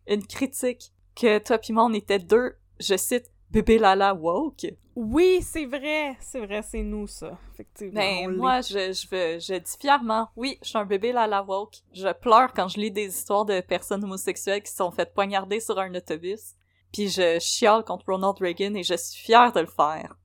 [0.07, 4.73] une critique que toi pis moi on était deux, je cite, bébé Lala woke.
[4.95, 7.99] Oui, c'est vrai, c'est vrai, c'est nous ça, effectivement.
[7.99, 11.77] Ben, moi, je, je, veux, je dis fièrement, oui, je suis un bébé Lala woke.
[11.93, 15.59] Je pleure quand je lis des histoires de personnes homosexuelles qui se sont faites poignarder
[15.59, 16.55] sur un autobus.
[16.91, 20.17] Puis je chiale contre Ronald Reagan et je suis fière de le faire.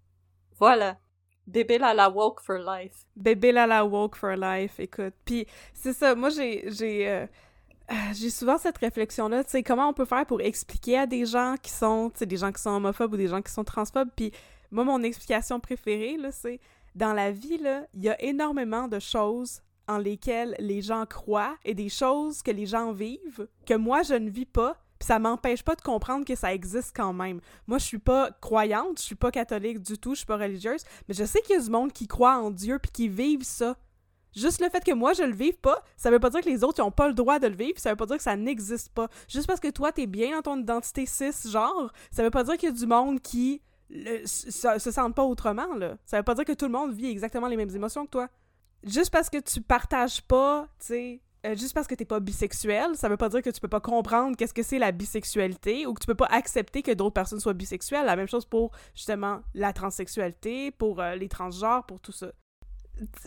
[0.59, 0.99] Voilà.
[1.47, 3.05] Bébé la woke for life.
[3.17, 5.13] Bébé la woke for life, écoute.
[5.25, 7.27] Puis c'est ça, moi j'ai j'ai euh,
[8.15, 11.57] j'ai souvent cette réflexion là, tu comment on peut faire pour expliquer à des gens
[11.63, 14.11] qui sont, des gens qui sont homophobes ou des gens qui sont transphobes?
[14.17, 14.33] Puis
[14.71, 16.61] moi mon explication préférée là, c'est
[16.95, 21.57] dans la vie là, il y a énormément de choses en lesquelles les gens croient
[21.65, 25.63] et des choses que les gens vivent que moi je ne vis pas ça m'empêche
[25.63, 27.41] pas de comprendre que ça existe quand même.
[27.67, 30.83] Moi, je suis pas croyante, je suis pas catholique du tout, je suis pas religieuse,
[31.07, 33.43] mais je sais qu'il y a du monde qui croit en Dieu puis qui vivent
[33.43, 33.77] ça.
[34.35, 36.65] Juste le fait que moi je le vive pas, ça veut pas dire que les
[36.65, 38.93] autres n'ont pas le droit de le vivre, ça veut pas dire que ça n'existe
[38.93, 39.09] pas.
[39.29, 42.57] Juste parce que toi t'es bien dans ton identité cis genre, ça veut pas dire
[42.57, 45.97] qu'il y a du monde qui se, se sent pas autrement là.
[46.05, 48.29] Ça veut pas dire que tout le monde vit exactement les mêmes émotions que toi.
[48.83, 52.97] Juste parce que tu partages pas, tu sais, euh, juste parce que t'es pas bisexuel,
[52.97, 55.93] ça veut pas dire que tu peux pas comprendre qu'est-ce que c'est la bisexualité ou
[55.93, 58.07] que tu peux pas accepter que d'autres personnes soient bisexuelles.
[58.07, 62.33] La même chose pour justement la transsexualité, pour euh, les transgenres, pour tout ça.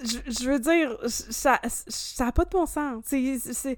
[0.01, 3.03] Je, veux dire, ça, ça a pas de bon sens.
[3.05, 3.77] C'est.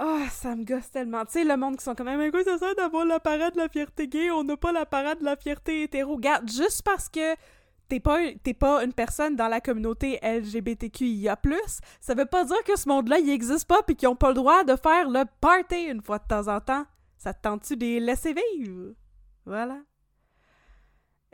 [0.00, 1.24] Oh, ça me gosse tellement.
[1.26, 3.68] Tu sais, le monde qui sont quand même, quoi ça d'avoir la parade de la
[3.68, 4.30] fierté gay?
[4.30, 6.16] On n'a pas la parade de la fierté hétéro.
[6.16, 7.36] Regarde, juste parce que
[7.88, 8.18] t'es pas,
[8.58, 11.36] pas une personne dans la communauté LGBTQIA+,
[12.00, 14.34] ça veut pas dire que ce monde-là, il existe pas pis qu'ils ont pas le
[14.34, 16.86] droit de faire le party une fois de temps en temps.
[17.18, 18.94] Ça te tente-tu de les laisser vivre?
[19.44, 19.78] Voilà.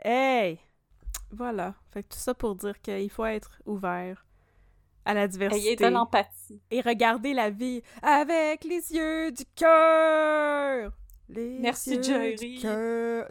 [0.03, 0.59] Hey!
[1.31, 1.75] Voilà.
[1.91, 4.25] Fait que tout ça pour dire qu'il faut être ouvert
[5.05, 5.71] à la diversité.
[5.71, 6.61] Et de l'empathie.
[6.71, 10.91] Et regarder la vie avec les yeux du cœur!
[11.29, 12.59] Merci, Jerry.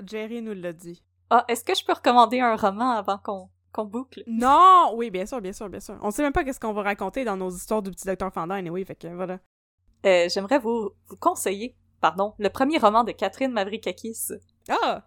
[0.05, 1.03] Jerry nous l'a dit.
[1.31, 4.23] Ah, est-ce que je peux recommander un roman avant qu'on qu'on boucle?
[4.27, 4.93] Non!
[4.95, 5.99] Oui, bien sûr, bien sûr, bien sûr.
[6.01, 8.65] On sait même pas qu'est-ce qu'on va raconter dans nos histoires du petit docteur Fandin,
[8.65, 9.39] et oui, fait que voilà.
[10.07, 14.31] Euh, J'aimerais vous, vous conseiller, pardon, le premier roman de Catherine Mavrikakis.
[14.69, 15.07] Ah!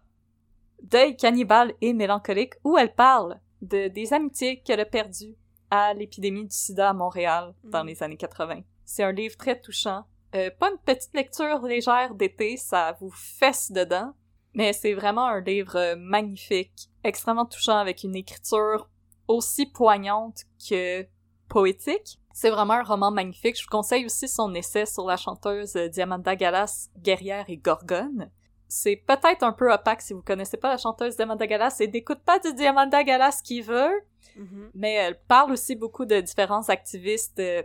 [0.81, 5.35] Deuil cannibale et mélancolique, où elle parle de des amitiés qu'elle a perdues
[5.69, 7.87] à l'épidémie du sida à Montréal dans Mhm.
[7.87, 8.61] les années 80.
[8.83, 10.03] C'est un livre très touchant.
[10.35, 14.13] Euh, pas une petite lecture légère d'été, ça vous fesse dedans,
[14.53, 18.89] mais c'est vraiment un livre euh, magnifique, extrêmement touchant avec une écriture
[19.27, 21.05] aussi poignante que
[21.47, 22.17] poétique.
[22.33, 23.57] C'est vraiment un roman magnifique.
[23.57, 28.31] Je vous conseille aussi son essai sur la chanteuse euh, Diamanda Galas, guerrière et gorgone.
[28.73, 32.19] C'est peut-être un peu opaque si vous connaissez pas la chanteuse Diamanda Galas et n'écoute
[32.25, 33.91] pas du Diamanda Galas qui veut,
[34.37, 34.71] Mhm.
[34.73, 37.63] mais elle parle aussi beaucoup de différents activistes euh,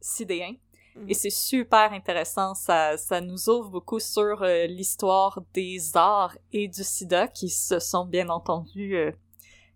[0.00, 0.54] sidéens.
[1.06, 6.66] Et c'est super intéressant, ça, ça nous ouvre beaucoup sur euh, l'histoire des arts et
[6.66, 9.12] du sida qui se sont bien entendu, euh,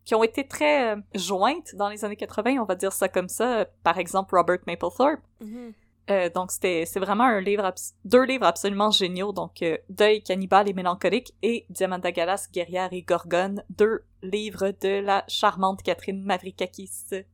[0.05, 3.29] qui ont été très euh, jointes dans les années 80, on va dire ça comme
[3.29, 3.67] ça.
[3.85, 5.21] Par exemple, Robert Mapplethorpe.
[5.41, 5.73] Mhm.
[6.11, 7.73] Euh, donc c'était c'est vraiment un livre
[8.05, 13.03] deux livres absolument géniaux donc euh, Deuil cannibale et mélancolique et Diamanda Galas guerrière et
[13.03, 17.25] gorgone deux livres de la charmante Catherine Mavrikakis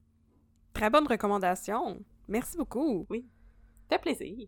[0.79, 1.99] Très bonne recommandation.
[2.29, 3.05] Merci beaucoup.
[3.89, 4.47] fait plaisir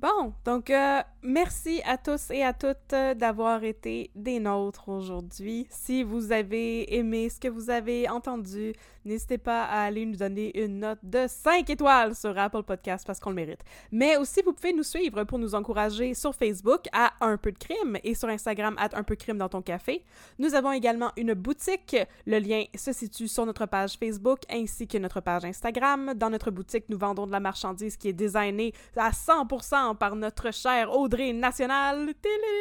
[0.00, 5.66] Bon, donc euh, merci à tous et à toutes euh, d'avoir été des nôtres aujourd'hui.
[5.70, 10.60] Si vous avez aimé ce que vous avez entendu, n'hésitez pas à aller nous donner
[10.62, 13.60] une note de 5 étoiles sur Apple Podcast parce qu'on le mérite.
[13.92, 17.58] Mais aussi, vous pouvez nous suivre pour nous encourager sur Facebook à Un peu de
[17.58, 20.04] crime et sur Instagram à Un peu crime dans ton café.
[20.40, 21.96] Nous avons également une boutique.
[22.26, 26.14] Le lien se situe sur notre page Facebook ainsi que notre page Instagram.
[26.16, 30.50] Dans notre boutique, nous vendons de la marchandise qui est designée à 100% par notre
[30.50, 32.14] chère Audrey Nationale.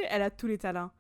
[0.10, 0.92] Elle a tous les talents.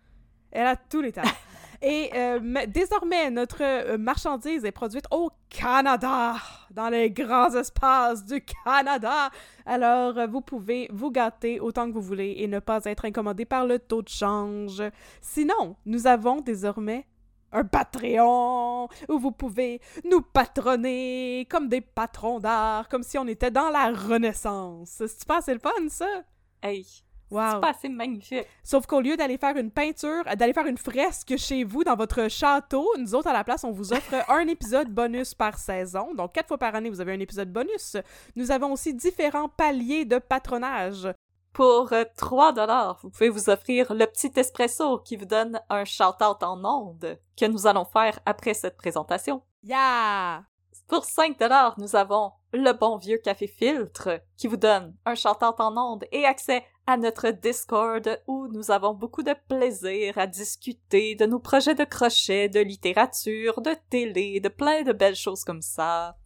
[0.51, 1.29] Elle a tous les talents.
[1.81, 6.35] Et euh, mais désormais, notre euh, marchandise est produite au Canada,
[6.71, 9.29] dans les grands espaces du Canada.
[9.65, 13.65] Alors, vous pouvez vous gâter autant que vous voulez et ne pas être incommodé par
[13.65, 14.81] le taux de change.
[15.19, 17.05] Sinon, nous avons désormais
[17.53, 23.51] un Patreon où vous pouvez nous patronner comme des patrons d'art, comme si on était
[23.51, 25.03] dans la Renaissance.
[25.07, 26.23] C'est pas assez le fun, ça?
[26.61, 26.85] hey
[27.31, 27.53] Wow.
[27.53, 31.35] c'est pas assez magnifique Sauf qu'au lieu d'aller faire une peinture, d'aller faire une fresque
[31.35, 34.89] chez vous dans votre château, nous autres à la place, on vous offre un épisode
[34.89, 36.13] bonus par saison.
[36.13, 37.97] Donc quatre fois par année, vous avez un épisode bonus.
[38.35, 41.07] Nous avons aussi différents paliers de patronage.
[41.53, 45.85] Pour euh, 3 dollars, vous pouvez vous offrir le petit espresso qui vous donne un
[45.85, 49.43] shout-out en ondes que nous allons faire après cette présentation.
[49.63, 50.43] Yeah!
[50.87, 55.59] Pour 5 dollars, nous avons le bon vieux café filtre qui vous donne un shout-out
[55.59, 61.13] en ondes et accès à notre Discord où nous avons beaucoup de plaisir à discuter
[61.15, 65.61] de nos projets de crochet, de littérature, de télé, de plein de belles choses comme
[65.61, 66.17] ça.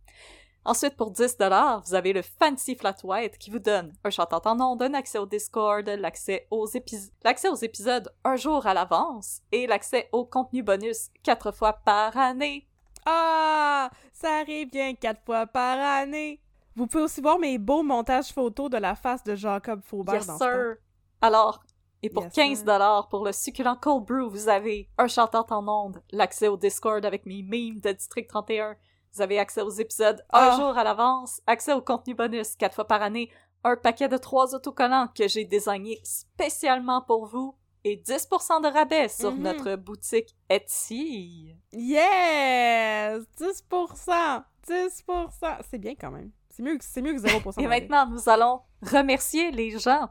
[0.69, 4.41] Ensuite, pour 10 dollars, vous avez le Fancy Flat White qui vous donne un chantant
[4.44, 8.73] en ondes, un accès au Discord, l'accès aux, épis- l'accès aux épisodes un jour à
[8.73, 12.68] l'avance et l'accès au contenu bonus quatre fois par année.
[13.06, 13.89] Ah!
[14.11, 16.41] Ça arrive bien quatre fois par année.
[16.76, 20.27] Vous pouvez aussi voir mes beaux montages photos de la face de Jacob Faubert Yes,
[20.27, 20.76] dans ce sir!
[21.22, 21.64] Alors,
[22.03, 22.65] et pour Yes, 15 sir.
[22.65, 27.06] dollars pour le succulent cold brew, vous avez un chantant en ondes, l'accès au Discord
[27.06, 28.76] avec mes memes de District 31.
[29.18, 30.56] Vous avez accès aux épisodes un Ah.
[30.57, 33.31] jour à l'avance, accès au contenu bonus quatre fois par année,
[33.64, 39.07] un paquet de trois autocollants que j'ai désigné spécialement pour vous et 10% de rabais
[39.07, 39.41] sur Mhm.
[39.41, 41.56] notre boutique Etsy.
[41.73, 43.23] Yes!
[43.39, 44.44] 10%!
[44.68, 45.57] 10%!
[45.68, 46.30] C'est bien quand même.
[46.52, 47.60] C'est mieux, mieux que 0%.
[47.60, 47.81] Et rabais.
[47.88, 50.10] maintenant, nous allons remercier les gens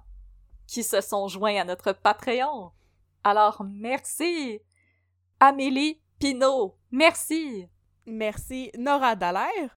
[0.67, 2.73] qui se sont joints à notre Patreon.
[3.23, 4.59] Alors, merci!
[5.39, 7.69] Amélie Pinault, merci!
[8.07, 9.77] Merci Nora Dallaire.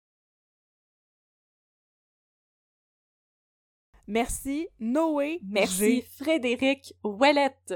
[4.07, 6.07] Merci Noé Merci G.
[6.18, 7.76] Frédéric Ouellette.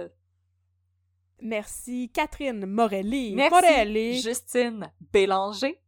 [1.41, 3.35] Merci Catherine Morelli.
[3.35, 4.21] Merci Morelli.
[4.21, 5.79] Justine Bélanger.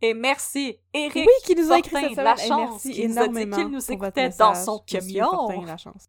[0.00, 2.46] Et merci Éric Oui, qui nous a écrit cette la semaine.
[2.46, 5.30] Et chance, merci qui nous a dit énormément qu'il nous écoutait dans son camion.
[5.30, 6.08] Fortin, la chance.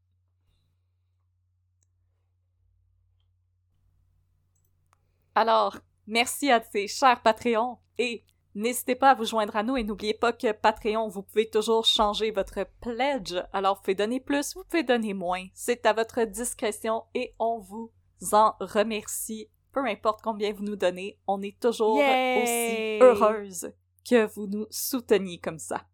[5.36, 8.24] Alors, merci à ces chers Patreons et
[8.54, 11.86] n'hésitez pas à vous joindre à nous et n'oubliez pas que Patreon, vous pouvez toujours
[11.86, 13.36] changer votre pledge.
[13.52, 15.46] Alors, vous pouvez donner plus, vous pouvez donner moins.
[15.54, 17.92] C'est à votre discrétion et on vous
[18.32, 19.50] en remercie.
[19.72, 22.44] Peu importe combien vous nous donnez, on est toujours Yay!
[22.44, 23.74] aussi heureuse
[24.08, 25.88] que vous nous souteniez comme ça.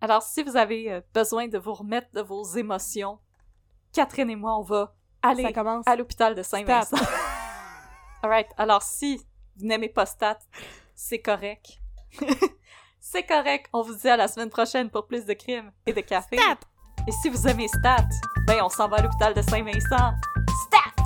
[0.00, 3.20] Alors, si vous avez euh, besoin de vous remettre de vos émotions,
[3.92, 4.96] Catherine et moi, on va
[5.28, 5.84] aller Ça commence.
[5.86, 6.96] à l'hôpital de Saint-Vincent.
[8.22, 9.16] Alright, alors si
[9.56, 10.38] vous n'aimez pas Stat,
[10.94, 11.78] c'est correct.
[13.00, 13.68] c'est correct.
[13.72, 16.36] On vous dit à la semaine prochaine pour plus de crimes et de café.
[16.36, 16.58] Stat.
[17.06, 18.06] Et si vous aimez Stat,
[18.46, 20.12] ben on s'en va à l'hôpital de Saint-Vincent.
[20.66, 21.02] Stat!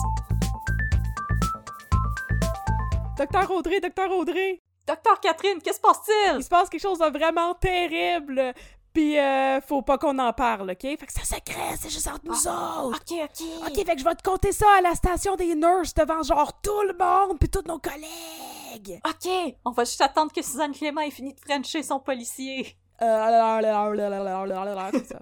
[3.18, 4.62] Docteur Audrey, docteur Audrey!
[4.86, 6.36] Docteur Catherine, qu'est-ce qui se passe-t-il?
[6.38, 8.54] Il se passe quelque chose de vraiment terrible!
[8.92, 10.80] Pis euh, faut pas qu'on en parle, ok?
[10.80, 13.00] Fait que c'est secret, c'est juste entre nous autres!
[13.00, 13.68] Ok, ok.
[13.68, 16.60] Ok, fait que je vais te compter ça à la station des nurses devant genre
[16.60, 19.00] tout le monde pis tous nos collègues!
[19.06, 22.76] Ok, on va juste attendre que Suzanne Clément ait fini de frencher son policier.
[23.02, 23.60] Euh,
[24.90, 25.20] comme ça.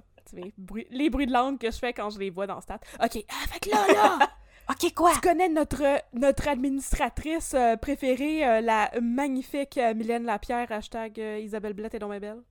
[0.90, 2.80] Les bruits de langue que je fais quand je les vois dans Stat.
[3.02, 4.28] Ok, ah, fait que là, là!
[4.70, 5.12] Ok, quoi?
[5.14, 5.82] Tu connais notre,
[6.12, 11.98] notre administratrice euh, préférée, euh, la magnifique euh, Mylène Lapierre, hashtag euh, Isabelle Blette et
[11.98, 12.42] donc ma belle?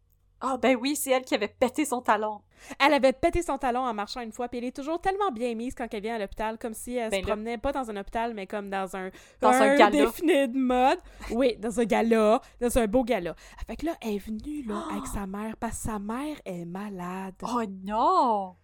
[0.41, 2.41] Ah ben oui, c'est elle qui avait pété son talon.
[2.79, 5.53] Elle avait pété son talon en marchant une fois, puis elle est toujours tellement bien
[5.55, 7.89] mise quand elle vient à l'hôpital, comme si elle Ben se là- promenait pas dans
[7.89, 9.09] un hôpital, mais comme dans un,
[9.41, 9.89] Dans un gala.
[9.91, 10.99] défilé de mode.
[11.31, 13.35] Oui, dans un gala, dans un beau gala.
[13.67, 16.65] Fait que là, elle est venue là, avec sa mère, parce que sa mère est
[16.65, 17.35] malade.
[17.43, 18.55] Oh non!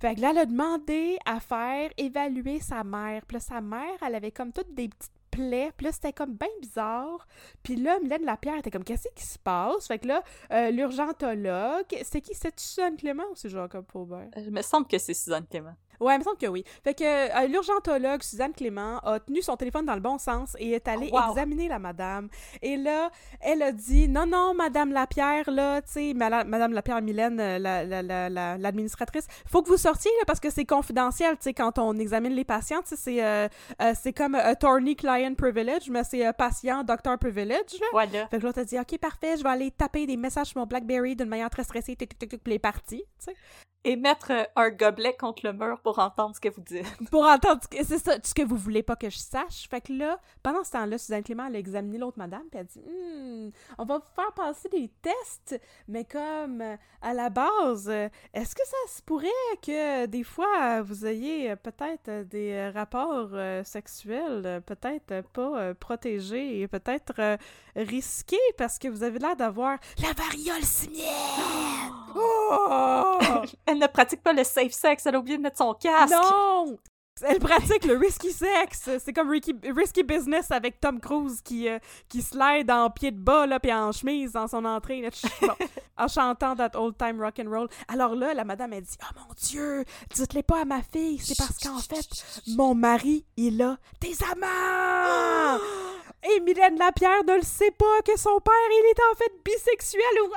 [0.00, 3.22] Fait que là, elle a demandé à faire évaluer sa mère.
[3.26, 5.72] Puis là, sa mère, elle avait comme toutes des petites plaies.
[5.76, 7.26] Puis là, c'était comme bien bizarre.
[7.64, 9.88] Puis là, Mylène Lapierre était comme, qu'est-ce qui se passe?
[9.88, 10.22] Fait que là,
[10.52, 12.34] euh, l'urgentologue, c'est qui?
[12.34, 14.28] C'est Suzanne Clément ou c'est Jacob Faubert?
[14.36, 15.74] Il me semble que c'est Suzanne Clément.
[16.02, 16.64] Ouais, il me semble que oui.
[16.84, 20.72] Fait que euh, l'urgentologue Suzanne Clément a tenu son téléphone dans le bon sens et
[20.72, 21.30] est allée Oh, wow.
[21.30, 22.28] examiner la madame.
[22.60, 23.10] Et là,
[23.40, 27.84] elle a dit non, non, Madame Lapierre, là, tu sais, Madame Lapierre Mylène, euh, la-
[27.84, 31.78] la- la- l'administratrice, faut que vous sortiez, là, parce que c'est confidentiel, tu sais, quand
[31.78, 33.48] on examine les patients, tu sais, c'est euh,
[33.80, 37.86] euh, c'est comme attorney-client privilege, mais c'est euh, patient-docteur privilege, là.
[37.92, 38.26] Voilà.
[38.28, 40.66] Fait que l'autre a dit, OK, parfait, je vais aller taper des messages sur mon
[40.66, 43.34] Blackberry d'une manière très stressée, tic, tic, tic, tic, puis elle est partie, tu sais.
[43.84, 46.86] Et mettre euh, un gobelet contre le mur pour entendre ce que vous dites.
[47.10, 49.80] pour entendre ce que- c'est ça ce que vous voulez pas que je sache fait
[49.80, 52.64] que là pendant ce temps-là Suzanne Clément elle a examiné l'autre madame puis elle a
[52.64, 57.88] dit Hmm, on va vous faire passer des tests mais comme euh, à la base
[57.88, 59.28] euh, est-ce que ça se pourrait
[59.60, 63.30] que des fois vous ayez peut-être des rapports
[63.64, 67.36] sexuels peut-être pas protégés et peut-être
[67.74, 71.08] risqués parce que vous avez l'air d'avoir la variole simienne
[72.14, 73.18] oh!
[73.72, 76.12] Elle ne pratique pas le safe sex, elle a oublié de mettre son casque.
[76.14, 76.76] Non!
[77.24, 78.88] Elle pratique le risky sex.
[79.04, 81.78] C'est comme Ricky- risky business avec Tom Cruise qui, euh,
[82.08, 85.22] qui slide en pied de bas là, puis en chemise dans son entrée, là, tch,
[85.40, 85.48] bon,
[85.98, 87.68] en chantant that old time rock and roll.
[87.86, 89.84] Alors là, la madame elle dit "Oh mon Dieu,
[90.14, 92.08] dites-les pas à ma fille, c'est parce qu'en fait,
[92.56, 95.60] mon mari il a des amants."
[96.24, 100.02] Et Mylène Lapierre ne le sait pas que son père il est en fait bisexuel
[100.24, 100.30] ou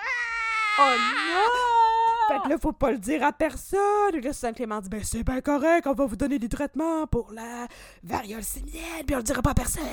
[0.79, 1.94] Oh non!
[2.27, 4.13] Fait que là, faut pas le dire à personne.
[4.13, 7.07] Et là, Suzanne Clément dit, ben c'est bien correct, on va vous donner des traitements
[7.07, 7.67] pour la
[8.03, 9.83] variole simienne, puis on le dira pas à personne.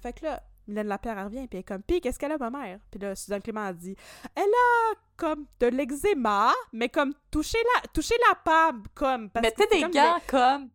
[0.00, 2.38] Fait que là, Mylène Lapierre elle revient, puis elle est comme, pis qu'est-ce qu'elle a,
[2.38, 2.78] ma mère?
[2.90, 3.96] Puis là, Suzanne Clément a dit,
[4.34, 9.30] elle a comme de l'eczéma, mais comme toucher la, toucher la pâme, comme.
[9.30, 10.68] parce que Mettez c'est des comme gants comme.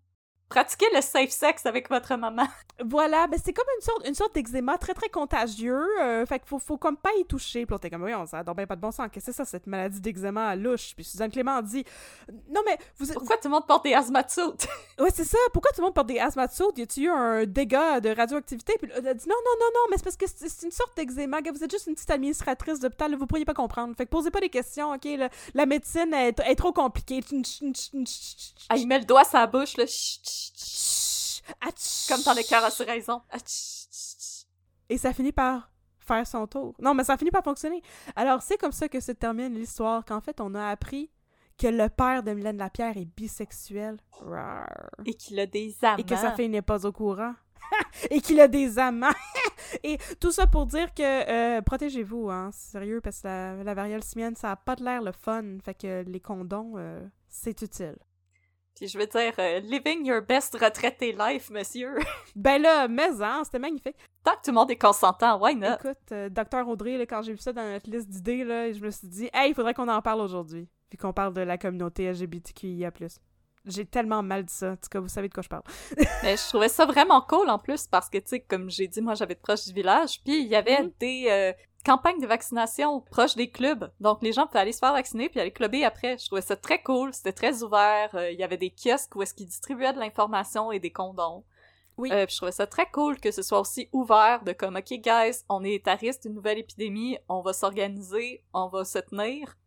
[0.50, 2.48] Pratiquez le safe sex avec votre maman.
[2.86, 5.86] Voilà, mais c'est comme une sorte, une sorte d'eczéma très très contagieux.
[6.00, 7.66] euh, fait qu'il faut, faut comme pas y toucher.
[7.66, 8.24] Puis là, t'es comme, oui, on
[8.54, 9.10] ben pas de bon sens.
[9.12, 10.94] Qu'est-ce que c'est ça, cette maladie d'eczéma à louche?
[10.96, 11.84] Puis Suzanne Clément dit,
[12.50, 14.56] non mais vous, Pourquoi tout le monde porte des asthmatudes?
[15.00, 15.38] Ouais, c'est ça.
[15.54, 16.78] Pourquoi tout le monde porte des asthmatoutes?
[16.78, 18.74] Y a-tu eu un dégât de radioactivité?
[18.82, 20.96] Puis elle a dit non, non, non, non, mais c'est parce que c'est une sorte
[20.96, 21.40] d'eczéma.
[21.54, 23.94] Vous êtes juste une petite administratrice d'hôpital, vous pourriez pas comprendre.
[23.98, 25.08] Fait que posez pas des questions, ok?
[25.54, 27.22] La médecine est, est trop compliquée.
[28.70, 29.86] Ah, il met le doigt sur la bouche, là.
[29.86, 30.39] Chut, chut.
[32.08, 33.22] Comme dans le cœur à raison.
[33.34, 33.48] Chut,
[33.92, 34.48] chut, chut.
[34.90, 36.74] Et ça finit par faire son tour.
[36.80, 37.82] Non, mais ça finit par fonctionner.
[38.16, 41.12] Alors, c'est comme ça que se termine l'histoire, qu'en fait, on a appris
[41.58, 43.98] que le père de Mylène Lapierre est bisexuel.
[44.12, 44.90] Rar.
[45.06, 45.98] Et qu'il a des amants.
[45.98, 47.34] Et que sa fille n'est pas au courant.
[48.10, 49.14] et qu'il a des amants.
[49.84, 54.04] et tout ça pour dire que euh, protégez-vous, hein, sérieux, parce que la, la variole
[54.04, 55.60] simienne, ça a pas de l'air le fun.
[55.64, 57.98] Fait que les condoms, euh, c'est utile.
[58.80, 61.96] Puis je veux dire, euh, living your best retraité life, monsieur.
[62.36, 63.98] Ben là, mais hein, c'était magnifique.
[64.24, 65.74] Tant que tout le monde est consentant, why not?
[65.80, 68.80] Écoute, euh, Docteur Audrey, là, quand j'ai vu ça dans notre liste d'idées, là, je
[68.80, 70.70] me suis dit, hey, il faudrait qu'on en parle aujourd'hui.
[70.90, 72.92] Puis qu'on parle de la communauté LGBTQIA.
[73.66, 74.72] J'ai tellement mal dit ça.
[74.72, 75.64] En tout cas, vous savez de quoi je parle.
[76.24, 79.02] Mais je trouvais ça vraiment cool en plus parce que, tu sais, comme j'ai dit,
[79.02, 80.92] moi j'avais de proche du village, puis il y avait Mhm.
[81.02, 81.52] des euh,
[81.84, 83.92] campagnes de vaccination proches des clubs.
[84.00, 86.18] Donc les gens pouvaient aller se faire vacciner puis aller clubber après.
[86.18, 88.10] Je trouvais ça très cool, c'était très ouvert.
[88.16, 91.44] euh, Il y avait des kiosques où est-ce qu'ils distribuaient de l'information et des condoms.
[91.98, 92.12] Oui.
[92.14, 94.90] Euh, puis je trouvais ça très cool que ce soit aussi ouvert de comme, OK,
[94.90, 99.58] guys, on est à risque d'une nouvelle épidémie, on va s'organiser, on va se tenir.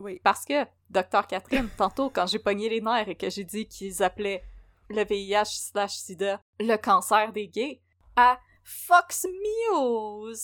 [0.00, 0.20] Oui.
[0.24, 4.02] Parce que, docteur Catherine, tantôt, quand j'ai pogné les nerfs et que j'ai dit qu'ils
[4.02, 4.42] appelaient
[4.88, 7.80] le VIH slash SIDA le cancer des gays,
[8.14, 9.26] à Fox
[9.70, 10.34] News,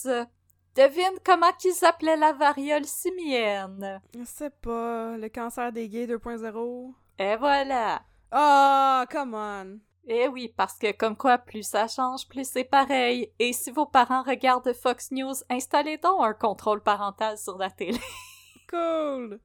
[0.76, 4.00] devine comment qu'ils appelaient la variole simienne.
[4.18, 5.16] Je sais pas.
[5.16, 6.92] Le cancer des gays 2.0.
[7.18, 8.02] Et voilà.
[8.32, 9.80] Oh, come on.
[10.06, 13.30] Eh oui, parce que comme quoi, plus ça change, plus c'est pareil.
[13.38, 18.00] Et si vos parents regardent Fox News, installez donc un contrôle parental sur la télé.
[18.70, 19.38] cool!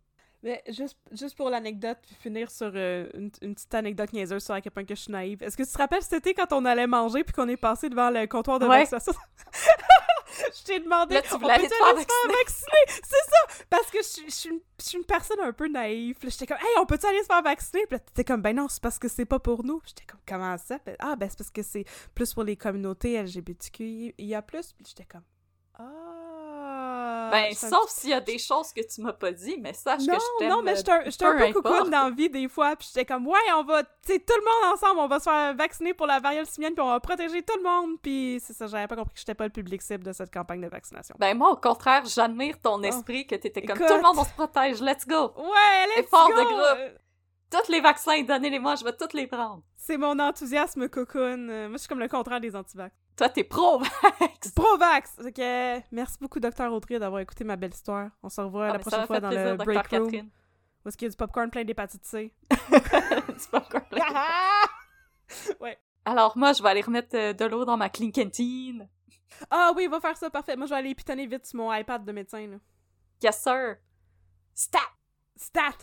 [0.43, 4.53] Mais juste, juste pour l'anecdote, puis finir sur euh, une, une, petite anecdote niaiseuse sur
[4.53, 5.41] à quel point que je suis naïve.
[5.43, 7.89] Est-ce que tu te rappelles cet été quand on allait manger puis qu'on est passé
[7.89, 8.85] devant le comptoir de Ouais.
[10.57, 12.33] je t'ai demandé, Là, tu on peut aller te faire vacciner?
[12.33, 13.01] vacciner?
[13.03, 13.63] C'est ça!
[13.69, 16.17] Parce que je, suis- je suis une- je suis une personne un peu naïve.
[16.23, 17.85] J'étais comme, hey, on peut-tu aller se faire vacciner?
[17.87, 19.81] Puis là, t'étais comme, ben non, c'est parce que c'est pas pour nous.
[19.85, 20.79] J'étais comme, comment ça?
[20.79, 21.85] Puis, ah, ben c'est parce que c'est
[22.15, 24.41] plus pour les communautés LGBTQIA+.
[24.41, 25.23] Puis j'étais comme,
[25.75, 26.26] ah...
[27.31, 30.15] ben, sauf s'il y a des choses que tu m'as pas dit, mais sache non,
[30.15, 30.49] que je t'aime.
[30.49, 33.27] non, mais j'étais un, un peu cocoon dans la vie des fois, puis j'étais comme,
[33.27, 36.07] ouais, on va, tu sais, tout le monde ensemble, on va se faire vacciner pour
[36.07, 38.95] la variole simienne, puis on va protéger tout le monde, puis c'est ça, j'avais pas
[38.95, 41.15] compris que j'étais pas le public cible de cette campagne de vaccination.
[41.19, 43.87] Ben moi, au contraire, j'admire ton esprit que t'étais comme Écoute.
[43.87, 45.33] tout le monde, on se protège, let's go!
[45.37, 46.35] Ouais, let's Effort go!
[46.35, 46.99] de groupe.
[47.49, 49.63] Tous les vaccins, donnez-les-moi, je vais tous les prendre.
[49.77, 51.37] C'est mon enthousiasme cocoon.
[51.37, 52.93] Moi, je suis comme le contraire des antivax.
[53.17, 54.51] Toi, t'es pro-vax!
[54.55, 55.15] Pro-vax!
[55.25, 55.39] Ok,
[55.91, 58.09] merci beaucoup, Docteur Audrey, d'avoir écouté ma belle histoire.
[58.21, 59.65] On se revoit Ah, la prochaine fois dans plaisir, le Dr.
[59.65, 60.29] break room,
[60.85, 62.31] où est-ce qu'il y a du popcorn plein d'hépatite C?
[63.51, 64.05] Pas encore là.
[65.59, 65.77] ouais.
[66.05, 68.87] Alors moi, je vais aller remettre euh, de l'eau dans ma clean canteen.
[69.49, 70.55] Ah oui, va faire ça, parfait.
[70.55, 72.57] Moi, je vais aller pitonner vite sur mon iPad de médecin, là.
[73.23, 73.77] Yes, sir!
[74.53, 74.79] Stat!
[75.35, 75.77] Stat!